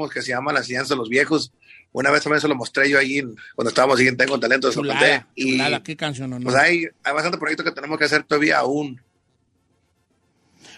que 0.09 0.21
se 0.21 0.29
llama 0.29 0.53
La 0.53 0.59
enseñanza 0.59 0.93
de 0.93 0.99
los 0.99 1.09
viejos. 1.09 1.51
Una 1.91 2.11
vez 2.11 2.23
también 2.23 2.39
se 2.39 2.47
lo 2.47 2.55
mostré 2.55 2.89
yo 2.89 2.97
ahí 2.97 3.21
cuando 3.55 3.69
estábamos 3.69 3.99
en 3.99 4.15
Tengo 4.15 4.39
Talento. 4.39 4.71
se 4.71 4.77
lo 4.77 4.83
Chulada, 4.83 4.99
conté. 5.23 5.25
y 5.35 5.51
chulada, 5.57 5.83
qué 5.83 5.97
canción, 5.97 6.29
¿no? 6.29 6.39
pues 6.39 6.55
hay, 6.55 6.85
hay 7.03 7.13
bastante 7.13 7.37
proyectos 7.37 7.65
que 7.65 7.71
tenemos 7.73 7.97
que 7.97 8.05
hacer 8.05 8.23
todavía 8.23 8.59
aún. 8.59 9.01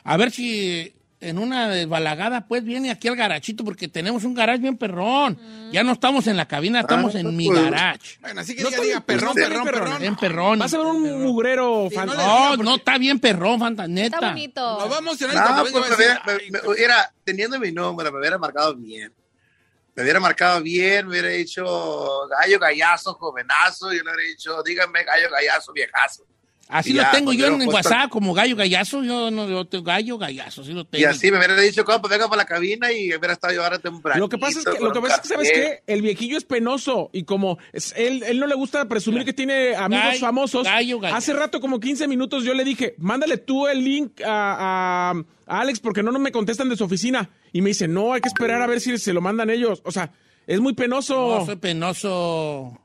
A 0.03 0.17
ver 0.17 0.31
si 0.31 0.95
en 1.21 1.37
una 1.37 1.69
desbalagada 1.69 2.47
pues 2.47 2.63
viene 2.63 2.89
aquí 2.91 3.07
al 3.07 3.15
garachito 3.15 3.63
porque 3.63 3.87
tenemos 3.87 4.23
un 4.23 4.33
garage 4.33 4.59
bien 4.59 4.77
perrón. 4.77 5.37
Ya 5.71 5.83
no 5.83 5.93
estamos 5.93 6.27
en 6.27 6.35
la 6.35 6.47
cabina, 6.47 6.81
estamos 6.81 7.15
Ah, 7.15 7.19
en 7.19 7.35
mi 7.37 7.47
pues. 7.47 7.61
garage. 7.63 8.17
Bueno, 8.19 8.41
así 8.41 8.55
que 8.55 8.63
No 8.63 8.69
diga, 8.69 8.81
diga, 8.81 9.01
perrón, 9.01 9.33
perrón, 9.35 9.63
perrón. 9.63 9.83
perrón. 9.85 9.99
Bien 10.01 10.15
perrón. 10.15 10.59
Vas 10.59 10.73
a 10.73 10.77
ver 10.79 10.87
un 10.87 11.23
mugrero 11.23 11.89
fan- 11.89 12.07
no 12.07 12.15
No, 12.15 12.49
porque- 12.49 12.63
no, 12.63 12.75
está 12.75 12.97
bien 12.97 13.19
perrón, 13.19 13.59
Fanta, 13.59 13.85
Está 13.85 14.19
bonito. 14.29 14.79
Nos 14.79 14.91
va 14.91 14.95
a 14.95 14.99
emocionar 14.99 15.35
y 15.35 15.39
No, 15.39 15.61
pues 15.61 15.73
me 15.73 15.79
a 15.79 15.95
hubiera, 15.95 16.23
me- 16.25 16.31
"Ay, 16.33 16.51
me 16.51 16.59
hubiera- 16.67 17.13
teniendo 17.23 17.59
mi 17.59 17.71
número, 17.71 18.11
me 18.11 18.19
hubiera 18.19 18.37
marcado 18.37 18.75
bien. 18.75 19.13
Me 19.95 20.03
hubiera 20.03 20.19
marcado 20.19 20.61
bien, 20.61 21.05
me 21.05 21.11
hubiera 21.11 21.27
dicho 21.29 21.63
gallo, 22.29 22.57
gallazo, 22.59 23.13
jovenazo, 23.13 23.93
y 23.93 23.97
yo 23.97 24.03
le 24.03 24.11
hubiera 24.11 24.27
dicho, 24.29 24.63
dígame 24.63 25.03
gallo, 25.03 25.27
gallazo, 25.29 25.73
viejazo. 25.73 26.23
Así 26.67 26.93
lo 26.93 27.03
tengo 27.11 27.25
pues, 27.25 27.37
yo 27.37 27.47
en 27.47 27.67
WhatsApp 27.67 28.09
como 28.09 28.33
gallo 28.33 28.55
gallazo. 28.55 29.03
Yo 29.03 29.29
no 29.29 29.49
yo 29.49 29.65
tengo 29.65 29.83
gallo 29.83 30.17
gallazo, 30.17 30.63
sí 30.63 30.71
lo 30.71 30.85
tengo. 30.85 31.01
Y 31.01 31.05
así 31.05 31.29
me 31.29 31.37
hubiera 31.37 31.59
dicho, 31.59 31.83
compa, 31.83 32.07
venga 32.07 32.29
para 32.29 32.43
la 32.43 32.45
cabina 32.45 32.91
y 32.93 33.07
hubiera 33.13 33.33
estado 33.33 33.53
yo 33.53 33.61
ahora 33.63 33.77
temprano. 33.79 34.19
Lo 34.19 34.29
que 34.29 34.37
pasa 34.37 34.59
es 34.59 34.65
que, 34.65 34.79
lo 34.81 34.93
que, 34.93 35.01
pasa 35.01 35.15
es 35.15 35.21
que 35.21 35.27
¿sabes 35.27 35.51
qué? 35.51 35.83
El 35.87 36.01
viejillo 36.01 36.37
es 36.37 36.45
penoso 36.45 37.09
y 37.11 37.23
como 37.23 37.57
es- 37.73 37.93
él, 37.97 38.23
él 38.25 38.39
no 38.39 38.47
le 38.47 38.55
gusta 38.55 38.87
presumir 38.87 39.25
que 39.25 39.33
tiene 39.33 39.75
amigos 39.75 40.05
Gallo, 40.05 40.19
famosos, 40.19 40.63
gallo, 40.63 40.99
gallo. 40.99 41.15
hace 41.15 41.33
rato, 41.33 41.59
como 41.59 41.79
15 41.81 42.07
minutos, 42.07 42.45
yo 42.45 42.53
le 42.53 42.63
dije, 42.63 42.95
mándale 42.99 43.35
tú 43.37 43.67
el 43.67 43.83
link 43.83 44.21
a, 44.21 45.09
a- 45.11 45.23
a 45.47 45.59
Alex 45.59 45.81
porque 45.81 46.03
no, 46.03 46.11
no 46.13 46.19
me 46.19 46.31
contestan 46.31 46.69
de 46.69 46.77
su 46.77 46.85
oficina. 46.85 47.29
Y 47.51 47.61
me 47.61 47.71
dice, 47.71 47.89
no, 47.89 48.13
hay 48.13 48.21
que 48.21 48.29
esperar 48.29 48.61
a 48.61 48.67
ver 48.67 48.79
si 48.79 48.97
se 48.97 49.11
lo 49.11 49.19
mandan 49.19 49.49
ellos. 49.49 49.81
O 49.83 49.91
sea, 49.91 50.13
es 50.47 50.61
muy 50.61 50.73
penoso. 50.73 51.39
No, 51.39 51.45
soy 51.45 51.57
penoso. 51.57 52.80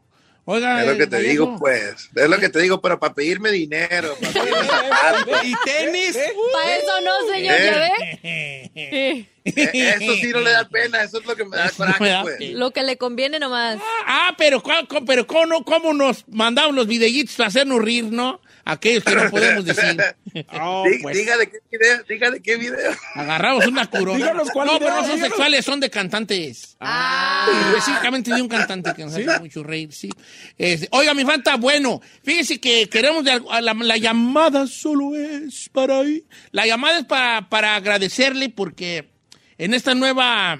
Oiga, 0.49 0.81
Es 0.81 0.87
lo 0.87 0.97
que 0.97 1.03
eh, 1.03 1.07
te 1.09 1.19
digo, 1.19 1.57
pues. 1.59 2.09
Es 2.15 2.29
lo 2.29 2.39
que 2.39 2.49
te 2.49 2.61
digo, 2.61 2.81
pero 2.81 3.01
para 3.01 3.13
pedirme 3.13 3.51
dinero, 3.51 4.17
para 4.21 4.33
pedirme 4.33 4.65
zapatos. 4.65 5.45
¿Y 5.45 5.55
tenis? 5.65 6.17
Para 6.53 6.77
eso 6.77 7.01
no, 7.05 7.33
señor, 7.35 7.57
¿ya 7.59 7.79
ve? 7.79 8.21
eh, 8.23 9.27
Eso 9.45 10.15
sí 10.21 10.29
no 10.33 10.41
le 10.41 10.51
da 10.53 10.69
pena, 10.69 11.03
eso 11.03 11.19
es 11.19 11.27
lo 11.27 11.35
que 11.35 11.45
me 11.45 11.57
da 11.57 11.67
no 11.67 11.73
coraje, 11.73 12.19
pues. 12.23 12.37
pena. 12.37 12.59
Lo 12.59 12.71
que 12.71 12.83
le 12.85 12.97
conviene 12.97 13.39
nomás. 13.41 13.79
Ah, 14.07 14.35
pero, 14.39 14.63
¿cuál- 14.63 14.87
cómo- 14.87 15.05
pero 15.05 15.27
¿cómo, 15.27 15.65
cómo 15.65 15.93
nos 15.93 16.25
mandamos 16.29 16.75
los 16.77 16.87
videitos 16.87 17.35
para 17.35 17.49
hacernos 17.49 17.81
rir, 17.83 18.05
no? 18.05 18.41
Aquellos 18.69 19.05
que 19.05 19.15
no 19.15 19.31
podemos 19.31 19.65
decir. 19.65 19.97
Oh, 20.53 20.85
pues. 21.01 21.17
Diga 21.17 21.39
de 21.39 21.49
qué 21.49 21.59
video, 21.71 22.03
diga 22.07 22.31
de 22.31 22.43
qué 22.43 22.57
video. 22.57 22.93
Agarramos 23.15 23.67
una 23.67 23.89
curona. 23.89 24.19
Díganos 24.19 24.51
cuál 24.51 24.67
no, 24.67 24.75
video, 24.75 24.89
pero 24.89 25.01
no 25.01 25.07
son 25.07 25.15
díganos. 25.15 25.29
sexuales, 25.31 25.65
son 25.65 25.81
de 25.81 25.89
cantantes. 25.89 26.77
Ah. 26.79 27.49
Específicamente 27.69 28.35
de 28.35 28.43
un 28.43 28.49
cantante 28.49 28.93
que 28.95 29.05
nos 29.05 29.15
hace 29.15 29.41
mucho 29.41 29.63
reír, 29.63 29.95
sí. 29.95 30.11
Este, 30.59 30.89
oiga, 30.91 31.15
mi 31.15 31.25
Fanta, 31.25 31.57
bueno, 31.57 32.03
fíjese 32.23 32.61
que 32.61 32.87
queremos 32.91 33.25
de 33.25 33.41
a 33.49 33.61
la, 33.63 33.73
la 33.73 33.97
llamada 33.97 34.67
solo 34.67 35.17
es 35.17 35.71
para 35.71 36.01
ahí. 36.01 36.25
La 36.51 36.67
llamada 36.67 36.99
es 36.99 37.07
para, 37.07 37.49
para 37.49 37.77
agradecerle 37.77 38.51
porque 38.51 39.09
en 39.57 39.73
esta 39.73 39.95
nueva 39.95 40.59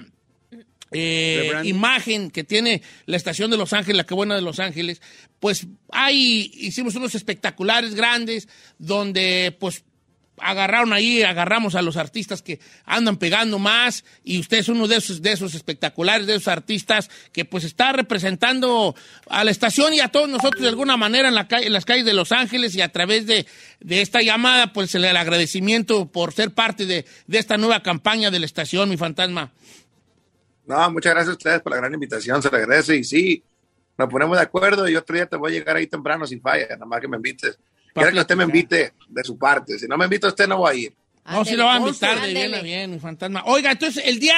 eh, 0.91 1.51
imagen 1.65 2.31
que 2.31 2.43
tiene 2.43 2.81
la 3.05 3.17
estación 3.17 3.51
de 3.51 3.57
Los 3.57 3.73
Ángeles, 3.73 3.97
la 3.97 4.05
que 4.05 4.13
buena 4.13 4.35
de 4.35 4.41
Los 4.41 4.59
Ángeles, 4.59 5.01
pues 5.39 5.67
ahí 5.91 6.51
hicimos 6.53 6.95
unos 6.95 7.15
espectaculares 7.15 7.95
grandes 7.95 8.47
donde 8.79 9.55
pues 9.59 9.83
agarraron 10.39 10.93
ahí, 10.93 11.23
agarramos 11.23 11.75
a 11.75 11.81
los 11.81 11.97
artistas 11.97 12.41
que 12.41 12.59
andan 12.85 13.17
pegando 13.17 13.57
más 13.59 14.05
y 14.23 14.39
usted 14.39 14.59
es 14.59 14.69
uno 14.69 14.87
de 14.87 14.97
esos, 14.97 15.21
de 15.21 15.31
esos 15.31 15.55
espectaculares, 15.55 16.27
de 16.27 16.35
esos 16.35 16.47
artistas 16.47 17.09
que 17.31 17.43
pues 17.43 17.63
está 17.63 17.91
representando 17.91 18.95
a 19.29 19.43
la 19.43 19.51
estación 19.51 19.93
y 19.93 19.99
a 19.99 20.09
todos 20.09 20.29
nosotros 20.29 20.61
de 20.61 20.69
alguna 20.69 20.95
manera 20.95 21.27
en, 21.27 21.35
la 21.35 21.47
calle, 21.47 21.67
en 21.67 21.73
las 21.73 21.85
calles 21.85 22.05
de 22.05 22.13
Los 22.13 22.31
Ángeles 22.31 22.75
y 22.75 22.81
a 22.81 22.91
través 22.91 23.25
de, 23.25 23.47
de 23.79 24.01
esta 24.01 24.21
llamada 24.21 24.73
pues 24.73 24.93
el, 24.95 25.05
agradecimiento 25.05 26.11
por 26.11 26.33
ser 26.33 26.51
parte 26.51 26.85
de, 26.85 27.05
de 27.25 27.37
esta 27.39 27.57
nueva 27.57 27.81
campaña 27.81 28.29
de 28.29 28.39
la 28.39 28.45
estación, 28.45 28.89
mi 28.89 28.97
fantasma. 28.97 29.51
No, 30.67 30.91
muchas 30.91 31.13
gracias 31.13 31.29
a 31.29 31.37
ustedes 31.37 31.61
por 31.61 31.71
la 31.71 31.77
gran 31.77 31.93
invitación, 31.93 32.43
se 32.43 32.51
le 32.51 32.57
agradece 32.57 32.97
y 32.97 33.03
sí, 33.03 33.43
nos 33.97 34.09
ponemos 34.09 34.37
de 34.37 34.43
acuerdo 34.43 34.87
y 34.87 34.95
otro 34.95 35.15
día 35.15 35.25
te 35.25 35.35
voy 35.35 35.51
a 35.51 35.59
llegar 35.59 35.75
ahí 35.77 35.87
temprano 35.87 36.25
sin 36.27 36.41
falla, 36.41 36.67
nada 36.71 36.85
más 36.85 36.99
que 37.01 37.07
me 37.07 37.17
invites. 37.17 37.57
Quiero 37.93 38.11
que 38.11 38.19
usted 38.19 38.35
me 38.35 38.43
invite 38.43 38.93
de 39.09 39.23
su 39.23 39.37
parte, 39.39 39.79
si 39.79 39.87
no 39.87 39.97
me 39.97 40.05
invita 40.05 40.27
usted 40.27 40.47
no 40.47 40.57
voy 40.57 40.71
a 40.71 40.75
ir. 40.79 40.93
No, 41.29 41.43
si 41.43 41.57
lo 41.57 41.65
va 41.65 41.75
a 41.75 41.77
invitar 41.79 42.21
de 42.21 42.33
bien 42.33 42.55
a 42.55 42.61
bien, 42.61 42.91
mi 42.91 42.99
fantasma. 42.99 43.43
Oiga, 43.47 43.71
entonces, 43.71 44.01
el 44.05 44.17
día, 44.19 44.35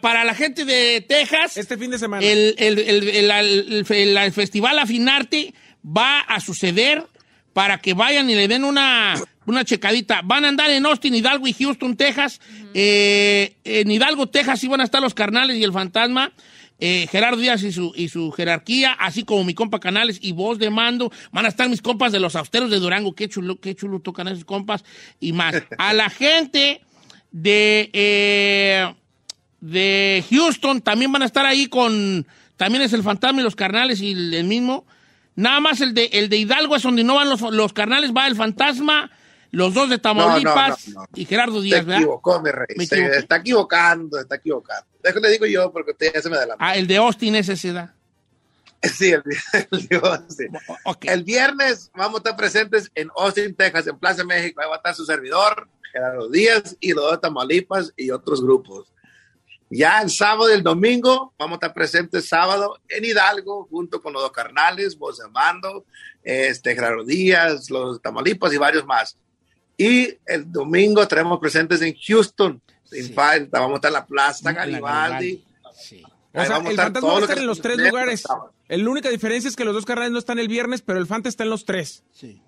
para 0.00 0.22
la 0.24 0.32
gente 0.34 0.64
de 0.64 1.00
Texas, 1.00 1.56
Este 1.56 1.76
fin 1.76 1.90
de 1.90 1.98
semana. 1.98 2.24
el, 2.24 2.54
el, 2.58 2.78
el, 2.78 3.08
el- 3.08 3.30
el- 3.30 3.86
el- 3.90 4.16
el 4.16 4.32
Festival 4.32 4.78
Afinarte 4.78 5.54
va 5.84 6.20
a 6.20 6.38
suceder 6.40 7.04
para 7.52 7.78
que 7.78 7.94
vayan 7.94 8.30
y 8.30 8.34
le 8.36 8.46
den 8.46 8.62
una, 8.64 9.14
una 9.46 9.64
checadita. 9.64 10.20
Van 10.22 10.44
a 10.44 10.48
andar 10.48 10.70
en 10.70 10.86
Austin, 10.86 11.14
Hidalgo 11.16 11.48
y 11.48 11.52
Houston, 11.52 11.96
Texas. 11.96 12.40
Eh, 12.74 13.56
en 13.64 13.90
Hidalgo, 13.90 14.28
Texas, 14.28 14.60
sí 14.60 14.68
van 14.68 14.82
a 14.82 14.84
estar 14.84 15.00
los 15.02 15.14
carnales 15.14 15.56
y 15.56 15.64
el 15.64 15.72
fantasma. 15.72 16.32
Eh, 16.80 17.06
Gerardo 17.10 17.40
Díaz 17.40 17.62
y 17.62 17.72
su, 17.72 17.92
y 17.94 18.08
su 18.08 18.32
jerarquía, 18.32 18.92
así 18.92 19.24
como 19.24 19.44
mi 19.44 19.54
compa 19.54 19.78
Canales 19.78 20.18
y 20.20 20.32
voz 20.32 20.58
de 20.58 20.70
mando. 20.70 21.12
Van 21.30 21.44
a 21.46 21.48
estar 21.48 21.68
mis 21.68 21.80
compas 21.80 22.12
de 22.12 22.20
los 22.20 22.34
austeros 22.36 22.70
de 22.70 22.78
Durango. 22.78 23.14
Qué 23.14 23.28
chulo, 23.28 23.60
qué 23.60 23.74
chulo 23.74 24.00
tocan 24.00 24.28
esos 24.28 24.44
compas. 24.44 24.84
Y 25.20 25.32
más. 25.32 25.54
A 25.78 25.92
la 25.92 26.10
gente 26.10 26.82
de, 27.30 27.90
eh, 27.92 28.94
de 29.60 30.24
Houston 30.30 30.80
también 30.80 31.12
van 31.12 31.22
a 31.22 31.26
estar 31.26 31.46
ahí 31.46 31.66
con. 31.66 32.26
También 32.56 32.82
es 32.82 32.92
el 32.92 33.02
fantasma 33.02 33.40
y 33.40 33.44
los 33.44 33.56
carnales 33.56 34.00
y 34.00 34.12
el, 34.12 34.44
mismo. 34.44 34.84
Nada 35.36 35.60
más 35.60 35.80
el 35.80 35.94
de, 35.94 36.06
el 36.12 36.28
de 36.28 36.38
Hidalgo 36.38 36.76
es 36.76 36.82
donde 36.82 37.02
no 37.02 37.16
van 37.16 37.28
los, 37.28 37.40
los 37.40 37.72
carnales, 37.72 38.12
va 38.16 38.26
el 38.28 38.36
fantasma, 38.36 39.10
los 39.54 39.74
dos 39.74 39.90
de 39.90 39.98
Tamaulipas 39.98 40.88
no, 40.88 41.02
no. 41.02 41.08
y 41.14 41.24
Gerardo 41.24 41.58
Se 41.60 41.64
Díaz, 41.64 41.84
¿verdad? 41.84 42.02
equivocó, 42.02 42.42
mi 42.42 42.50
rey. 42.50 42.76
Me 42.76 42.86
Se 42.86 43.16
está 43.16 43.36
equivocando, 43.36 44.18
está 44.18 44.36
equivocando. 44.36 44.86
Déjale 45.02 45.30
digo 45.30 45.46
yo 45.46 45.72
porque 45.72 45.92
usted 45.92 46.12
ya 46.14 46.22
se 46.22 46.30
me 46.30 46.36
adelantó. 46.36 46.64
Ah, 46.64 46.76
el 46.76 46.86
de 46.86 46.96
Austin 46.96 47.34
es 47.36 47.48
ese, 47.48 47.72
¿verdad? 47.72 47.94
Sí, 48.82 49.12
el, 49.12 49.22
el 49.70 49.88
de 49.88 49.96
Austin. 49.96 50.50
El 51.02 51.24
viernes 51.24 51.90
vamos 51.94 52.16
a 52.16 52.18
estar 52.18 52.36
presentes 52.36 52.90
en 52.94 53.08
Austin, 53.16 53.54
Texas, 53.54 53.86
en 53.86 53.98
Plaza 53.98 54.24
México. 54.24 54.60
Ahí 54.60 54.68
va 54.68 54.74
a 54.74 54.76
estar 54.76 54.94
su 54.94 55.06
servidor, 55.06 55.68
Gerardo 55.90 56.28
Díaz, 56.28 56.76
y 56.80 56.92
los 56.92 57.10
de 57.10 57.18
Tamaulipas 57.18 57.92
y 57.96 58.10
otros 58.10 58.42
grupos. 58.42 58.92
Ya 59.70 60.02
el 60.02 60.10
sábado 60.10 60.50
y 60.50 60.52
el 60.52 60.62
domingo 60.62 61.32
vamos 61.38 61.54
a 61.54 61.56
estar 61.56 61.74
presentes 61.74 62.28
sábado 62.28 62.78
en 62.88 63.04
Hidalgo 63.04 63.66
junto 63.70 64.02
con 64.02 64.12
los 64.12 64.22
dos 64.22 64.32
carnales, 64.32 64.96
Voz 64.98 65.18
de 65.18 65.28
Mando, 65.28 65.84
este, 66.22 66.74
Gerardo 66.74 67.04
Díaz, 67.04 67.70
los 67.70 68.00
Tamaulipas 68.00 68.52
y 68.52 68.58
varios 68.58 68.84
más. 68.84 69.16
Y 69.76 70.16
el 70.26 70.50
domingo 70.50 71.02
estaremos 71.02 71.38
presentes 71.40 71.82
en 71.82 71.94
Houston, 71.96 72.60
sin 72.84 73.12
falta. 73.14 73.60
Vamos 73.60 73.74
a 73.74 73.76
estar 73.76 73.88
en 73.88 73.94
la 73.94 74.06
Plaza 74.06 74.52
Garibaldi. 74.52 75.44
O 75.62 76.40
Ahí 76.40 76.46
sea, 76.46 76.56
vamos 76.56 76.66
a 76.66 76.68
el 76.68 76.70
estar 76.72 76.84
fantasma 76.86 77.08
va 77.08 77.14
todos 77.14 77.22
a 77.22 77.24
estar 77.24 77.38
en 77.38 77.46
los 77.46 77.60
tres 77.60 77.78
lugares. 77.78 78.24
La 78.68 78.90
única 78.90 79.08
diferencia 79.08 79.48
es 79.48 79.56
que 79.56 79.64
los 79.64 79.74
dos 79.74 79.84
carnales 79.84 80.12
no 80.12 80.18
están 80.18 80.38
el 80.38 80.48
viernes, 80.48 80.82
pero 80.82 80.98
el 80.98 81.06
Fanta 81.06 81.28
está 81.28 81.44
en 81.44 81.50
los 81.50 81.64
tres. 81.64 82.02
Sí. 82.12 82.40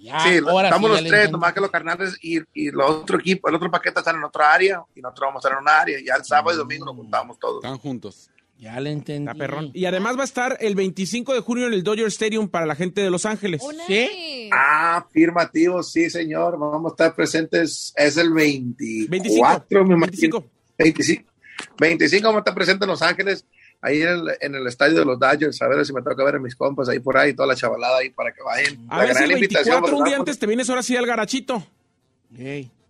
sí, 0.00 0.38
ahora 0.46 0.68
estamos 0.68 0.90
sí, 0.90 0.96
ya 0.96 1.00
los 1.02 1.10
tres, 1.10 1.30
nomás 1.30 1.52
que 1.52 1.60
los 1.60 1.70
carnales 1.70 2.18
y, 2.22 2.38
y 2.52 2.70
los 2.70 2.90
otro 2.90 3.18
equipo, 3.18 3.48
el 3.48 3.54
otro 3.54 3.70
paquete 3.70 3.98
están 4.00 4.16
en 4.16 4.24
otra 4.24 4.52
área 4.52 4.84
y 4.94 5.00
nosotros 5.00 5.28
vamos 5.28 5.44
a 5.44 5.48
estar 5.48 5.58
en 5.58 5.62
una 5.62 5.80
área. 5.80 5.98
Ya 6.04 6.14
el 6.14 6.24
sábado 6.24 6.52
y 6.52 6.56
domingo 6.58 6.84
nos 6.84 6.94
juntamos 6.96 7.38
todos. 7.38 7.64
Están 7.64 7.78
juntos. 7.78 8.30
Ya 8.62 8.78
le 8.78 8.92
entendí. 8.92 9.28
Está 9.28 9.34
perrón. 9.34 9.72
Y 9.74 9.86
además 9.86 10.16
va 10.16 10.20
a 10.20 10.24
estar 10.24 10.56
el 10.60 10.76
25 10.76 11.34
de 11.34 11.40
junio 11.40 11.66
en 11.66 11.72
el 11.72 11.82
Dodger 11.82 12.06
Stadium 12.06 12.48
para 12.48 12.64
la 12.64 12.76
gente 12.76 13.00
de 13.00 13.10
Los 13.10 13.26
Ángeles. 13.26 13.60
¿Sí? 13.88 14.48
Ah, 14.52 14.98
afirmativo, 14.98 15.82
sí, 15.82 16.08
señor. 16.08 16.56
Vamos 16.56 16.92
a 16.92 16.94
estar 16.94 17.16
presentes. 17.16 17.92
Es 17.96 18.16
el 18.18 18.32
24, 18.32 19.84
me 19.84 19.94
imagino. 19.94 20.44
25. 20.78 21.28
25 21.76 22.24
vamos 22.24 22.38
a 22.38 22.40
estar 22.42 22.54
presentes 22.54 22.86
en 22.86 22.88
Los 22.88 23.02
Ángeles, 23.02 23.44
ahí 23.80 24.00
en 24.00 24.08
el, 24.08 24.22
en 24.40 24.54
el 24.54 24.64
estadio 24.68 24.96
de 24.96 25.06
los 25.06 25.18
Dodgers. 25.18 25.60
A 25.60 25.66
ver 25.66 25.84
si 25.84 25.92
me 25.92 26.00
toca 26.00 26.22
ver 26.22 26.36
a 26.36 26.38
mis 26.38 26.54
compas 26.54 26.88
ahí 26.88 27.00
por 27.00 27.16
ahí, 27.16 27.34
toda 27.34 27.48
la 27.48 27.56
chavalada 27.56 27.98
ahí 27.98 28.10
para 28.10 28.32
que 28.32 28.42
vayan. 28.42 28.86
A 28.88 28.98
La 28.98 29.04
ver 29.06 29.08
si 29.08 29.14
gran 29.14 29.30
el 29.32 29.36
invitación, 29.38 29.82
24, 29.82 29.98
un 29.98 30.04
día 30.04 30.16
antes, 30.18 30.38
te 30.38 30.46
vienes 30.46 30.70
ahora 30.70 30.84
sí 30.84 30.96
al 30.96 31.06
garachito. 31.06 31.66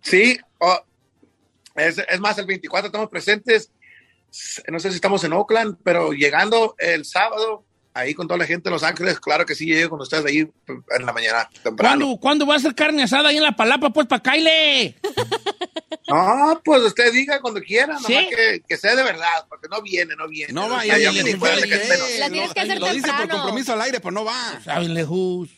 Sí, 0.01 0.37
oh, 0.59 0.79
es, 1.73 1.97
es 1.97 2.19
más, 2.19 2.37
el 2.37 2.45
24 2.45 2.85
estamos 2.89 3.09
presentes. 3.09 3.71
No 4.69 4.79
sé 4.79 4.89
si 4.89 4.95
estamos 4.95 5.23
en 5.23 5.33
Oakland, 5.33 5.77
pero 5.83 6.11
llegando 6.11 6.75
el 6.79 7.05
sábado, 7.05 7.63
ahí 7.93 8.13
con 8.13 8.27
toda 8.27 8.37
la 8.39 8.45
gente 8.45 8.69
de 8.69 8.73
Los 8.73 8.83
Ángeles, 8.83 9.19
claro 9.19 9.45
que 9.45 9.55
sí, 9.55 9.65
llego 9.65 9.91
con 9.91 10.01
ustedes 10.01 10.25
ahí 10.25 10.39
en 10.67 11.05
la 11.05 11.13
mañana 11.13 11.49
temprano. 11.63 12.05
¿Cuándo, 12.05 12.19
¿Cuándo 12.19 12.47
va 12.47 12.55
a 12.55 12.59
ser 12.59 12.75
carne 12.75 13.03
asada 13.03 13.29
ahí 13.29 13.37
en 13.37 13.43
la 13.43 13.55
palapa? 13.55 13.91
Pues 13.91 14.07
para 14.07 14.21
Kyle. 14.21 14.95
No, 16.05 16.61
pues 16.65 16.81
usted 16.83 17.13
diga 17.13 17.39
cuando 17.39 17.61
quiera, 17.61 17.97
¿Sí? 17.97 18.13
nomás 18.13 18.25
que, 18.29 18.61
que 18.67 18.77
sea 18.77 18.93
de 18.93 19.03
verdad, 19.03 19.45
porque 19.47 19.67
no 19.69 19.81
viene, 19.81 20.15
no 20.17 20.27
viene. 20.27 20.51
No 20.51 20.69
va, 20.69 20.85
ya. 20.85 20.97
La 20.97 21.11
tienes 22.29 22.53
que 22.53 22.59
hacer 22.59 22.79
Lo 22.79 22.91
dice 22.91 23.09
por 23.13 23.29
compromiso 23.29 23.73
al 23.73 23.81
aire, 23.81 24.01
pues 24.01 24.13
no 24.13 24.25
va. 24.25 24.59
Saben 24.63 24.93
lejos. 24.93 25.49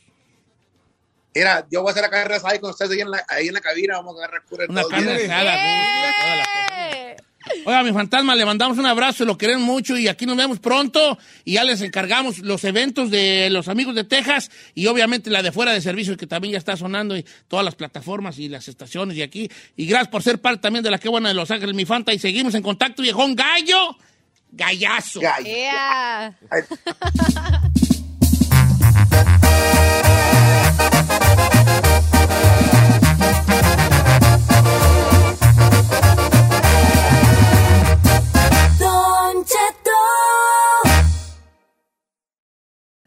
Mira, 1.33 1.65
yo 1.69 1.81
voy 1.81 1.89
a 1.89 1.91
hacer 1.91 2.03
la 2.03 2.09
carrera 2.09 2.37
asada 2.37 2.53
ahí 2.53 2.59
con 2.59 2.69
ustedes 2.69 2.91
ahí 2.91 3.01
en 3.01 3.11
la, 3.11 3.25
ahí 3.27 3.47
en 3.47 3.53
la 3.55 3.59
cabina, 3.59 3.95
vamos 3.97 4.15
a 4.15 4.19
agarrar 4.23 4.43
cura 4.47 4.65
Una 4.69 4.81
todos 4.81 4.93
carne 4.93 5.11
asada. 5.15 5.55
gusto, 5.55 6.21
toda 6.21 6.35
la 6.35 6.43
cosa. 6.45 7.24
Oiga, 7.65 7.83
mi 7.83 7.91
fantasma, 7.91 8.35
le 8.35 8.45
mandamos 8.45 8.77
un 8.77 8.85
abrazo, 8.85 9.25
lo 9.25 9.37
queremos 9.37 9.63
mucho 9.63 9.97
y 9.97 10.07
aquí 10.07 10.25
nos 10.25 10.37
vemos 10.37 10.59
pronto 10.59 11.17
y 11.43 11.53
ya 11.53 11.63
les 11.63 11.81
encargamos 11.81 12.39
los 12.39 12.63
eventos 12.63 13.11
de 13.11 13.49
los 13.49 13.67
amigos 13.67 13.95
de 13.95 14.03
Texas 14.03 14.49
y 14.73 14.87
obviamente 14.87 15.29
la 15.29 15.43
de 15.43 15.51
fuera 15.51 15.71
de 15.71 15.81
servicio 15.81 16.17
que 16.17 16.27
también 16.27 16.53
ya 16.53 16.57
está 16.57 16.75
sonando 16.75 17.17
y 17.17 17.25
todas 17.47 17.65
las 17.65 17.75
plataformas 17.75 18.39
y 18.39 18.49
las 18.49 18.67
estaciones 18.67 19.17
y 19.17 19.21
aquí. 19.21 19.49
Y 19.75 19.85
gracias 19.85 20.09
por 20.09 20.23
ser 20.23 20.39
parte 20.39 20.61
también 20.61 20.83
de 20.83 20.91
la 20.91 20.97
que 20.97 21.09
buena 21.09 21.29
de 21.29 21.35
Los 21.35 21.51
Ángeles, 21.51 21.75
mi 21.75 21.85
fanta, 21.85 22.13
y 22.13 22.19
seguimos 22.19 22.55
en 22.55 22.63
contacto, 22.63 23.01
viejón 23.01 23.35
gallo, 23.35 23.97
gallazo. 24.51 25.19
Gallo. 25.19 25.47
Ea. 25.47 26.37